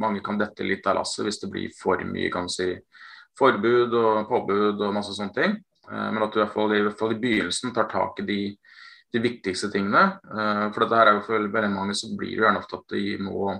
mange 0.02 0.18
kan 0.26 0.38
dette 0.38 0.66
litt 0.66 0.88
av 0.90 0.98
lasset 0.98 1.22
hvis 1.28 1.38
det 1.44 1.50
blir 1.52 1.70
for 1.78 2.02
mye 2.04 2.26
kan 2.34 2.50
si, 2.50 2.72
forbud 3.38 3.96
og 3.96 4.28
påbud 4.28 4.80
og 4.80 4.94
masse 4.94 5.14
sånne 5.16 5.36
ting. 5.36 5.56
Uh, 5.90 6.08
men 6.14 6.22
at 6.24 6.32
du 6.32 6.40
i 6.40 6.44
hvert, 6.44 6.54
fall, 6.54 6.74
i 6.76 6.84
hvert 6.84 6.98
fall 6.98 7.14
i 7.14 7.20
begynnelsen 7.22 7.74
tar 7.76 7.90
tak 7.90 8.22
i 8.22 8.28
de, 8.28 8.38
de 9.14 9.22
viktigste 9.22 9.70
tingene. 9.72 10.06
Uh, 10.30 10.68
for 10.70 10.84
dette 10.84 11.00
her 11.00 11.10
er 11.10 11.18
jo 11.18 11.26
for 11.26 11.50
veldig 11.58 11.74
mange 11.74 11.98
så 11.98 12.12
blir 12.14 12.36
det 12.36 12.46
gjerne 12.46 12.62
ofte 12.62 12.80
at 12.80 12.96
de 12.96 13.04
må 13.24 13.52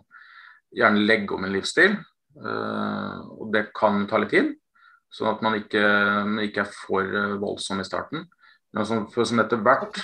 gjerne 0.77 1.07
legge 1.07 1.35
om 1.35 1.45
en 1.45 1.55
livsstil. 1.55 1.99
og 2.41 3.49
det 3.53 3.73
kan 3.75 4.05
ta 4.07 4.21
litt 4.23 4.31
tid. 4.31 4.53
Sånn 5.11 5.33
at 5.33 5.41
man 5.43 5.57
ikke, 5.59 5.83
ikke 6.47 6.63
er 6.63 6.69
for 6.71 7.17
voldsom 7.43 7.83
i 7.83 7.87
starten. 7.89 8.29
Men 8.71 8.87
som, 8.87 9.09
som 9.11 9.43
etter 9.43 9.59
hvert 9.67 9.99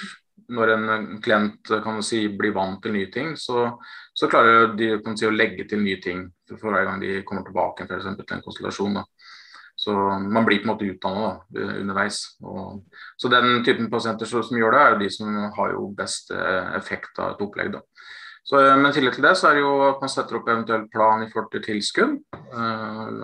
når 0.48 0.72
en 0.74 1.20
klient 1.22 1.70
kan 1.82 2.02
si, 2.04 2.26
blir 2.28 2.54
vant 2.54 2.78
til 2.82 2.94
nye 2.94 3.08
ting, 3.12 3.34
så, 3.40 3.68
så 4.14 4.28
klarer 4.30 4.74
de 4.78 4.92
si, 5.16 5.26
å 5.26 5.34
legge 5.34 5.66
til 5.68 5.82
nye 5.82 5.98
ting 6.02 6.26
for 6.52 6.70
hver 6.70 6.86
gang 6.86 7.02
de 7.02 7.22
kommer 7.26 7.46
tilbake 7.46 7.86
til 7.88 8.06
en 8.06 8.44
konsultasjon. 8.44 9.00
Da. 9.00 9.04
Så 9.86 9.94
man 9.94 10.42
blir 10.42 10.58
på 10.58 10.66
en 10.66 10.72
måte 10.72 10.86
utdannet 10.90 11.58
underveis. 11.78 12.16
Og, 12.42 12.80
så 13.14 13.30
den 13.30 13.60
typen 13.62 13.86
pasienter 13.92 14.26
som 14.26 14.58
gjør 14.58 14.74
det, 14.74 14.80
er 14.82 14.94
jo 14.94 15.02
de 15.04 15.10
som 15.14 15.36
har 15.54 15.74
jo 15.76 15.84
best 15.94 16.32
effekt 16.74 17.20
av 17.22 17.36
et 17.36 17.44
opplegg. 17.46 17.70
da. 17.76 17.84
Så, 18.46 18.58
men 18.58 18.88
i 18.90 18.94
tillegg 18.96 19.14
til 19.14 19.28
det 19.28 19.36
så 19.38 19.48
er 19.48 19.56
det 19.58 19.62
jo 19.62 19.70
at 19.88 20.02
man 20.02 20.10
setter 20.10 20.40
opp 20.40 20.50
eventuell 20.50 20.88
plan 20.90 21.22
i 21.22 21.30
forhold 21.30 21.52
til 21.54 21.62
tilskudd. 21.68 22.18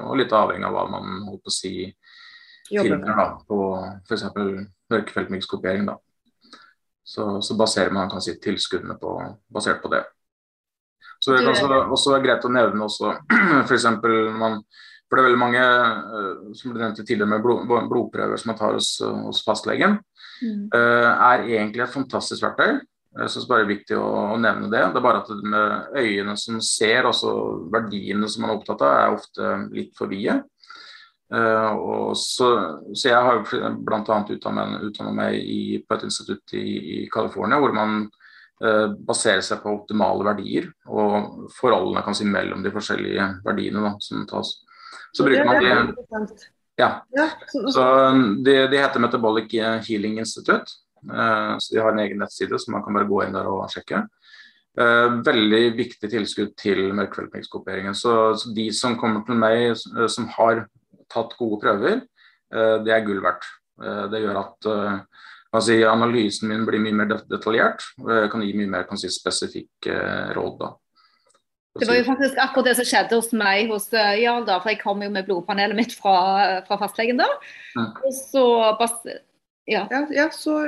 og 0.07 0.17
litt 0.19 0.35
avhengig 0.39 0.67
av 0.69 0.77
hva 0.77 0.87
man 0.91 1.21
holdt 1.27 1.43
på 1.43 1.51
å 1.51 1.57
si 1.57 1.75
tilbyr 2.69 3.11
da, 3.19 3.27
på 3.47 3.59
f.eks. 4.07 4.25
mørkefeltmikskopiering. 4.95 5.87
da. 5.91 5.99
Så, 7.03 7.27
så, 7.43 7.59
baserer 7.59 7.91
man 7.91 8.11
kan 8.11 8.23
si, 8.23 8.35
tilskuddene 8.39 8.95
på, 9.03 9.17
basert 9.51 9.83
på 9.83 9.91
det. 9.91 10.05
Så 11.19 11.35
det 11.35 11.43
kan 11.43 11.53
også, 11.53 11.83
også 11.99 12.15
være 12.15 12.27
greit 12.27 12.47
å 12.47 12.55
nevne 12.55 12.87
også 12.87 13.15
f.eks. 13.67 13.89
man 14.39 14.63
for 15.13 15.19
det 15.19 15.23
er 15.23 15.27
veldig 15.29 15.41
mange 15.43 15.63
uh, 15.63 16.53
som 16.57 16.73
ble 16.73 16.81
nevnt 16.81 17.03
tidligere 17.03 17.29
med 17.29 17.43
blod, 17.45 17.67
blodprøver 17.69 18.41
som 18.41 18.49
man 18.49 18.57
tar 18.57 18.79
hos, 18.79 18.95
hos 19.27 19.43
fastlegen. 19.45 19.99
Mm. 20.41 20.71
Uh, 20.73 21.11
er 21.13 21.45
egentlig 21.59 21.85
et 21.85 21.93
fantastisk 21.93 22.47
verktøy. 22.47 22.81
Jeg 23.13 23.45
bare 23.45 23.61
det 23.61 23.67
er 23.67 23.75
viktig 23.75 23.97
å, 24.01 24.07
å, 24.33 24.39
nevne 24.41 24.71
det. 24.73 24.87
Det 24.89 24.97
er 24.97 25.05
bare 25.05 25.21
at 25.21 25.45
med 25.45 25.99
øyene 26.01 26.33
som 26.41 26.57
ser, 26.65 27.05
altså 27.05 27.35
verdiene 27.75 28.31
som 28.33 28.47
man 28.47 28.55
er 28.55 28.57
opptatt 28.57 28.85
av, 28.89 28.95
er 28.97 29.19
ofte 29.19 29.51
litt 29.77 29.93
for 29.99 30.09
vide. 30.09 30.39
Uh, 31.29 32.13
så, 32.17 32.49
så, 32.95 33.11
jeg 33.11 33.21
har 33.29 33.45
bl.a. 33.45 34.01
utdannet 34.33 35.15
meg 35.17 35.37
i, 35.37 35.79
på 35.85 35.97
et 35.97 36.09
institutt 36.09 36.57
i, 36.57 36.65
i 36.65 36.99
California 37.13 37.61
hvor 37.61 37.77
man 37.77 38.03
uh, 38.65 38.89
baserer 38.97 39.45
seg 39.45 39.63
på 39.63 39.77
optimale 39.77 40.27
verdier 40.29 40.69
og 40.89 41.49
forholdene 41.57 42.05
kan 42.05 42.17
si 42.17 42.29
mellom 42.29 42.65
de 42.65 42.73
forskjellige 42.73 43.31
verdiene 43.45 43.85
da, 43.85 43.95
som 44.05 44.25
tas. 44.29 44.59
Så 45.13 45.27
bruker 45.27 45.45
man 45.49 45.61
de 45.63 46.51
ja. 46.81 46.89
Så 47.47 47.85
de, 48.45 48.55
de, 48.73 48.81
heter 48.81 49.03
Metabolic 49.03 49.53
Healing 49.87 50.19
Institute. 50.19 50.65
Uh, 51.05 51.59
så 51.61 51.75
De 51.75 51.81
har 51.83 51.93
en 51.93 52.01
egen 52.05 52.19
nettside, 52.23 52.59
så 52.59 52.73
man 52.73 52.85
kan 52.85 52.97
bare 52.97 53.09
gå 53.11 53.23
inn 53.25 53.37
der 53.37 53.51
og 53.51 53.69
sjekke. 53.73 54.07
veldig 54.73 55.77
viktig 55.77 56.09
tilskudd 56.09 56.55
til 56.57 56.95
mørkfeltmikskopieringen. 56.97 57.95
Så, 57.95 58.35
så 58.41 58.55
de 58.57 58.71
som 58.73 58.97
kommer 58.97 59.21
til 59.27 59.37
meg 59.37 59.77
som 60.09 60.31
har 60.39 60.65
tatt 61.13 61.37
gode 61.37 61.61
prøver, 61.61 62.01
eh, 62.55 62.77
det 62.85 62.95
er 62.95 63.05
gull 63.05 63.21
verdt. 63.21 63.45
Eh, 63.83 64.07
det 64.13 64.23
gjør 64.23 64.41
at 64.41 64.71
si, 65.61 65.77
analysen 65.85 66.49
min 66.49 66.65
blir 66.65 66.81
mye 66.81 66.97
mer 67.03 67.13
detaljert, 67.29 67.85
jeg 68.01 68.31
kan 68.33 68.45
gi 68.47 68.55
mye 68.57 68.71
mer 68.73 68.97
si, 68.97 69.11
spesifikke 69.13 69.99
råd. 70.39 70.57
da. 70.63 70.73
Det 71.81 71.89
var 71.89 71.97
jo 71.97 72.05
faktisk 72.05 72.41
akkurat 72.43 72.67
det 72.69 72.75
som 72.77 72.89
skjedde 72.89 73.17
hos 73.17 73.31
meg 73.33 73.71
hos 73.73 73.87
Jarl, 73.93 74.45
da, 74.45 74.59
for 74.61 74.75
jeg 74.75 74.83
kom 74.83 75.01
jo 75.01 75.09
med 75.13 75.25
blodpanelet 75.25 75.79
mitt 75.79 75.95
fra, 75.97 76.17
fra 76.67 76.77
fastlegen 76.83 77.23
da. 77.23 77.31
Ja. 77.77 77.87
Og 78.05 78.19
så 78.19 78.45
ja. 79.71 79.87
ja. 79.89 80.03
Ja, 80.13 80.29
så 80.35 80.59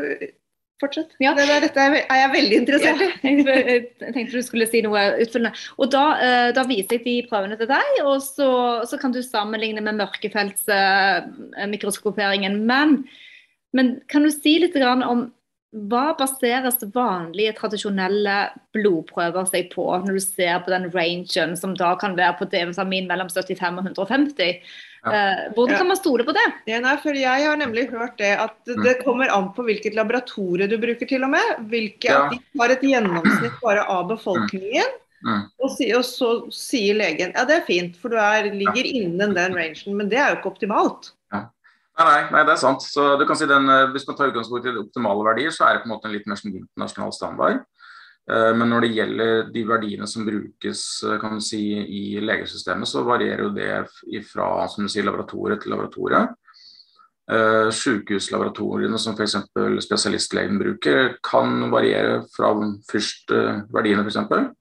Fortsett. 0.83 1.13
Ja. 1.23 1.31
Det, 1.39 1.45
det, 1.47 1.61
dette 1.69 1.81
er 1.81 2.17
jeg 2.19 2.31
veldig 2.33 2.57
interessert 2.65 3.01
i. 3.01 3.05
Ja. 3.31 3.55
Jeg 3.71 3.83
tenkte 4.03 4.35
du 4.35 4.43
skulle 4.43 4.67
si 4.67 4.83
noe 4.83 5.23
utfyllende. 5.23 5.55
Og 5.79 5.87
da, 5.95 6.19
eh, 6.19 6.51
da 6.57 6.65
viser 6.67 6.99
jeg 6.99 7.05
de 7.05 7.29
prøvene 7.31 7.57
til 7.61 7.69
deg, 7.71 7.91
og 8.03 8.19
så, 8.25 8.83
så 8.91 8.99
kan 8.99 9.13
du 9.15 9.23
sammenligne 9.23 9.81
med 9.85 9.95
mørkefeltsmikroskoperingen. 10.03 12.55
Eh, 12.59 12.65
men, 12.73 13.07
men, 13.77 13.87
kan 14.11 14.23
du 14.27 14.31
si 14.35 14.59
litt 14.65 14.75
om 14.83 15.31
hva 15.75 16.13
baseres 16.15 16.79
vanlige, 16.95 17.57
tradisjonelle 17.59 18.35
blodprøver 18.77 19.47
seg 19.51 19.73
på, 19.73 19.89
når 20.05 20.19
du 20.19 20.23
ser 20.23 20.61
på 20.63 20.71
den 20.71 20.87
rangen 20.95 21.57
som 21.59 21.75
da 21.79 21.95
kan 21.99 22.15
være 22.19 22.37
på 22.39 22.49
D-vitamin 22.53 23.09
mellom 23.11 23.31
75 23.33 23.81
og 23.81 23.89
150? 23.91 24.61
Ja. 25.05 25.51
hvordan 25.53 25.77
kan 25.77 25.89
man 25.91 25.99
stole 25.99 26.25
på 26.25 26.33
det? 26.33 26.45
Ja, 26.65 26.79
nei, 26.81 26.95
for 26.97 27.13
Jeg 27.13 27.45
har 27.45 27.59
nemlig 27.61 27.91
hørt 27.91 28.15
det 28.17 28.31
at 28.41 28.55
det, 28.65 28.79
det 28.87 28.95
kommer 29.03 29.29
an 29.29 29.51
på 29.53 29.67
hvilket 29.67 29.99
laboratorie 29.99 30.65
du 30.71 30.79
bruker 30.81 31.11
til 31.11 31.27
og 31.27 31.35
med. 31.35 31.51
Hvilke, 31.69 32.09
ja. 32.09 32.23
At 32.25 32.33
de 32.33 32.61
har 32.63 32.73
et 32.73 32.87
gjennomsnitt 32.89 33.59
bare 33.61 33.85
av 33.85 34.07
befolkningen. 34.15 34.95
Mm. 35.25 35.43
Og, 35.59 35.69
si, 35.75 35.91
og, 35.97 36.07
så 36.09 36.31
sier 36.53 36.97
legen 36.99 37.33
ja 37.33 37.47
det 37.49 37.55
er 37.57 37.69
fint, 37.69 37.95
for 37.97 38.13
du 38.13 38.19
er, 38.21 38.51
ligger 38.53 38.85
innen 38.85 39.33
den 39.37 39.57
rangen, 39.57 39.99
men 39.99 40.11
det 40.13 40.21
er 40.21 40.33
jo 40.33 40.41
ikke 40.41 40.55
optimalt. 40.55 41.13
Nei, 41.95 42.07
nei, 42.09 42.23
nei, 42.35 42.43
det 42.43 42.57
er 42.57 42.59
sant. 42.59 42.83
Så 42.83 43.13
du 43.21 43.23
kan 43.27 43.39
si 43.39 43.47
den, 43.47 43.69
eh, 43.71 43.91
Hvis 43.93 44.07
man 44.09 44.17
tar 44.17 44.33
utgangspunkt 44.33 44.67
i 44.67 44.75
optimale 44.81 45.25
verdier, 45.25 45.51
så 45.51 45.69
er 45.69 45.75
det 45.75 45.85
på 45.85 45.89
en 45.89 45.95
måte 45.95 46.09
en 46.09 46.15
litt 46.15 46.27
mer 46.27 46.37
sånn 46.37 46.57
internasjonal 46.59 47.13
standard. 47.15 47.61
Eh, 48.31 48.53
men 48.57 48.69
når 48.69 48.81
det 48.81 48.95
gjelder 48.97 49.53
de 49.53 49.63
verdiene 49.65 50.07
som 50.09 50.27
brukes 50.27 51.05
kan 51.05 51.21
kan 51.21 51.41
si, 51.41 51.63
i 51.79 52.21
legesystemet, 52.21 52.89
så 52.89 53.05
varierer 53.05 53.45
jo 53.45 53.51
det 53.55 54.25
fra 54.27 54.67
som 54.67 54.85
du 54.85 54.89
sier, 54.89 55.05
laboratoriet 55.05 55.63
til 55.63 55.71
laboratorie. 55.71 56.35
Uh, 57.25 57.71
Sykehuslaboratoriene 57.73 58.99
som 58.99 59.15
f.eks. 59.15 59.37
spesialistlegen 59.81 60.59
bruker, 60.59 61.17
kan 61.23 61.71
variere 61.71 62.27
fra 62.29 62.53
først 62.85 63.33
verdiene 63.73 64.05
f.eks. 64.05 64.53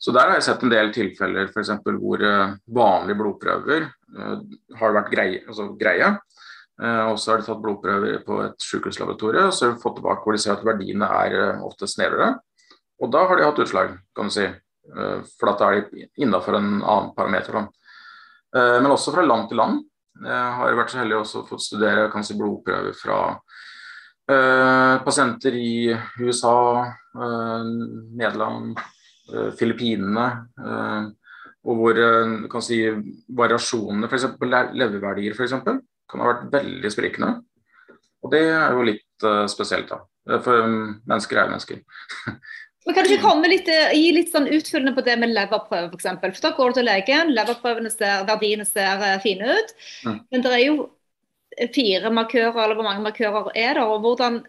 Så 0.00 0.10
der 0.10 0.30
har 0.30 0.38
jeg 0.38 0.46
sett 0.46 0.62
en 0.62 0.72
del 0.72 0.88
tilfeller 0.90 1.52
for 1.52 1.60
eksempel, 1.60 1.98
hvor 2.00 2.24
vanlige 2.64 3.18
blodprøver 3.18 3.90
har 4.78 4.96
vært 4.96 5.12
greie. 5.12 5.44
Altså 5.46 5.68
greie. 5.76 6.16
Og 6.82 7.18
så 7.20 7.30
har 7.30 7.40
de 7.40 7.46
tatt 7.46 7.60
blodprøver 7.62 8.22
på 8.26 8.40
et 8.42 8.64
sykehuslaboratorium 8.64 9.50
og 9.50 9.54
så 9.54 9.68
har 9.68 9.74
de 9.76 9.82
fått 9.82 10.00
tilbake 10.00 10.24
hvor 10.24 10.34
de 10.34 10.40
ser 10.42 10.56
at 10.56 10.64
verdiene 10.66 11.06
er 11.06 11.60
ofte 11.62 11.86
snevrere. 11.86 12.32
Og 13.02 13.10
da 13.10 13.24
har 13.26 13.38
de 13.38 13.46
hatt 13.46 13.60
utslag, 13.62 13.96
kan 14.16 14.30
du 14.30 14.34
si. 14.34 14.46
Eh, 14.46 15.18
for 15.38 15.52
da 15.58 15.70
er 15.70 15.86
de 15.90 16.06
innafor 16.22 16.58
en 16.58 16.70
annen 16.80 17.10
parameter. 17.16 17.58
Eh, 17.58 18.78
men 18.78 18.90
også 18.92 19.14
fra 19.14 19.26
land 19.26 19.48
til 19.50 19.60
land. 19.62 19.82
Jeg 20.22 20.54
har 20.58 20.76
vært 20.76 20.92
så 20.92 21.00
heldig 21.00 21.18
å 21.18 21.44
fått 21.48 21.64
studere 21.64 22.10
kan 22.12 22.24
si, 22.26 22.36
blodprøver 22.38 22.94
fra 22.96 23.20
pasienter 25.02 25.56
i 25.58 25.90
USA, 26.22 26.84
Nederland, 27.16 28.78
Filippinene. 29.58 30.26
og 31.64 31.80
hvor 31.80 31.98
kan 32.52 32.64
si, 32.64 32.78
variasjonene, 33.40 34.06
f.eks. 34.06 34.28
leververdier, 34.78 35.34
for 35.34 35.44
eksempel, 35.48 35.80
kan 36.12 36.22
ha 36.22 36.30
vært 36.30 36.50
veldig 36.52 36.92
sprikende. 36.92 37.34
Og 38.22 38.30
det 38.34 38.44
er 38.52 38.76
jo 38.76 38.84
litt 38.86 39.24
spesielt, 39.50 39.90
da. 39.90 40.02
For 40.44 40.68
mennesker 40.68 41.40
er 41.40 41.50
mennesker. 41.50 41.80
Men 42.86 42.96
Kan 42.96 43.06
du 43.06 43.12
ikke 43.14 43.28
komme 43.28 43.50
litt, 43.50 43.68
eh, 43.70 43.92
gi 43.94 44.08
litt 44.14 44.32
sånn 44.32 44.48
utfyllende 44.50 44.94
på 44.96 45.04
det 45.06 45.14
med 45.20 45.30
leverprøve 45.30 45.92
f.eks. 45.92 46.08
For, 46.18 46.34
for 46.34 46.46
da 46.46 46.50
går 46.56 46.72
du 46.72 46.78
til 46.80 46.88
legen, 46.88 47.30
leverprøvene 47.36 47.92
ser, 47.92 48.24
verdiene 48.26 48.66
ser 48.66 49.02
uh, 49.02 49.20
fine 49.22 49.54
ut. 49.54 49.70
Mm. 50.06 50.16
Men 50.34 50.44
det 50.44 50.54
er 50.56 50.64
jo 50.64 50.88
fire 51.74 52.10
markører, 52.10 52.58
eller 52.64 52.78
hvor 52.78 52.88
mange 52.88 53.04
markører 53.04 53.52
er 53.54 53.78
det? 53.78 53.84
og 53.84 54.02
hvordan 54.02 54.40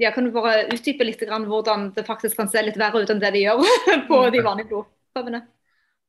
ja, 0.00 0.10
Kan 0.12 0.26
du 0.26 0.34
bare 0.34 0.66
utdype 0.72 1.04
litt 1.04 1.20
grann 1.24 1.46
hvordan 1.48 1.90
det 1.96 2.06
faktisk 2.06 2.36
kan 2.40 2.48
se 2.48 2.60
litt 2.64 2.78
verre 2.80 3.02
ut 3.04 3.10
enn 3.12 3.20
det 3.22 3.32
de 3.36 3.44
gjør 3.46 3.64
på 4.10 4.20
de 4.34 4.44
vanlige 4.44 4.72
blodprøvene? 4.72 5.42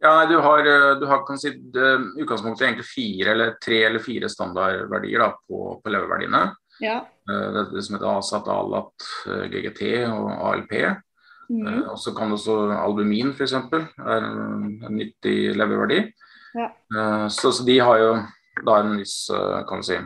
Ja, 0.01 0.15
nei, 0.17 0.25
Du 0.31 0.39
har, 0.41 0.65
eh, 0.65 0.95
du 0.99 1.05
har 1.09 1.21
kan 1.27 1.37
si, 1.37 1.53
utgangspunktet 1.53 2.65
egentlig 2.67 2.87
fire 2.89 3.35
eller 3.35 3.55
tre 3.61 3.83
eller 3.85 4.01
fire 4.01 4.29
standardverdier 4.29 5.21
da, 5.21 5.31
på, 5.47 5.77
på 5.83 5.93
leververdiene. 5.93 6.47
Ja. 6.81 7.03
Det, 7.29 7.67
det 7.75 7.83
som 7.85 7.95
heter 7.95 8.09
ASAT, 8.09 8.49
ALAT, 8.49 9.09
GGT 9.53 9.83
og 10.09 10.31
ALP. 10.49 10.73
Mm. 11.51 11.67
Eh, 11.67 11.89
og 11.91 11.99
så 11.99 12.13
kan 12.15 12.31
også 12.31 12.57
albumin 12.79 13.33
f.eks. 13.35 13.53
er 13.53 14.27
en, 14.27 14.77
en 14.87 14.95
nyttig 14.95 15.53
leververdi. 15.57 15.99
Ja. 16.55 16.69
Eh, 16.95 17.27
så, 17.27 17.51
så, 17.51 17.65
de 17.67 17.77
har 17.79 17.99
jo 17.99 18.11
da 18.67 18.77
en 18.81 18.95
viss 18.99 19.15
eh, 19.35 19.59
kan 19.67 19.83
du 19.83 19.87
si, 19.87 19.99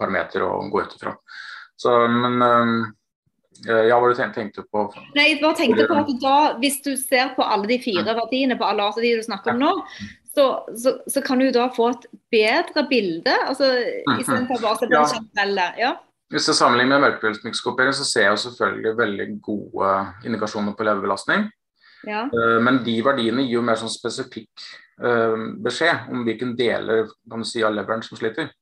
parameter 0.00 0.42
å 0.42 0.56
gå 0.70 0.82
ut 0.82 0.96
ifra. 0.96 1.14
Så, 1.80 1.94
men 2.10 2.42
ja, 3.66 3.98
hva 4.00 4.08
du 4.08 4.16
tenkte 4.16 4.64
på? 4.72 4.86
Nei, 5.16 5.26
jeg 5.34 5.40
bare 5.42 5.58
tenkte 5.58 5.84
på 5.88 5.98
at 6.00 6.10
da, 6.22 6.36
Hvis 6.62 6.78
du 6.84 6.94
ser 6.96 7.34
på 7.36 7.44
alle 7.44 7.68
de 7.68 7.76
fire 7.82 8.14
verdiene 8.16 8.56
på 8.56 8.64
alle 8.64 8.86
arter 8.88 9.04
de 9.04 9.16
du 9.18 9.26
snakker 9.26 9.52
om 9.52 9.60
nå, 9.60 9.72
så, 10.34 10.44
så, 10.78 10.94
så, 11.10 11.20
kan 11.20 11.40
du 11.42 11.50
da 11.52 11.66
få 11.74 11.90
et 11.90 12.06
bedre 12.32 12.86
bilde? 12.88 13.34
altså. 13.46 13.72
Istedenfor 14.16 14.62
bare 14.62 14.76
å 14.76 14.78
se 14.78 14.86
på 14.86 14.94
det 14.94 15.02
generelle. 15.16 15.66
Ja. 15.80 15.94
Hvis 16.30 16.46
jeg 16.46 16.60
sammenligner 16.60 17.00
med 17.00 17.08
mørkepulsmikroskopering, 17.08 17.96
så 17.96 18.06
ser 18.06 18.28
jeg 18.28 18.36
jo 18.36 18.42
selvfølgelig 18.44 18.92
veldig 19.00 19.26
gode 19.42 19.94
indikasjoner 20.28 20.76
på 20.78 20.86
leverbelastning. 20.86 21.48
Ja. 22.06 22.22
Eh, 22.30 22.58
men 22.62 22.80
de 22.86 22.94
verdiene 23.04 23.42
gir 23.44 23.58
jo 23.58 23.64
mer 23.66 23.76
sånn 23.76 23.92
spesifikk 23.92 24.62
uh, 25.02 25.34
beskjed 25.60 26.06
om 26.14 26.22
hvilken 26.24 26.54
deler 26.56 27.10
kan 27.28 27.42
du 27.42 27.48
si, 27.48 27.64
av 27.66 27.74
leveren 27.74 28.06
som 28.06 28.18
sliter. 28.20 28.52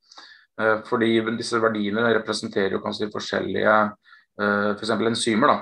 Fordi 0.89 1.07
disse 1.39 1.55
verdiene 1.63 2.01
representerer 2.17 2.73
jo 2.75 2.81
kan 2.83 2.91
si, 2.91 3.05
forskjellige 3.07 3.75
f.eks. 4.39 4.91
For 4.93 5.09
enzymer 5.09 5.51
da, 5.51 5.57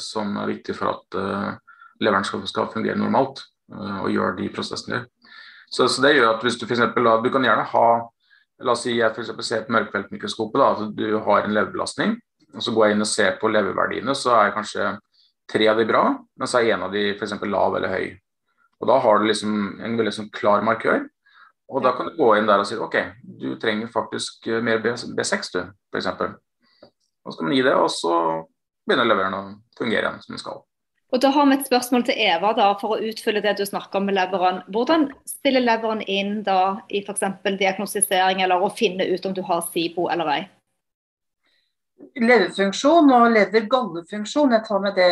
som 0.00 0.36
er 0.40 0.50
viktig 0.50 0.74
for 0.74 0.90
at 0.90 1.18
leveren 2.02 2.26
skal, 2.26 2.42
skal, 2.50 2.70
fungere 2.72 2.98
normalt 2.98 3.44
og 3.70 4.08
gjøre 4.10 4.36
de 4.40 4.48
prosessene. 4.50 5.04
Så, 5.70 5.86
så 5.86 6.02
det 6.02 6.14
gjør 6.16 6.32
at 6.32 6.42
hvis 6.42 6.56
du 6.58 6.64
for 6.64 6.74
eksempel, 6.74 7.04
da, 7.04 7.18
Du 7.22 7.28
kan 7.30 7.44
gjerne 7.44 7.66
ha 7.70 7.88
La 8.64 8.74
oss 8.74 8.80
si 8.86 8.96
jeg 8.96 9.14
for 9.14 9.44
ser 9.46 9.66
på 9.66 9.74
mørkfeltmikroskopet, 9.76 10.62
at 10.64 10.96
du 10.98 11.18
har 11.22 11.44
en 11.44 11.54
leverbelastning. 11.54 12.16
og 12.54 12.62
Så 12.64 12.72
går 12.74 12.86
jeg 12.86 12.96
inn 12.96 13.04
og 13.04 13.10
ser 13.10 13.36
på 13.38 13.50
leververdiene, 13.52 14.14
så 14.18 14.34
er 14.34 14.54
kanskje 14.56 14.96
tre 15.48 15.68
av 15.70 15.78
de 15.78 15.86
bra, 15.86 16.02
men 16.36 16.50
så 16.50 16.58
er 16.58 16.74
en 16.74 16.88
av 16.88 16.92
de 16.92 17.12
f.eks. 17.14 17.36
lav 17.46 17.76
eller 17.78 17.92
høy. 17.92 18.16
Og 18.80 18.90
Da 18.90 18.98
har 19.04 19.18
du 19.18 19.28
liksom 19.28 19.54
en 19.82 19.96
veldig 19.98 20.14
sånn 20.16 20.32
klar 20.34 20.66
markør. 20.66 21.06
Og 21.68 21.84
da 21.84 21.92
kan 21.92 22.08
du 22.08 22.16
gå 22.16 22.32
inn 22.34 22.48
der 22.48 22.62
og 22.62 22.66
si 22.66 22.78
ok, 22.80 22.96
du 23.22 23.50
trenger 23.60 23.90
faktisk 23.92 24.46
eh, 24.48 24.62
mer 24.64 24.80
B6 24.80 25.50
du, 25.52 25.60
f.eks. 25.92 26.08
Og 27.28 27.34
så 27.34 27.42
kan 27.42 27.50
man 27.50 27.58
gi 27.58 27.66
det, 27.66 27.76
og 27.76 27.92
så 27.92 28.14
begynner 28.88 29.08
leveren 29.12 29.36
å 29.36 29.44
fungere 29.76 30.06
igjen 30.06 30.24
som 30.24 30.34
den 30.34 30.42
skal. 30.42 30.64
Og 31.08 31.22
Da 31.24 31.30
har 31.32 31.46
vi 31.48 31.56
et 31.56 31.66
spørsmål 31.66 32.04
til 32.04 32.20
Eva 32.20 32.52
da, 32.56 32.68
for 32.80 32.96
å 32.96 33.00
utfylle 33.10 33.40
det 33.44 33.54
du 33.56 33.64
snakker 33.64 34.00
om 34.00 34.08
med 34.10 34.18
leveren. 34.18 34.60
Hvordan 34.72 35.08
spiller 35.28 35.64
leveren 35.64 36.02
inn 36.04 36.42
da 36.44 36.82
i 36.88 37.00
f.eks. 37.00 37.24
diagnostisering 37.48 38.42
eller 38.44 38.60
å 38.60 38.68
finne 38.68 39.08
ut 39.08 39.26
om 39.28 39.36
du 39.36 39.40
har 39.46 39.64
SIBO 39.70 40.10
eller 40.12 40.32
ei? 40.34 40.40
Leverfunksjon 42.18 43.08
og 43.10 43.24
lever-gallefunksjon, 43.34 44.52
jeg 44.54 44.64
tar 44.68 44.82
med 44.84 44.94
det, 45.00 45.08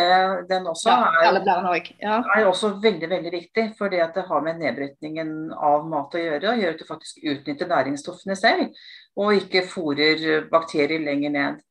den 0.47 0.69
også, 0.71 0.93
ja, 0.93 1.25
er, 1.27 1.89
ja. 1.99 2.19
er 2.35 2.45
også 2.47 2.69
veldig 2.83 3.09
veldig 3.11 3.33
viktig. 3.33 3.65
For 3.79 3.91
det 3.91 4.05
har 4.29 4.45
med 4.45 4.61
nedbrytningen 4.61 5.33
av 5.51 5.87
mat 5.89 6.15
å 6.15 6.21
gjøre. 6.21 6.53
og 6.53 6.61
Gjør 6.61 6.77
at 6.77 6.83
du 6.83 6.87
faktisk 6.87 7.25
utnytter 7.25 7.73
næringsstoffene 7.73 8.37
selv, 8.39 8.85
og 9.17 9.33
ikke 9.41 9.65
fôrer 9.67 10.45
bakterier 10.51 11.01
lenger 11.03 11.33
ned. 11.33 11.63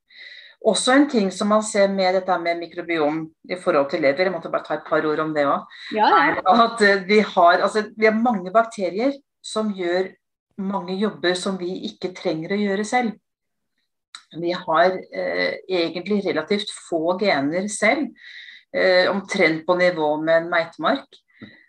Også 0.66 0.94
en 0.96 1.08
ting 1.10 1.28
som 1.30 1.50
man 1.52 1.62
ser 1.62 1.90
med 1.92 2.16
dette 2.16 2.36
med 2.42 2.58
mikrobiom 2.58 3.20
i 3.50 3.58
forhold 3.60 3.90
til 3.90 4.02
lever, 4.02 4.26
jeg 4.26 4.34
måtte 4.34 4.50
bare 4.50 4.66
ta 4.66 4.78
et 4.78 4.86
par 4.88 5.04
ord 5.06 5.20
om 5.22 5.34
det 5.36 5.44
òg, 5.46 5.66
ja, 5.94 6.08
er 6.08 6.40
at 6.40 6.82
vi 7.06 7.20
har, 7.20 7.60
altså, 7.60 7.84
vi 7.96 8.08
har 8.08 8.16
mange 8.16 8.50
bakterier 8.54 9.12
som 9.44 9.70
gjør 9.76 10.10
mange 10.56 10.96
jobber 10.96 11.36
som 11.38 11.58
vi 11.60 11.68
ikke 11.90 12.14
trenger 12.16 12.54
å 12.56 12.60
gjøre 12.60 12.86
selv. 12.88 13.14
Vi 14.36 14.52
har 14.56 14.96
eh, 15.14 15.60
egentlig 15.68 16.22
relativt 16.24 16.72
få 16.88 17.16
gener 17.20 17.68
selv, 17.70 18.08
eh, 18.74 19.06
omtrent 19.10 19.62
på 19.66 19.76
nivå 19.78 20.16
med 20.22 20.42
en 20.42 20.50
meitemark. 20.50 21.20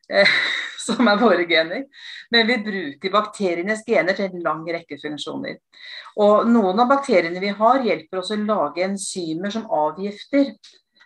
Eh, 0.09 0.39
som 0.87 1.07
er 1.11 1.21
våre 1.21 1.45
gener. 1.49 1.85
Men 2.33 2.47
vi 2.49 2.57
bruker 2.65 3.13
bakterienes 3.13 3.85
gener 3.87 4.17
til 4.17 4.31
en 4.31 4.43
lang 4.45 4.65
rekke 4.67 4.99
funksjoner. 5.01 5.59
Og 6.23 6.49
noen 6.49 6.83
av 6.83 6.91
bakteriene 6.91 7.41
vi 7.43 7.53
har, 7.59 7.85
hjelper 7.85 8.23
oss 8.23 8.33
å 8.33 8.41
lage 8.41 8.85
enzymer 8.87 9.53
som 9.53 9.67
avgifter. 9.69 10.53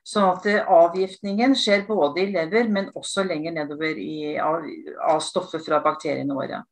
Sånn 0.07 0.31
at 0.31 0.47
avgiftningen 0.65 1.53
skjer 1.57 1.85
både 1.87 2.23
i 2.23 2.31
lever, 2.33 2.69
men 2.73 2.89
også 2.97 3.25
lenger 3.27 3.53
nedover 3.59 3.99
i, 4.01 4.37
av, 4.41 4.65
av 5.13 5.21
stoffet 5.21 5.65
fra 5.65 5.81
bakteriene 5.83 6.35
våre. 6.37 6.63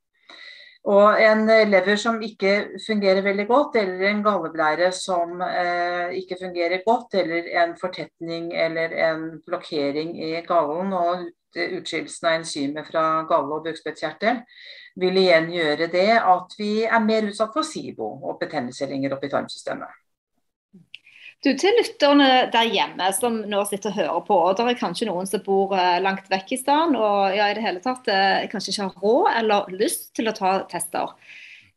Og 0.89 1.19
en 1.21 1.43
lever 1.69 1.99
som 2.01 2.15
ikke 2.25 2.53
fungerer 2.81 3.21
veldig 3.21 3.45
godt, 3.49 3.75
eller 3.77 4.07
en 4.09 4.23
galleblære 4.25 4.89
som 4.95 5.41
eh, 5.45 6.15
ikke 6.17 6.39
fungerer 6.39 6.81
godt, 6.85 7.13
eller 7.21 7.49
en 7.61 7.75
fortetning 7.77 8.49
eller 8.57 8.95
en 9.09 9.27
blokkering 9.45 10.15
i 10.17 10.31
gallen 10.47 10.95
og 10.97 11.27
utskillelsen 11.53 12.27
av 12.29 12.39
enzymer 12.39 12.89
fra 12.89 13.05
galle- 13.29 13.59
og 13.59 13.69
bukspyttkjertel, 13.69 14.41
vil 14.99 15.21
igjen 15.21 15.49
gjøre 15.53 15.91
det 15.93 16.11
at 16.17 16.57
vi 16.57 16.73
er 16.85 17.05
mer 17.05 17.29
utsatt 17.29 17.53
for 17.53 17.65
SIBO 17.65 18.09
og 18.25 18.39
betennelse 18.41 18.89
oppi 18.89 19.29
tarmsystemet. 19.29 19.93
Du, 21.39 21.53
Til 21.55 21.71
lytterne 21.77 22.49
der 22.51 22.67
hjemme 22.67 23.05
som 23.15 23.37
nå 23.47 23.61
sitter 23.69 23.93
og 23.93 23.95
hører 23.95 24.23
på, 24.27 24.37
og 24.49 24.57
det 24.59 24.63
er 24.67 24.79
kanskje 24.79 25.05
noen 25.07 25.27
som 25.29 25.39
bor 25.45 25.71
eh, 25.71 26.01
langt 26.03 26.25
vekk 26.27 26.49
i 26.51 26.57
stedet 26.59 26.97
og 26.99 27.31
ja, 27.31 27.45
i 27.47 27.55
det 27.55 27.63
hele 27.63 27.79
tatt 27.83 28.09
eh, 28.11 28.43
kanskje 28.51 28.73
ikke 28.73 28.87
har 28.89 29.05
råd 29.05 29.29
eller 29.39 29.69
lyst 29.79 30.09
til 30.19 30.27
å 30.27 30.33
ta 30.35 30.51
tester. 30.71 31.13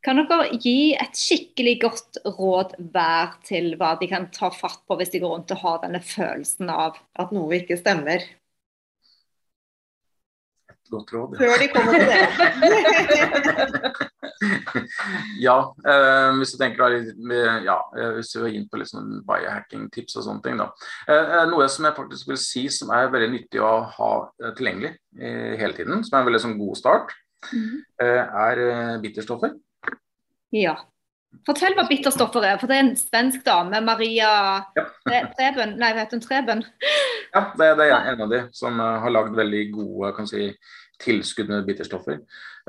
Kan 0.02 0.18
dere 0.18 0.48
gi 0.58 0.96
et 0.98 1.14
skikkelig 1.14 1.76
godt 1.84 2.18
råd 2.40 2.74
hver 2.90 3.36
til 3.46 3.76
hva 3.78 3.92
de 4.00 4.08
kan 4.10 4.26
ta 4.34 4.50
fatt 4.50 4.82
på 4.90 4.98
hvis 4.98 5.14
de 5.14 5.20
går 5.22 5.36
rundt 5.36 5.54
og 5.54 5.62
har 5.62 5.78
denne 5.84 6.02
følelsen 6.02 6.72
av 6.74 6.98
at 7.22 7.30
noe 7.30 7.60
ikke 7.60 7.78
stemmer? 7.78 8.26
Et 10.74 10.90
godt 10.90 11.14
råd. 11.14 11.38
ja. 11.38 11.46
Før 11.46 11.62
de 11.62 11.70
kommer 11.70 12.02
til 12.02 12.10
det. 13.14 14.10
Ja, 15.46 15.56
eh, 15.86 16.28
hvis 16.38 16.54
du 16.54 16.58
tenker 16.60 16.96
ja, 17.64 17.78
eh, 17.96 18.12
hvis 18.18 18.32
du 18.34 18.42
er 18.42 18.52
inn 18.56 18.68
på 18.70 18.80
litt 18.80 18.90
sånn 18.90 19.20
biohacking-tips 19.26 20.18
og 20.18 20.26
sånne 20.26 20.44
ting. 20.44 20.60
da. 20.60 20.70
Eh, 21.10 21.42
noe 21.50 21.68
som 21.72 21.88
jeg 21.88 21.98
faktisk 21.98 22.30
vil 22.32 22.40
si 22.40 22.66
som 22.72 22.92
er 22.94 23.10
veldig 23.12 23.32
nyttig 23.34 23.62
å 23.62 23.74
ha 23.96 24.12
eh, 24.42 24.54
tilgjengelig 24.58 24.94
eh, 25.18 25.52
hele 25.60 25.76
tiden, 25.76 26.06
som 26.06 26.16
er 26.16 26.24
en 26.24 26.30
veldig 26.30 26.44
sånn 26.46 26.56
god 26.60 26.80
start, 26.80 27.12
mm. 27.50 27.76
er 28.02 28.64
bitterstoffer. 29.02 29.54
Ja. 30.54 30.76
Fortell 31.46 31.72
hva 31.74 31.86
bitterstoffer 31.88 32.44
er, 32.44 32.58
for 32.60 32.68
det 32.68 32.76
er 32.76 32.84
en 32.84 32.96
svensk 32.98 33.40
dame, 33.46 33.78
Maria 33.82 34.28
ja. 34.76 34.84
Treben. 35.32 35.78
Nei, 35.80 35.94
vet 35.96 36.12
hun 36.12 36.20
Treben? 36.22 36.60
Ja, 37.32 37.46
det, 37.56 37.70
det, 37.80 37.86
er 37.88 38.10
en 38.12 38.20
av 38.26 38.30
de 38.30 38.42
som 38.54 38.76
har 38.78 39.14
lagd 39.14 39.38
veldig 39.38 39.62
gode 39.72 40.12
kan 40.18 40.28
si, 40.28 40.50
tilskudd 41.02 41.50
med 41.50 41.66
bitterstoffer. 41.66 42.20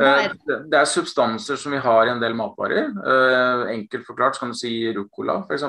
Nei. 0.02 0.32
det 0.48 0.80
er 0.80 0.90
substanser 0.90 1.60
som 1.60 1.74
vi 1.76 1.82
har 1.84 2.08
i 2.08 2.14
en 2.14 2.22
del 2.22 2.34
matvarer. 2.38 2.90
Eh, 2.90 3.68
enkelt 3.76 4.08
forklart 4.08 4.40
kan 4.42 4.54
du 4.54 4.58
si 4.58 4.74
ruccola 4.96 5.44
f.eks. 5.44 5.68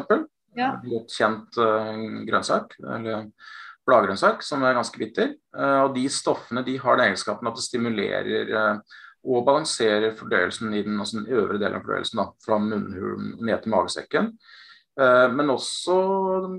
Ja. 0.57 0.71
Godt 0.85 1.13
kjent 1.13 1.61
eh, 1.61 1.93
grønnsak. 2.31 2.79
eller 2.81 3.29
bladgrønnsak 3.85 4.41
som 4.41 4.63
er 4.65 4.79
ganske 4.79 4.97
bitter. 4.97 5.35
Og 5.85 5.91
de 5.93 6.07
stoffene 6.09 6.63
de 6.65 6.79
har 6.81 6.97
den 6.97 7.11
egenskapen 7.11 7.51
at 7.51 7.59
det 7.59 7.65
stimulerer 7.67 8.55
og 9.29 9.45
balanserer 9.45 10.15
fordøyelsen 10.17 10.73
i 10.73 10.81
den, 10.87 10.97
altså 10.97 11.19
den 11.19 11.29
øvre 11.37 11.59
delen 11.61 11.77
av 11.77 11.85
fordøyelsen, 11.85 12.23
da, 12.23 12.25
fra 12.41 12.57
munnhulen 12.65 13.35
ned 13.45 13.61
til 13.61 13.75
magesekken. 13.75 14.31
Men 15.37 15.53
også 15.53 15.99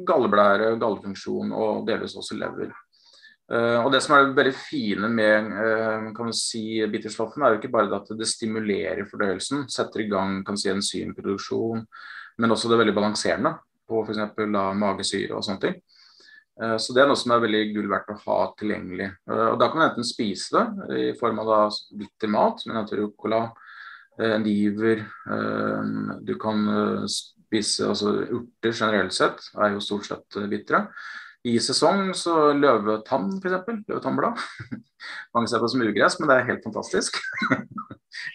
galleblære, 0.06 0.76
gallefunksjon 0.78 1.50
og 1.58 1.82
delvis 1.90 2.14
også 2.22 2.38
lever. 2.38 2.78
Uh, 3.46 3.78
og 3.86 3.92
Det 3.94 4.00
som 4.02 4.16
er 4.16 4.24
det 4.26 4.38
veldig 4.40 4.56
fine 4.58 5.08
med 5.14 5.52
uh, 5.54 6.08
kan 6.18 6.32
si, 6.34 6.82
bitterstoffene, 6.90 7.46
er 7.46 7.54
jo 7.54 7.60
ikke 7.60 7.74
bare 7.76 8.00
at 8.00 8.08
det 8.18 8.26
stimulerer 8.26 9.06
fordøyelsen, 9.06 9.68
setter 9.70 10.02
i 10.02 10.10
gang 10.10 10.40
kan 10.46 10.58
si, 10.58 10.72
enzymproduksjon, 10.72 11.84
men 12.42 12.56
også 12.56 12.72
det 12.72 12.80
veldig 12.82 12.96
balanserende 12.98 13.52
på 13.86 14.02
f.eks. 14.02 14.24
magesyre 14.82 15.38
og 15.38 15.46
sånne 15.46 15.62
ting. 15.62 15.76
Uh, 16.58 16.74
så 16.82 16.96
Det 16.96 17.04
er 17.04 17.12
noe 17.12 17.20
som 17.22 17.36
er 17.36 17.44
veldig 17.44 17.62
gull 17.76 17.92
verdt 17.92 18.10
å 18.16 18.18
ha 18.24 18.40
tilgjengelig. 18.58 19.12
og 19.30 19.60
Da 19.62 19.68
kan 19.70 19.82
man 19.82 19.92
enten 19.92 20.08
spise 20.10 20.64
det 20.90 20.98
i 21.04 21.14
form 21.20 21.44
av 21.44 21.52
da, 21.52 21.60
bitter 22.02 22.34
mat, 22.34 22.66
men 22.66 22.82
etter 22.82 23.04
ruccola, 23.04 23.46
endiver 24.16 25.02
Du 26.24 26.38
kan 26.40 26.62
spise 27.12 27.90
altså 27.90 28.14
urter 28.24 28.72
generelt 28.72 29.12
sett, 29.14 29.44
er 29.60 29.74
jo 29.74 29.84
stort 29.84 30.08
sett 30.08 30.38
bitre 30.48 30.86
i 31.46 31.56
sesong 31.62 32.10
så 32.18 32.52
løvetann, 32.58 33.36
f.eks. 33.38 33.86
Løvetannblad. 33.86 34.42
Mange 35.38 35.50
ser 35.52 35.62
på 35.62 35.70
som 35.70 35.84
ugress, 35.86 36.18
men 36.20 36.32
det 36.32 36.40
er 36.40 36.50
helt 36.50 36.66
fantastisk. 36.66 37.20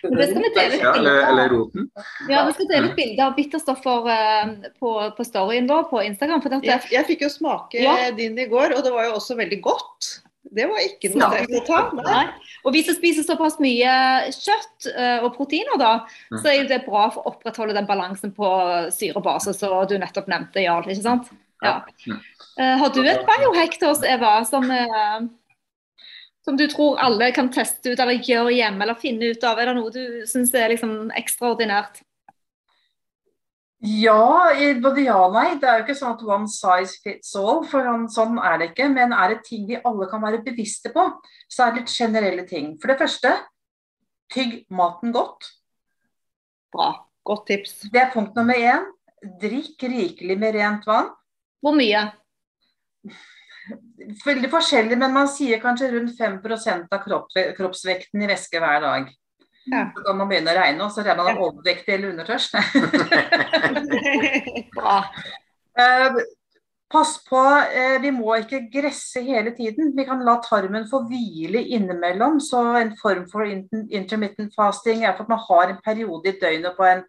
Det 0.04 0.26
skal 0.28 0.44
vi 0.44 0.50
dele 0.54 0.78
ja, 0.78 0.92
eller, 0.94 1.22
eller, 1.30 1.48
roten. 1.54 1.88
Ja, 2.28 2.44
vi 2.46 2.54
skal 2.54 2.68
dele 2.70 2.90
et 2.90 2.98
bilde 2.98 3.24
av 3.24 3.34
bitterstoffer 3.34 4.06
uh, 4.06 4.50
på, 4.78 4.92
på, 5.16 5.26
storyen 5.26 5.66
vår 5.70 5.88
på 5.90 6.02
Instagram. 6.04 6.44
Jeg, 6.44 6.62
jeg, 6.68 6.90
jeg, 6.94 7.06
fikk 7.08 7.24
jo 7.26 7.32
smake 7.32 7.82
ja. 7.82 7.96
din 8.14 8.38
i 8.38 8.46
går, 8.50 8.76
og 8.76 8.84
det 8.86 8.92
var 8.94 9.08
jo 9.08 9.16
også 9.18 9.38
veldig 9.40 9.60
godt. 9.64 10.12
Det 10.50 10.66
var 10.66 10.82
ikke 10.84 11.12
noe 11.14 11.32
strengt 11.32 11.58
å 11.58 11.64
ta. 11.66 11.82
Nei. 11.98 12.24
Og 12.66 12.74
hvis 12.74 12.88
du 12.90 12.94
spiser 12.96 13.26
såpass 13.26 13.58
mye 13.62 13.92
kjøtt 14.36 14.90
uh, 14.92 15.26
og 15.26 15.32
proteiner, 15.34 15.80
da, 15.80 15.92
mm. 16.30 16.40
så 16.42 16.54
er 16.54 16.70
det 16.70 16.82
bra 16.86 17.08
for 17.10 17.24
å 17.24 17.34
opprettholde 17.34 17.76
den 17.76 17.88
balansen 17.88 18.34
på 18.36 18.48
syre 18.94 19.18
og 19.18 19.26
base 19.26 19.56
som 19.56 19.80
du 19.90 19.96
nettopp 19.98 20.30
nevnte, 20.30 20.62
Jarl. 20.62 20.86
ikke 20.92 21.06
sant? 21.08 21.32
Ja. 21.60 21.80
Uh, 22.60 22.76
har 22.80 22.92
du 22.94 23.00
et 23.04 23.24
biohack 23.28 23.78
til 23.78 23.90
oss, 23.90 24.02
Eva, 24.06 24.38
som, 24.48 24.64
uh, 24.68 26.04
som, 26.44 26.56
du 26.56 26.66
tror 26.72 27.00
alle 27.02 27.30
kan 27.36 27.50
teste 27.52 27.92
ut 27.92 28.00
eller 28.00 28.20
gjøre 28.24 28.54
hjemme 28.56 28.86
eller 28.86 29.00
finne 29.00 29.32
ut 29.32 29.44
av? 29.44 29.60
Er 29.60 29.70
det 29.70 29.76
noe 29.78 29.92
du 29.94 30.22
syns 30.28 30.54
er 30.56 30.72
liksom 30.72 31.12
ekstraordinært? 31.20 32.02
Ja, 33.80 34.52
både 34.82 35.06
ja 35.06 35.16
og 35.24 35.32
nei. 35.32 35.54
Det 35.60 35.68
er 35.68 35.78
jo 35.78 35.84
ikke 35.86 35.96
sånn 35.96 36.18
at 36.18 36.24
one 36.28 36.50
size 36.52 36.98
fits 37.00 37.32
all, 37.40 37.62
for 37.68 37.86
sånn 38.12 38.36
er 38.44 38.58
det 38.60 38.72
ikke. 38.72 38.90
Men 38.92 39.14
er 39.16 39.34
det 39.34 39.46
ting 39.46 39.64
vi 39.68 39.78
alle 39.80 40.08
kan 40.10 40.20
være 40.20 40.42
bevisste 40.44 40.92
på, 40.92 41.06
så 41.48 41.64
er 41.64 41.72
det 41.72 41.82
litt 41.84 41.94
generelle 41.94 42.44
ting. 42.48 42.74
For 42.80 42.92
det 42.92 42.98
første, 43.00 43.32
tygg 44.34 44.58
maten 44.68 45.14
godt. 45.16 45.48
Bra. 46.74 46.92
Godt 47.24 47.46
tips. 47.48 47.78
Det 47.92 48.02
er 48.02 48.12
punkt 48.12 48.36
nummer 48.36 48.56
én. 48.56 48.84
Drikk 49.40 49.82
rikelig 49.88 50.36
med 50.40 50.56
rent 50.56 50.86
vann. 50.88 51.10
Hvor 51.60 51.76
mye? 51.76 52.06
Veldig 54.24 54.48
forskjellig, 54.50 54.96
men 54.98 55.12
man 55.14 55.28
sier 55.30 55.60
kanskje 55.62 55.90
rundt 55.92 56.16
5% 56.18 56.96
av 56.96 57.02
kroppsvekten 57.56 58.24
i 58.24 58.28
væske 58.30 58.62
hver 58.62 58.84
dag. 58.84 59.10
Ja. 59.70 59.84
Så 59.94 60.02
kan 60.06 60.16
man 60.18 60.30
begynne 60.30 60.54
å 60.54 60.56
regne, 60.56 60.86
og 60.86 60.92
så 60.94 61.04
regner 61.04 61.28
man 61.28 61.40
overvektig 61.44 61.94
eller 61.94 62.14
undertørst. 62.14 62.56
Bra. 64.76 64.94
Uh, 65.76 66.16
pass 66.90 67.12
på, 67.28 67.42
uh, 67.44 67.98
vi 68.02 68.12
må 68.16 68.38
ikke 68.40 68.64
gresse 68.72 69.22
hele 69.26 69.52
tiden. 69.56 69.92
Vi 69.96 70.06
kan 70.08 70.24
la 70.26 70.38
tarmen 70.46 70.88
få 70.90 71.04
hvile 71.10 71.60
innimellom. 71.76 72.40
Så 72.42 72.64
en 72.80 72.94
form 72.98 73.28
for 73.30 73.44
intermittent 73.44 74.56
fasting 74.56 75.04
er 75.04 75.12
for 75.12 75.28
at 75.28 75.34
man 75.36 75.44
har 75.44 75.68
en 75.68 75.84
periode 75.84 76.32
i 76.32 76.40
døgnet 76.40 76.80
på 76.80 76.88
en 76.88 77.04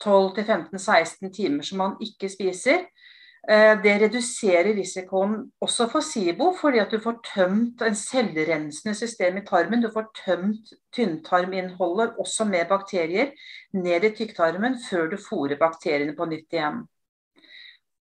12-15-16 0.00 1.28
timer 1.36 1.68
som 1.68 1.84
man 1.84 1.98
ikke 2.00 2.32
spiser 2.32 2.88
Eh, 2.88 2.99
det 3.48 3.94
reduserer 4.02 4.74
risikoen 4.76 5.46
også 5.64 5.86
for 5.88 6.04
SIBO, 6.04 6.50
fordi 6.60 6.78
at 6.82 6.92
du 6.92 6.98
får 7.00 7.16
tømt 7.24 7.82
en 7.82 7.96
cellerensende 7.96 8.94
system 8.94 9.40
i 9.40 9.44
tarmen. 9.46 9.82
Du 9.82 9.88
får 9.94 10.10
tømt 10.24 10.74
tynntarminnholdet, 10.92 12.14
også 12.20 12.44
med 12.44 12.68
bakterier, 12.68 13.32
ned 13.72 14.04
i 14.04 14.12
tykktarmen 14.14 14.76
før 14.90 15.08
du 15.10 15.16
fôrer 15.16 15.58
bakteriene 15.58 16.16
på 16.16 16.28
nytt 16.28 16.52
igjen. 16.52 16.84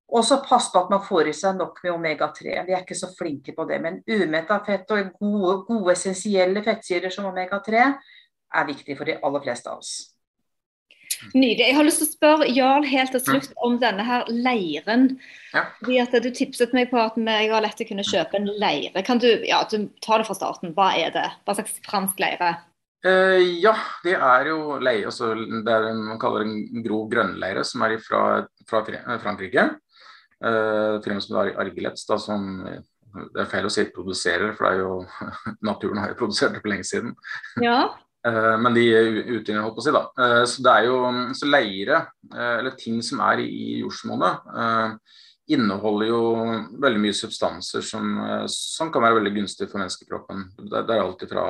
Og 0.10 0.26
så 0.26 0.40
pass 0.42 0.72
på 0.74 0.82
at 0.82 0.90
man 0.90 1.04
får 1.06 1.30
i 1.30 1.34
seg 1.38 1.58
nok 1.58 1.84
med 1.84 1.94
omega-3. 1.94 2.64
Vi 2.66 2.74
er 2.74 2.82
ikke 2.82 2.98
så 2.98 3.12
flinke 3.18 3.54
på 3.56 3.66
det. 3.70 3.78
Men 3.82 4.02
umetta 4.10 4.58
fett 4.66 4.90
og 4.92 5.12
gode, 5.20 5.58
gode 5.68 5.94
essensielle 5.94 6.64
fettsyrer 6.66 7.14
som 7.14 7.30
omega-3 7.30 7.84
er 7.84 8.66
viktig 8.66 8.98
for 8.98 9.06
de 9.06 9.20
aller 9.22 9.44
fleste 9.46 9.70
av 9.70 9.84
oss. 9.84 10.09
Nydelig. 11.34 11.66
Jeg 11.68 11.76
har 11.78 11.86
lyst 11.88 12.02
til 12.02 12.08
å 12.08 12.14
spørre 12.14 12.48
Jarl 12.54 12.88
helt 12.88 13.14
til 13.16 13.24
slutt 13.24 13.52
om 13.66 13.78
denne 13.82 14.06
her 14.08 14.30
leiren. 14.32 15.10
Ja. 15.54 15.66
Du 15.84 16.30
tipset 16.36 16.74
meg 16.76 16.92
på 16.94 17.00
at 17.02 17.18
jeg 17.20 17.52
har 17.52 17.66
lett 17.66 17.78
til 17.80 17.88
å 17.88 17.92
kunne 17.92 18.08
kjøpe 18.08 18.40
en 18.40 18.50
leire. 18.62 19.04
Kan 19.06 19.22
du, 19.22 19.30
ja, 19.48 19.62
du 19.70 19.90
ta 20.06 20.20
det 20.20 20.28
fra 20.30 20.38
starten. 20.38 20.74
Hva 20.78 20.92
er 20.98 21.14
det? 21.16 21.28
Hva 21.46 21.58
slags 21.58 21.80
fransk 21.88 22.22
leire? 22.24 22.56
Eh, 23.06 23.60
ja, 23.64 23.76
det 24.04 24.18
er 24.18 24.50
jo 24.52 24.76
leie, 24.84 25.06
altså, 25.08 25.32
det 25.38 25.72
er 25.72 25.86
en, 25.94 26.02
man 26.10 26.20
kaller 26.20 26.44
det 26.44 26.50
en 26.52 26.84
grov 26.84 27.06
grønnleire, 27.12 27.64
som 27.64 27.86
er 27.88 27.96
fra, 28.04 28.24
fra 28.68 28.82
Frankrike. 29.24 29.70
Eh, 30.44 30.98
firma 31.06 31.24
som 31.24 31.40
er 31.40 31.54
Argelets, 31.64 32.04
da, 32.10 32.18
som 32.20 32.50
det 33.10 33.42
er 33.42 33.50
feil 33.50 33.66
å 33.66 33.72
si 33.74 33.88
produserer, 33.94 34.52
for 34.58 34.68
det 34.68 34.84
jo, 34.84 34.92
naturen 35.70 36.04
har 36.04 36.14
jo 36.14 36.20
produsert 36.20 36.56
det 36.56 36.62
for 36.64 36.74
lenge 36.74 36.88
siden. 36.88 37.16
Ja. 37.64 37.82
Eh, 38.30 38.56
men 38.62 38.76
de 38.76 38.86
utgjør, 39.38 39.64
holdt 39.64 39.78
på 39.78 39.84
å 39.84 39.88
si. 39.88 39.96
da. 39.96 40.04
Eh, 40.20 40.44
så 40.50 40.66
det 40.66 40.76
er 40.76 40.88
jo 40.90 41.00
så 41.38 41.50
leire, 41.50 42.04
eh, 42.30 42.54
eller 42.60 42.78
ting 42.80 43.02
som 43.06 43.24
er 43.26 43.44
i 43.46 43.82
jordsmonnet, 43.82 45.00
inneholder 45.50 46.12
jo 46.12 46.24
veldig 46.78 47.00
mye 47.02 47.16
substanser 47.18 47.82
som, 47.82 48.10
som, 48.54 48.92
kan 48.94 49.02
være 49.02 49.16
veldig 49.18 49.32
gunstig 49.34 49.66
for 49.72 49.82
menneskekroppen. 49.82 50.44
Det, 50.60 50.84
det 50.86 50.94
er 50.94 51.02
alltid 51.02 51.32
fra 51.32 51.46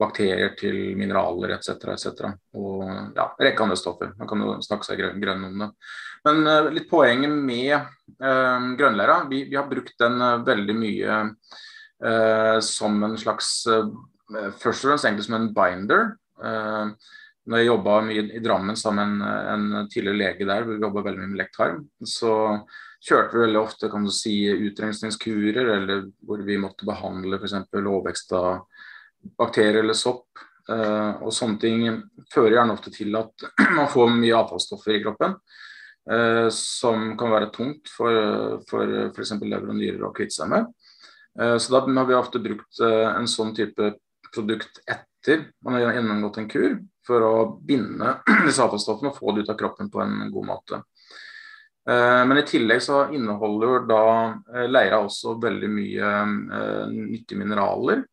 bakterier 0.00 0.56
til 0.58 0.96
mineraler 0.98 1.52
etc. 1.54 1.92
etc. 1.92 2.32
Og 2.58 2.82
ja, 3.14 3.28
rekke 3.38 3.62
andre 3.62 3.76
stoffer. 3.78 4.10
Man 4.18 4.26
kan 4.26 4.42
jo 4.42 4.56
snakke 4.66 4.88
seg 4.88 4.98
grønn, 4.98 5.22
grønn 5.22 5.46
om 5.46 5.62
det. 5.62 5.70
Men 6.26 6.42
litt 6.74 6.90
poenget 6.90 7.30
med 7.30 7.76
uh, 7.78 8.66
grønnlæra, 8.80 9.20
vi, 9.30 9.44
vi, 9.46 9.60
har 9.60 9.70
brukt 9.70 9.94
den 10.02 10.18
veldig 10.50 10.78
mye 10.80 11.22
som 12.64 12.94
en 13.04 13.14
slags 13.20 13.60
først 14.30 14.84
og 14.84 14.90
fremst 14.90 15.06
egentlig 15.08 15.26
som 15.26 15.38
en 15.38 15.50
binder. 15.54 16.12
Uh, 16.40 16.92
når 17.50 17.62
jeg 17.62 17.70
jobba 17.70 17.96
mye 18.04 18.22
i 18.36 18.42
Drammen 18.44 18.78
sammen 18.78 19.16
med 19.20 19.48
en, 19.54 19.64
en 19.80 19.88
tidligere 19.90 20.20
lege 20.20 20.46
der, 20.48 20.66
vi 20.68 20.78
jobba 20.80 21.02
veldig 21.06 21.22
mye 21.22 21.32
med 21.32 21.40
lektarm 21.40 21.80
så 22.06 22.34
kjørte 23.00 23.34
vi 23.34 23.44
veldig 23.46 23.60
ofte 23.60 23.88
kan 23.90 24.04
du 24.04 24.12
si, 24.12 24.34
utrensningskurer, 24.68 25.72
eller 25.78 26.04
hvor 26.26 26.42
vi 26.44 26.58
måtte 26.60 26.88
behandle 26.88 27.40
f.eks. 27.40 27.56
overvekst 27.80 28.34
av 28.36 28.66
bakterier 29.40 29.80
eller 29.80 29.96
sopp. 29.96 30.28
Uh, 30.70 31.16
og 31.24 31.32
sånne 31.34 31.58
ting 31.58 31.86
fører 32.30 32.58
gjerne 32.58 32.76
ofte 32.76 32.92
til 32.94 33.16
at 33.18 33.48
man 33.78 33.88
får 33.90 34.12
mye 34.14 34.36
avfallsstoffer 34.42 34.98
i 34.98 35.02
kroppen. 35.04 35.40
Som 36.50 37.12
kan 37.20 37.30
være 37.30 37.50
tungt 37.54 37.90
for, 37.92 38.14
for 38.66 38.92
f.eks. 39.10 39.34
lever 39.44 39.68
og 39.68 39.76
nyrer 39.76 40.06
å 40.08 40.14
kvitte 40.16 40.34
seg 40.34 40.48
med. 40.50 40.64
Så 41.36 41.70
da 41.70 41.82
har 41.84 42.08
vi 42.08 42.16
ofte 42.16 42.40
brukt 42.42 42.80
en 42.82 43.28
sånn 43.30 43.52
type 43.54 43.92
produkt 44.34 44.80
etter 44.86 45.50
man 45.64 45.76
har 45.76 45.94
gjennomgått 45.94 46.38
en 46.40 46.48
kur, 46.50 46.78
for 47.06 47.24
å 47.26 47.34
binde 47.66 48.16
disse 48.46 48.62
avfallsstoffene 48.64 49.12
og 49.12 49.18
få 49.18 49.34
det 49.34 49.44
ut 49.44 49.52
av 49.52 49.58
kroppen 49.60 49.90
på 49.92 50.02
en 50.04 50.30
god 50.32 50.48
måte. 50.54 50.82
Eh, 51.88 52.22
men 52.26 52.38
i 52.38 52.46
tillegg 52.46 52.82
så 52.84 53.06
inneholder 53.14 53.84
da 53.88 54.04
eh, 54.54 54.66
leira 54.68 55.00
også 55.00 55.38
veldig 55.40 55.70
mye 55.72 56.10
eh, 56.10 56.82
nyttige 56.92 57.40
mineraler. 57.40 58.04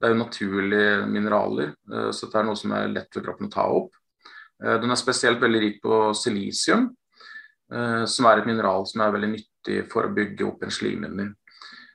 Det 0.00 0.08
er 0.08 0.14
jo 0.14 0.22
naturlige 0.22 0.92
mineraler, 1.12 1.74
så 2.16 2.30
det 2.32 2.38
er 2.40 2.46
noe 2.48 2.56
som 2.56 2.72
er 2.72 2.86
lett 2.88 3.10
for 3.12 3.20
kroppen 3.20 3.50
å 3.50 3.52
ta 3.52 3.66
opp. 3.68 3.90
Den 4.56 4.94
er 4.94 4.96
spesielt 4.96 5.42
veldig 5.44 5.58
rik 5.60 5.76
på 5.84 5.98
silisium, 6.16 6.86
som 8.08 8.28
er 8.30 8.40
et 8.40 8.48
mineral 8.48 8.86
som 8.88 9.02
er 9.04 9.12
veldig 9.12 9.28
nyttig 9.34 9.76
for 9.92 10.08
å 10.08 10.14
bygge 10.16 10.46
opp 10.46 10.64
en 10.64 10.72
slimhinne. 10.72 11.26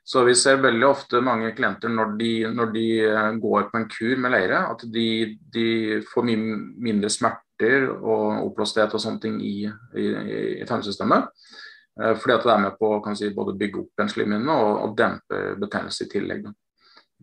Så 0.06 0.22
vi 0.24 0.36
ser 0.38 0.62
veldig 0.62 0.86
ofte 0.86 1.22
mange 1.26 1.50
klienter 1.58 1.90
når 1.90 2.12
de, 2.20 2.32
når 2.54 2.74
de 2.76 2.86
eh, 3.10 3.30
går 3.42 3.70
på 3.72 3.80
en 3.80 3.88
kur 3.90 4.20
med 4.22 4.36
leire, 4.36 4.60
at 4.70 4.84
de, 4.94 5.08
de 5.54 5.68
får 6.12 6.28
mye 6.28 6.58
mindre 6.88 7.10
smerter 7.10 7.88
og 7.90 8.44
oppblåsthet 8.44 8.94
og 8.94 9.02
sånne 9.02 9.24
ting 9.24 9.40
i, 9.42 9.56
i, 9.98 10.06
i 10.62 10.68
tarmsystemet. 10.70 11.32
Eh, 12.02 12.14
fordi 12.22 12.36
at 12.36 12.46
det 12.46 12.54
er 12.54 12.62
med 12.68 12.78
på 12.78 12.92
å 13.00 13.16
si, 13.18 13.32
både 13.34 13.58
bygge 13.58 13.82
opp 13.82 14.06
en 14.06 14.14
slimhinne 14.14 14.60
og, 14.62 14.72
og 14.84 14.96
dempe 15.00 15.42
betennelse 15.64 16.06
i 16.06 16.14
tillegg. 16.14 16.46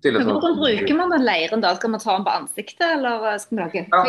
Hvordan 0.03 0.57
bruker 0.59 0.95
man 0.99 1.13
den 1.15 1.25
leiren 1.27 1.63
da? 1.63 1.75
Skal 1.79 1.93
man 1.95 2.03
ta 2.03 2.17
den 2.17 2.27
på 2.27 2.35
ansiktet, 2.35 2.87
eller 2.99 3.27
eh, 3.31 3.39
skal 3.43 3.57
man 3.57 3.63
lage 3.65 3.85
ja, 3.87 4.01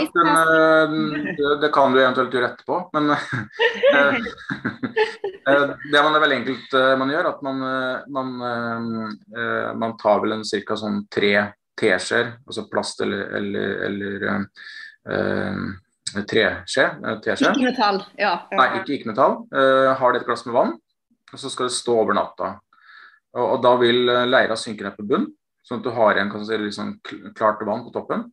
det, 1.38 1.52
det, 1.62 1.70
kan 1.76 1.94
du 1.94 2.00
eventuelt 2.02 2.34
gjøre 2.34 2.50
etterpå, 2.52 2.76
men 2.98 3.04
det 5.94 6.02
man 6.02 6.16
er 6.16 6.24
veldig 6.24 6.40
enkelt 6.42 6.78
man 7.00 7.12
gjør, 7.14 7.30
at 7.34 7.44
man, 7.46 7.66
man, 8.16 8.28
man 9.80 9.98
tar 10.02 10.24
vel 10.24 10.38
en 10.38 10.48
ca. 10.48 10.78
sånn 10.80 11.04
tre 11.14 11.34
teskjeer, 11.80 12.36
altså 12.46 12.66
plast 12.72 13.02
eller, 13.04 13.26
eller, 13.40 13.70
eller 13.88 14.26
uh, 15.10 16.24
treskje. 16.30 16.88
Ikke 17.54 17.66
metall, 17.66 18.04
ja. 18.20 18.36
Nei, 18.54 18.68
ikke, 18.80 18.98
ikke 18.98 19.12
metall. 19.14 19.40
Uh, 19.54 19.94
har 20.00 20.14
det 20.14 20.24
et 20.24 20.30
glass 20.30 20.46
med 20.48 20.58
vann, 20.58 20.76
og 21.34 21.42
så 21.42 21.52
skal 21.52 21.70
det 21.70 21.78
stå 21.78 21.98
over 22.06 22.18
natta. 22.18 22.56
Og, 23.34 23.46
og 23.46 23.64
da 23.66 23.74
vil 23.82 24.06
leira 24.30 24.58
synke 24.60 24.86
ned 24.86 24.98
på 24.98 25.08
bunn. 25.10 25.32
Sånn 25.64 25.80
at 25.80 25.86
du 25.88 25.94
har 25.96 26.18
igjen 26.18 26.46
si, 26.46 26.58
litt 26.60 26.76
sånn 26.76 26.96
klart 27.38 27.64
vann 27.66 27.86
på 27.86 27.94
toppen. 27.96 28.28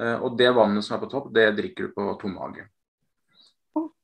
Eh, 0.00 0.16
og 0.20 0.36
det 0.38 0.52
vannet 0.56 0.84
som 0.84 0.96
er 0.96 1.04
på 1.04 1.10
topp, 1.12 1.30
det 1.34 1.50
drikker 1.56 1.88
du 1.88 1.94
på 1.96 2.08
tom 2.20 2.36
mage. 2.36 2.66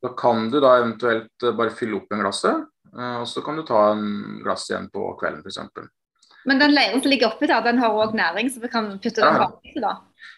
Da 0.03 0.13
kan 0.19 0.49
du 0.51 0.59
da 0.61 0.77
eventuelt 0.81 1.45
eh, 1.45 1.57
bare 1.57 1.75
fylle 1.77 2.01
opp 2.01 2.13
en 2.13 2.23
glasset, 2.25 2.65
eh, 2.93 3.19
og 3.21 3.27
så 3.29 3.45
kan 3.45 3.61
du 3.61 3.65
ta 3.69 3.91
en 3.93 4.41
glass 4.45 4.71
igjen 4.71 4.89
på 4.93 5.05
kvelden 5.21 5.45
f.eks. 5.45 5.61
Men 6.49 6.59
den 6.59 6.73
leiren 6.75 7.03
som 7.03 7.13
ligger 7.13 7.31
oppi 7.31 7.47
der, 7.47 7.63
den 7.63 7.79
har 7.79 7.95
òg 7.95 8.17
næring, 8.19 8.49
så 8.51 8.63
vi 8.65 8.71
kan 8.73 8.89
putte 8.97 9.23
den 9.23 9.39
baki 9.39 9.83
da? 9.85 9.93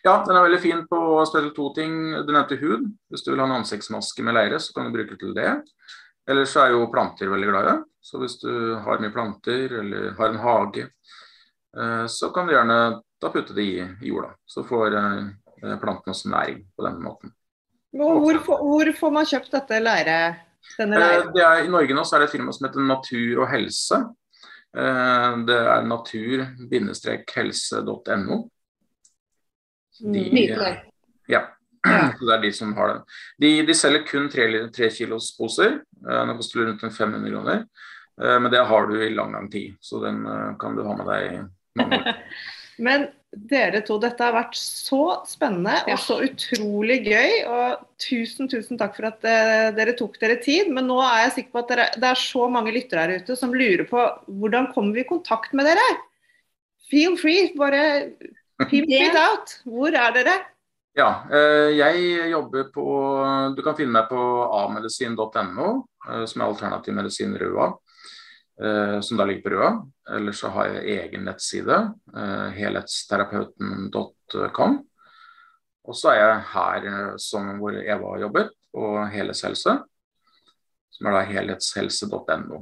Ja, 0.05 0.19
den 0.27 0.37
er 0.37 0.45
veldig 0.45 0.61
fin 0.61 0.83
på 0.89 0.99
spesielt 1.25 1.55
to 1.57 1.71
ting. 1.77 1.95
Du 2.27 2.33
nevnte 2.35 2.59
hud. 2.61 2.91
Hvis 3.09 3.25
du 3.25 3.31
vil 3.31 3.41
ha 3.41 3.47
en 3.49 3.57
ansiktsmaske 3.63 4.25
med 4.27 4.37
leire, 4.37 4.59
så 4.61 4.75
kan 4.77 4.91
du 4.91 4.93
bruke 4.93 5.15
det 5.15 5.21
til 5.23 5.33
det. 5.37 5.55
Ellers 6.29 6.53
er 6.61 6.75
jo 6.75 6.91
planter 6.93 7.33
veldig 7.33 7.49
glade. 7.49 7.75
Så 8.05 8.21
hvis 8.21 8.37
du 8.43 8.77
har 8.85 9.01
mye 9.01 9.15
planter 9.15 9.79
eller 9.81 10.13
har 10.19 10.29
en 10.29 10.43
hage, 10.45 10.91
så 12.09 12.31
kan 12.31 12.47
du 12.47 12.53
gjerne 12.55 13.03
da 13.25 13.31
putte 13.33 13.55
det 13.57 13.63
i, 13.63 13.79
i 14.03 14.09
jorda. 14.09 14.35
Så 14.47 14.65
får 14.65 14.97
eh, 14.97 15.79
plantene 15.81 16.11
også 16.13 16.29
næring 16.29 16.67
på 16.77 16.83
den 16.87 17.03
måten. 17.03 17.33
Hvor, 17.95 18.39
hvor, 18.45 18.93
får 18.99 19.11
man 19.15 19.27
kjøpt 19.31 19.53
dette 19.55 19.81
leiret? 19.81 20.35
eh, 20.93 20.99
Det 21.33 21.43
er, 21.45 21.65
I 21.65 21.69
Norge 21.73 21.95
nå 21.97 22.05
så 22.05 22.17
er 22.17 22.21
det 22.25 22.29
et 22.29 22.37
firma 22.37 22.53
som 22.53 22.67
heter 22.69 22.81
Natur 22.91 23.35
og 23.45 23.49
helse. 23.53 23.97
Det 24.75 25.55
er 25.55 25.83
natur-helse.no. 25.87 28.37
Nydelig. 30.03 30.75
Ja. 31.31 31.43
Så 32.19 32.23
det 32.27 32.35
er 32.35 32.43
de 32.43 32.51
som 32.57 32.75
har 32.75 32.87
den. 32.91 33.01
De, 33.39 33.67
de 33.69 33.75
selger 33.79 34.03
kun 34.09 34.27
tre, 34.33 34.45
tre 34.75 34.87
kilos 34.91 35.37
poser. 35.39 35.79
Den 36.03 36.37
koster 36.41 36.67
rundt 36.67 36.83
500 36.83 37.31
kroner. 37.31 37.59
Men 38.19 38.51
det 38.51 38.67
har 38.67 38.83
du 38.91 38.95
i 38.99 39.15
lang, 39.15 39.31
lang 39.31 39.47
tid, 39.53 39.77
så 39.79 40.03
den 40.03 40.27
kan 40.59 40.75
du 40.75 40.83
ha 40.87 40.95
med 40.99 41.07
deg 41.07 41.47
Men 42.85 43.07
dere 43.35 43.81
to, 43.87 43.97
dette 44.03 44.23
har 44.23 44.35
vært 44.35 44.57
så 44.59 45.19
spennende 45.27 45.81
og 45.91 46.01
så 46.01 46.21
utrolig 46.25 47.01
gøy. 47.07 47.43
Og 47.51 47.85
tusen, 48.03 48.49
tusen 48.51 48.79
takk 48.81 48.97
for 48.99 49.11
at 49.11 49.27
uh, 49.27 49.69
dere 49.77 49.97
tok 49.99 50.17
dere 50.23 50.39
tid. 50.43 50.71
Men 50.75 50.89
nå 50.91 51.01
er 51.03 51.27
jeg 51.27 51.37
sikker 51.39 51.55
på 51.55 51.63
at 51.65 51.75
dere, 51.75 51.91
det 51.99 52.11
er 52.11 52.23
så 52.23 52.49
mange 52.53 52.75
lyttere 52.75 53.05
her 53.07 53.23
ute 53.23 53.39
som 53.39 53.55
lurer 53.55 53.87
på 53.91 54.07
hvordan 54.41 54.71
kommer 54.75 54.97
vi 54.97 55.05
i 55.05 55.11
kontakt 55.11 55.55
med 55.57 55.71
dere? 55.71 55.87
Feel 56.91 57.17
free, 57.19 57.53
bare 57.59 57.85
pimp 58.69 58.91
it 58.93 59.17
out. 59.19 59.59
Hvor 59.67 59.95
er 59.95 60.15
dere? 60.17 60.37
Ja, 60.95 61.09
uh, 61.27 61.71
jeg 61.75 62.29
jobber 62.31 62.69
på 62.75 62.85
Du 63.57 63.65
kan 63.67 63.75
finne 63.75 63.97
meg 63.97 64.11
på 64.13 64.21
amedisin.no, 64.61 65.71
uh, 66.07 66.23
som 66.31 66.43
er 66.43 66.47
alternativ 66.47 66.95
medisin 66.95 67.35
Røa. 67.41 67.73
Eh, 68.63 69.01
som 69.01 69.17
da 69.17 69.25
ligger 69.25 69.43
på 69.43 69.51
Røa. 69.51 69.83
Eller 70.17 70.33
så 70.33 70.49
har 70.55 70.67
jeg 70.67 70.99
egen 70.99 71.25
nettside, 71.27 71.93
eh, 72.17 72.49
helhetsterapeuten.com. 72.59 74.87
Og 75.85 75.97
så 75.97 76.09
er 76.13 76.19
jeg 76.21 76.43
her 76.53 76.85
eh, 76.91 77.17
som 77.19 77.59
hvor 77.59 77.73
Eva 77.81 78.09
har 78.15 78.21
jobbet, 78.29 78.49
på 78.75 79.07
Helhetshelse, 79.07 79.73
som 80.91 81.07
er 81.07 81.13
da 81.15 81.21
helhetshelse.no. 81.29 82.59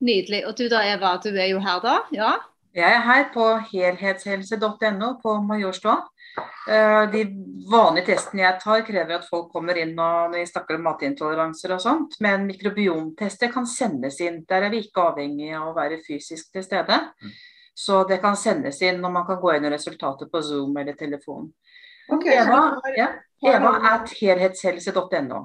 Nydelig. 0.00 0.46
Og 0.48 0.52
du 0.56 0.68
da, 0.72 0.80
Eva, 0.88 1.20
du 1.20 1.36
er 1.36 1.46
jo 1.50 1.58
her 1.60 1.80
da? 1.84 1.96
Ja? 2.12 2.32
Jeg 2.76 2.92
er 2.92 3.00
her 3.04 3.24
på 3.34 3.58
helhetshelse.no 3.72 5.08
på 5.20 5.42
Majorstua. 5.44 5.96
Eh, 6.68 7.10
de 7.12 7.22
vanlige 7.70 8.10
testene 8.10 8.42
jeg 8.42 8.60
tar, 8.62 8.84
krever 8.86 9.18
at 9.18 9.26
folk 9.28 9.52
kommer 9.54 9.78
inn 9.78 9.94
og, 9.94 10.32
når 10.32 10.40
vi 10.40 10.46
snakker 10.50 10.78
om 10.78 10.86
matintoleranser 10.88 11.76
og 11.76 11.82
sånt. 11.82 12.16
Men 12.24 12.46
mikrobiomtester 12.48 13.52
kan 13.54 13.68
sendes 13.70 14.18
inn. 14.24 14.42
Der 14.48 14.66
er 14.66 14.74
vi 14.74 14.82
ikke 14.84 15.10
avhengig 15.12 15.52
av 15.56 15.70
å 15.70 15.76
være 15.76 16.00
fysisk 16.06 16.50
til 16.54 16.66
stede. 16.66 16.98
Mm. 17.22 17.36
Så 17.76 18.02
det 18.08 18.18
kan 18.22 18.38
sendes 18.40 18.80
inn, 18.82 19.02
og 19.04 19.12
man 19.12 19.26
kan 19.28 19.40
gå 19.40 19.52
inn 19.54 19.66
i 19.68 19.72
resultatet 19.72 20.30
på 20.32 20.40
Zoom 20.42 20.76
eller 20.80 20.96
telefon. 20.96 21.50
Okay, 22.08 22.38
Eva, 22.38 22.78
ja, 22.96 23.10
Eva 23.44 23.72
at 23.90 24.12
helhetshelse.no. 24.16 25.42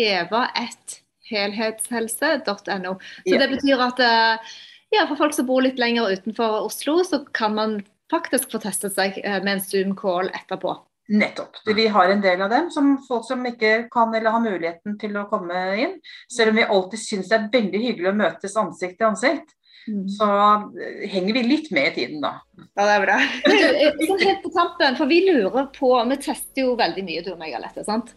Eva 0.00 0.42
at 0.56 1.00
helhetshelse.no. 1.30 2.96
Så 3.28 3.38
det 3.38 3.48
betyr 3.52 3.84
at 3.84 4.02
eh, 4.02 4.52
ja, 4.90 5.04
for 5.06 5.20
folk 5.20 5.36
som 5.36 5.46
bor 5.46 5.62
litt 5.62 5.78
lenger 5.78 6.10
utenfor 6.10 6.64
Oslo, 6.64 6.98
så 7.06 7.22
kan 7.36 7.54
man 7.54 7.76
faktisk 8.10 8.52
få 8.52 8.60
testet 8.62 8.94
seg 8.96 9.18
eh, 9.24 9.40
med 9.44 9.56
en 9.58 9.64
Zoom-call 9.64 10.32
etterpå. 10.34 10.76
Nettopp. 11.10 11.56
Vi 11.76 11.86
har 11.90 12.08
en 12.08 12.20
del 12.22 12.42
av 12.42 12.50
dem 12.50 12.68
som 12.70 12.92
folk 13.02 13.24
som 13.26 13.46
ikke 13.46 13.88
kan 13.90 14.12
eller 14.14 14.30
har 14.30 14.44
muligheten 14.44 14.98
til 15.00 15.16
å 15.18 15.26
komme 15.30 15.62
inn. 15.82 15.96
Selv 16.30 16.52
om 16.52 16.60
vi 16.60 16.68
alltid 16.76 17.02
syns 17.02 17.32
det 17.32 17.38
er 17.38 17.48
veldig 17.56 17.80
hyggelig 17.82 18.12
å 18.12 18.20
møtes 18.20 18.54
ansikt 18.60 19.00
til 19.00 19.08
ansikt, 19.08 19.56
så 20.12 20.28
eh, 20.78 21.08
henger 21.10 21.34
vi 21.34 21.42
litt 21.48 21.72
med 21.74 21.88
i 21.88 21.94
tiden 21.96 22.22
da. 22.22 22.36
Ja, 22.76 22.84
det 22.84 22.94
er 22.94 23.04
bra. 23.08 23.18
Du, 23.48 23.56
eh, 23.56 24.06
sånn 24.06 24.22
helt 24.22 24.44
på 24.44 24.54
tampen, 24.54 25.00
for 25.00 25.10
Vi 25.10 25.20
lurer 25.26 25.66
på, 25.74 25.90
vi 26.12 26.20
tester 26.22 26.68
jo 26.68 26.78
veldig 26.78 27.06
mye, 27.08 27.26
du 27.26 27.32
og 27.34 27.42
meg, 27.42 27.58
Alette. 27.58 27.82
sant? 27.88 28.14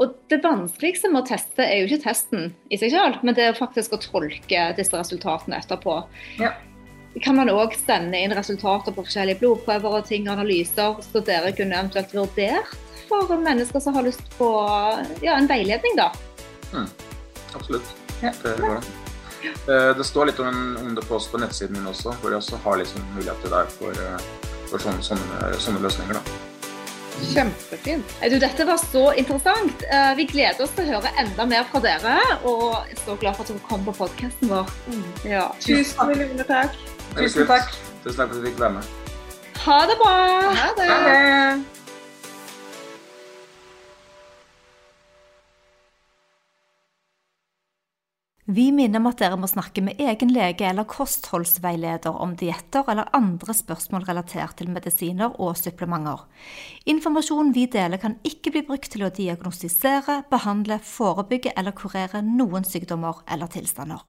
Og 0.00 0.16
Det 0.32 0.40
vanskeligste 0.40 1.12
med 1.12 1.26
å 1.26 1.28
teste 1.34 1.66
er 1.66 1.82
jo 1.82 1.90
ikke 1.90 2.06
testen 2.08 2.52
i 2.72 2.80
seg 2.80 2.94
selv, 2.94 3.20
men 3.20 3.36
det 3.36 3.50
er 3.50 3.58
faktisk 3.58 3.98
å 3.98 4.00
tolke 4.00 4.70
disse 4.78 4.96
resultatene 4.96 5.60
etterpå. 5.60 6.00
Ja. 6.40 6.54
Kan 7.20 7.36
man 7.36 7.50
òg 7.52 7.74
sende 7.76 8.16
inn 8.16 8.32
resultater 8.32 8.94
på 8.94 9.04
forskjellige 9.04 9.42
blodprøver 9.42 9.98
og 9.98 10.06
ting, 10.08 10.30
analyser, 10.32 10.96
så 11.04 11.20
dere 11.20 11.52
kunne 11.52 11.76
eventuelt 11.76 12.14
vurdert 12.16 12.72
for 13.08 13.36
mennesker 13.36 13.80
som 13.84 13.94
har 13.98 14.06
lyst 14.06 14.24
på 14.38 14.48
ja, 15.20 15.36
en 15.36 15.50
veiledning, 15.50 15.98
da? 15.98 16.08
Absolutt. 17.54 17.94
Ja. 18.22 18.32
Det, 18.42 18.56
går 18.60 18.78
an. 18.78 18.86
Eh, 19.44 19.96
det 19.96 20.04
står 20.04 20.30
litt 20.30 20.38
om, 20.40 20.78
om 20.80 20.94
det 20.94 21.04
på 21.08 21.18
oss 21.18 21.26
på 21.28 21.40
nettsiden 21.42 21.76
min 21.76 21.90
også, 21.90 22.14
hvor 22.20 22.32
jeg 22.32 22.40
også 22.42 22.60
har 22.64 22.78
liksom 22.80 23.04
muligheter 23.16 23.52
der 23.52 23.68
for, 23.74 23.90
eh, 24.06 24.56
for 24.70 24.82
sånne, 24.82 25.04
sånne, 25.04 25.52
sånne 25.60 25.82
løsninger. 25.84 26.16
da. 26.16 26.40
Kjempefint. 27.32 28.14
Eh, 28.20 28.30
Du, 28.32 28.38
dette 28.40 28.64
var 28.66 28.80
så 28.80 29.04
interessant. 29.18 29.84
Vi 30.16 30.26
gleder 30.30 30.64
oss 30.64 30.72
til 30.76 30.88
å 30.88 30.96
høre 30.96 31.12
enda 31.20 31.46
mer 31.46 31.68
fra 31.70 31.82
dere, 31.84 32.16
og 32.40 32.80
er 32.86 33.04
så 33.04 33.18
glad 33.20 33.36
for 33.36 33.44
at 33.44 33.52
dere 33.52 33.68
kom 33.68 33.84
på 33.84 33.96
podkasten 34.00 34.48
vår. 34.48 34.72
Ja. 35.28 35.50
Tusen 35.60 36.08
millioner 36.08 36.48
takk. 36.48 36.78
Tusen 37.16 37.46
takk. 37.46 37.68
Tusen 38.04 38.16
takk 38.16 38.32
for 38.32 38.38
at 38.38 38.40
du 38.40 38.48
fikk 38.48 38.58
være 38.60 38.78
med. 38.78 38.90
Ha 39.62 39.78
det 39.86 40.00
bra! 40.00 40.16
Ha 40.56 40.72
det. 40.78 40.88
Ha 40.88 40.98
det. 41.06 41.62
Vi 48.52 48.72
minner 48.74 48.98
om 48.98 49.06
at 49.06 49.20
dere 49.20 49.36
må 49.38 49.46
snakke 49.46 49.84
med 49.84 50.00
egen 50.02 50.32
lege 50.34 50.64
eller 50.66 50.88
kostholdsveileder 50.88 52.16
om 52.24 52.32
dietter 52.36 52.88
eller 52.90 53.12
andre 53.14 53.54
spørsmål 53.54 54.06
relatert 54.08 54.56
til 54.58 54.72
medisiner 54.72 55.36
og 55.40 55.54
supplementer. 55.60 56.24
Informasjonen 56.90 57.52
vi 57.54 57.68
deler 57.70 58.00
kan 58.00 58.16
ikke 58.26 58.50
bli 58.56 58.64
brukt 58.66 58.90
til 58.92 59.04
å 59.06 59.12
diagnostisere, 59.14 60.22
behandle, 60.32 60.80
forebygge 60.82 61.52
eller 61.56 61.76
kurere 61.76 62.24
noen 62.24 62.64
sykdommer 62.66 63.20
eller 63.28 63.52
tilstander. 63.52 64.00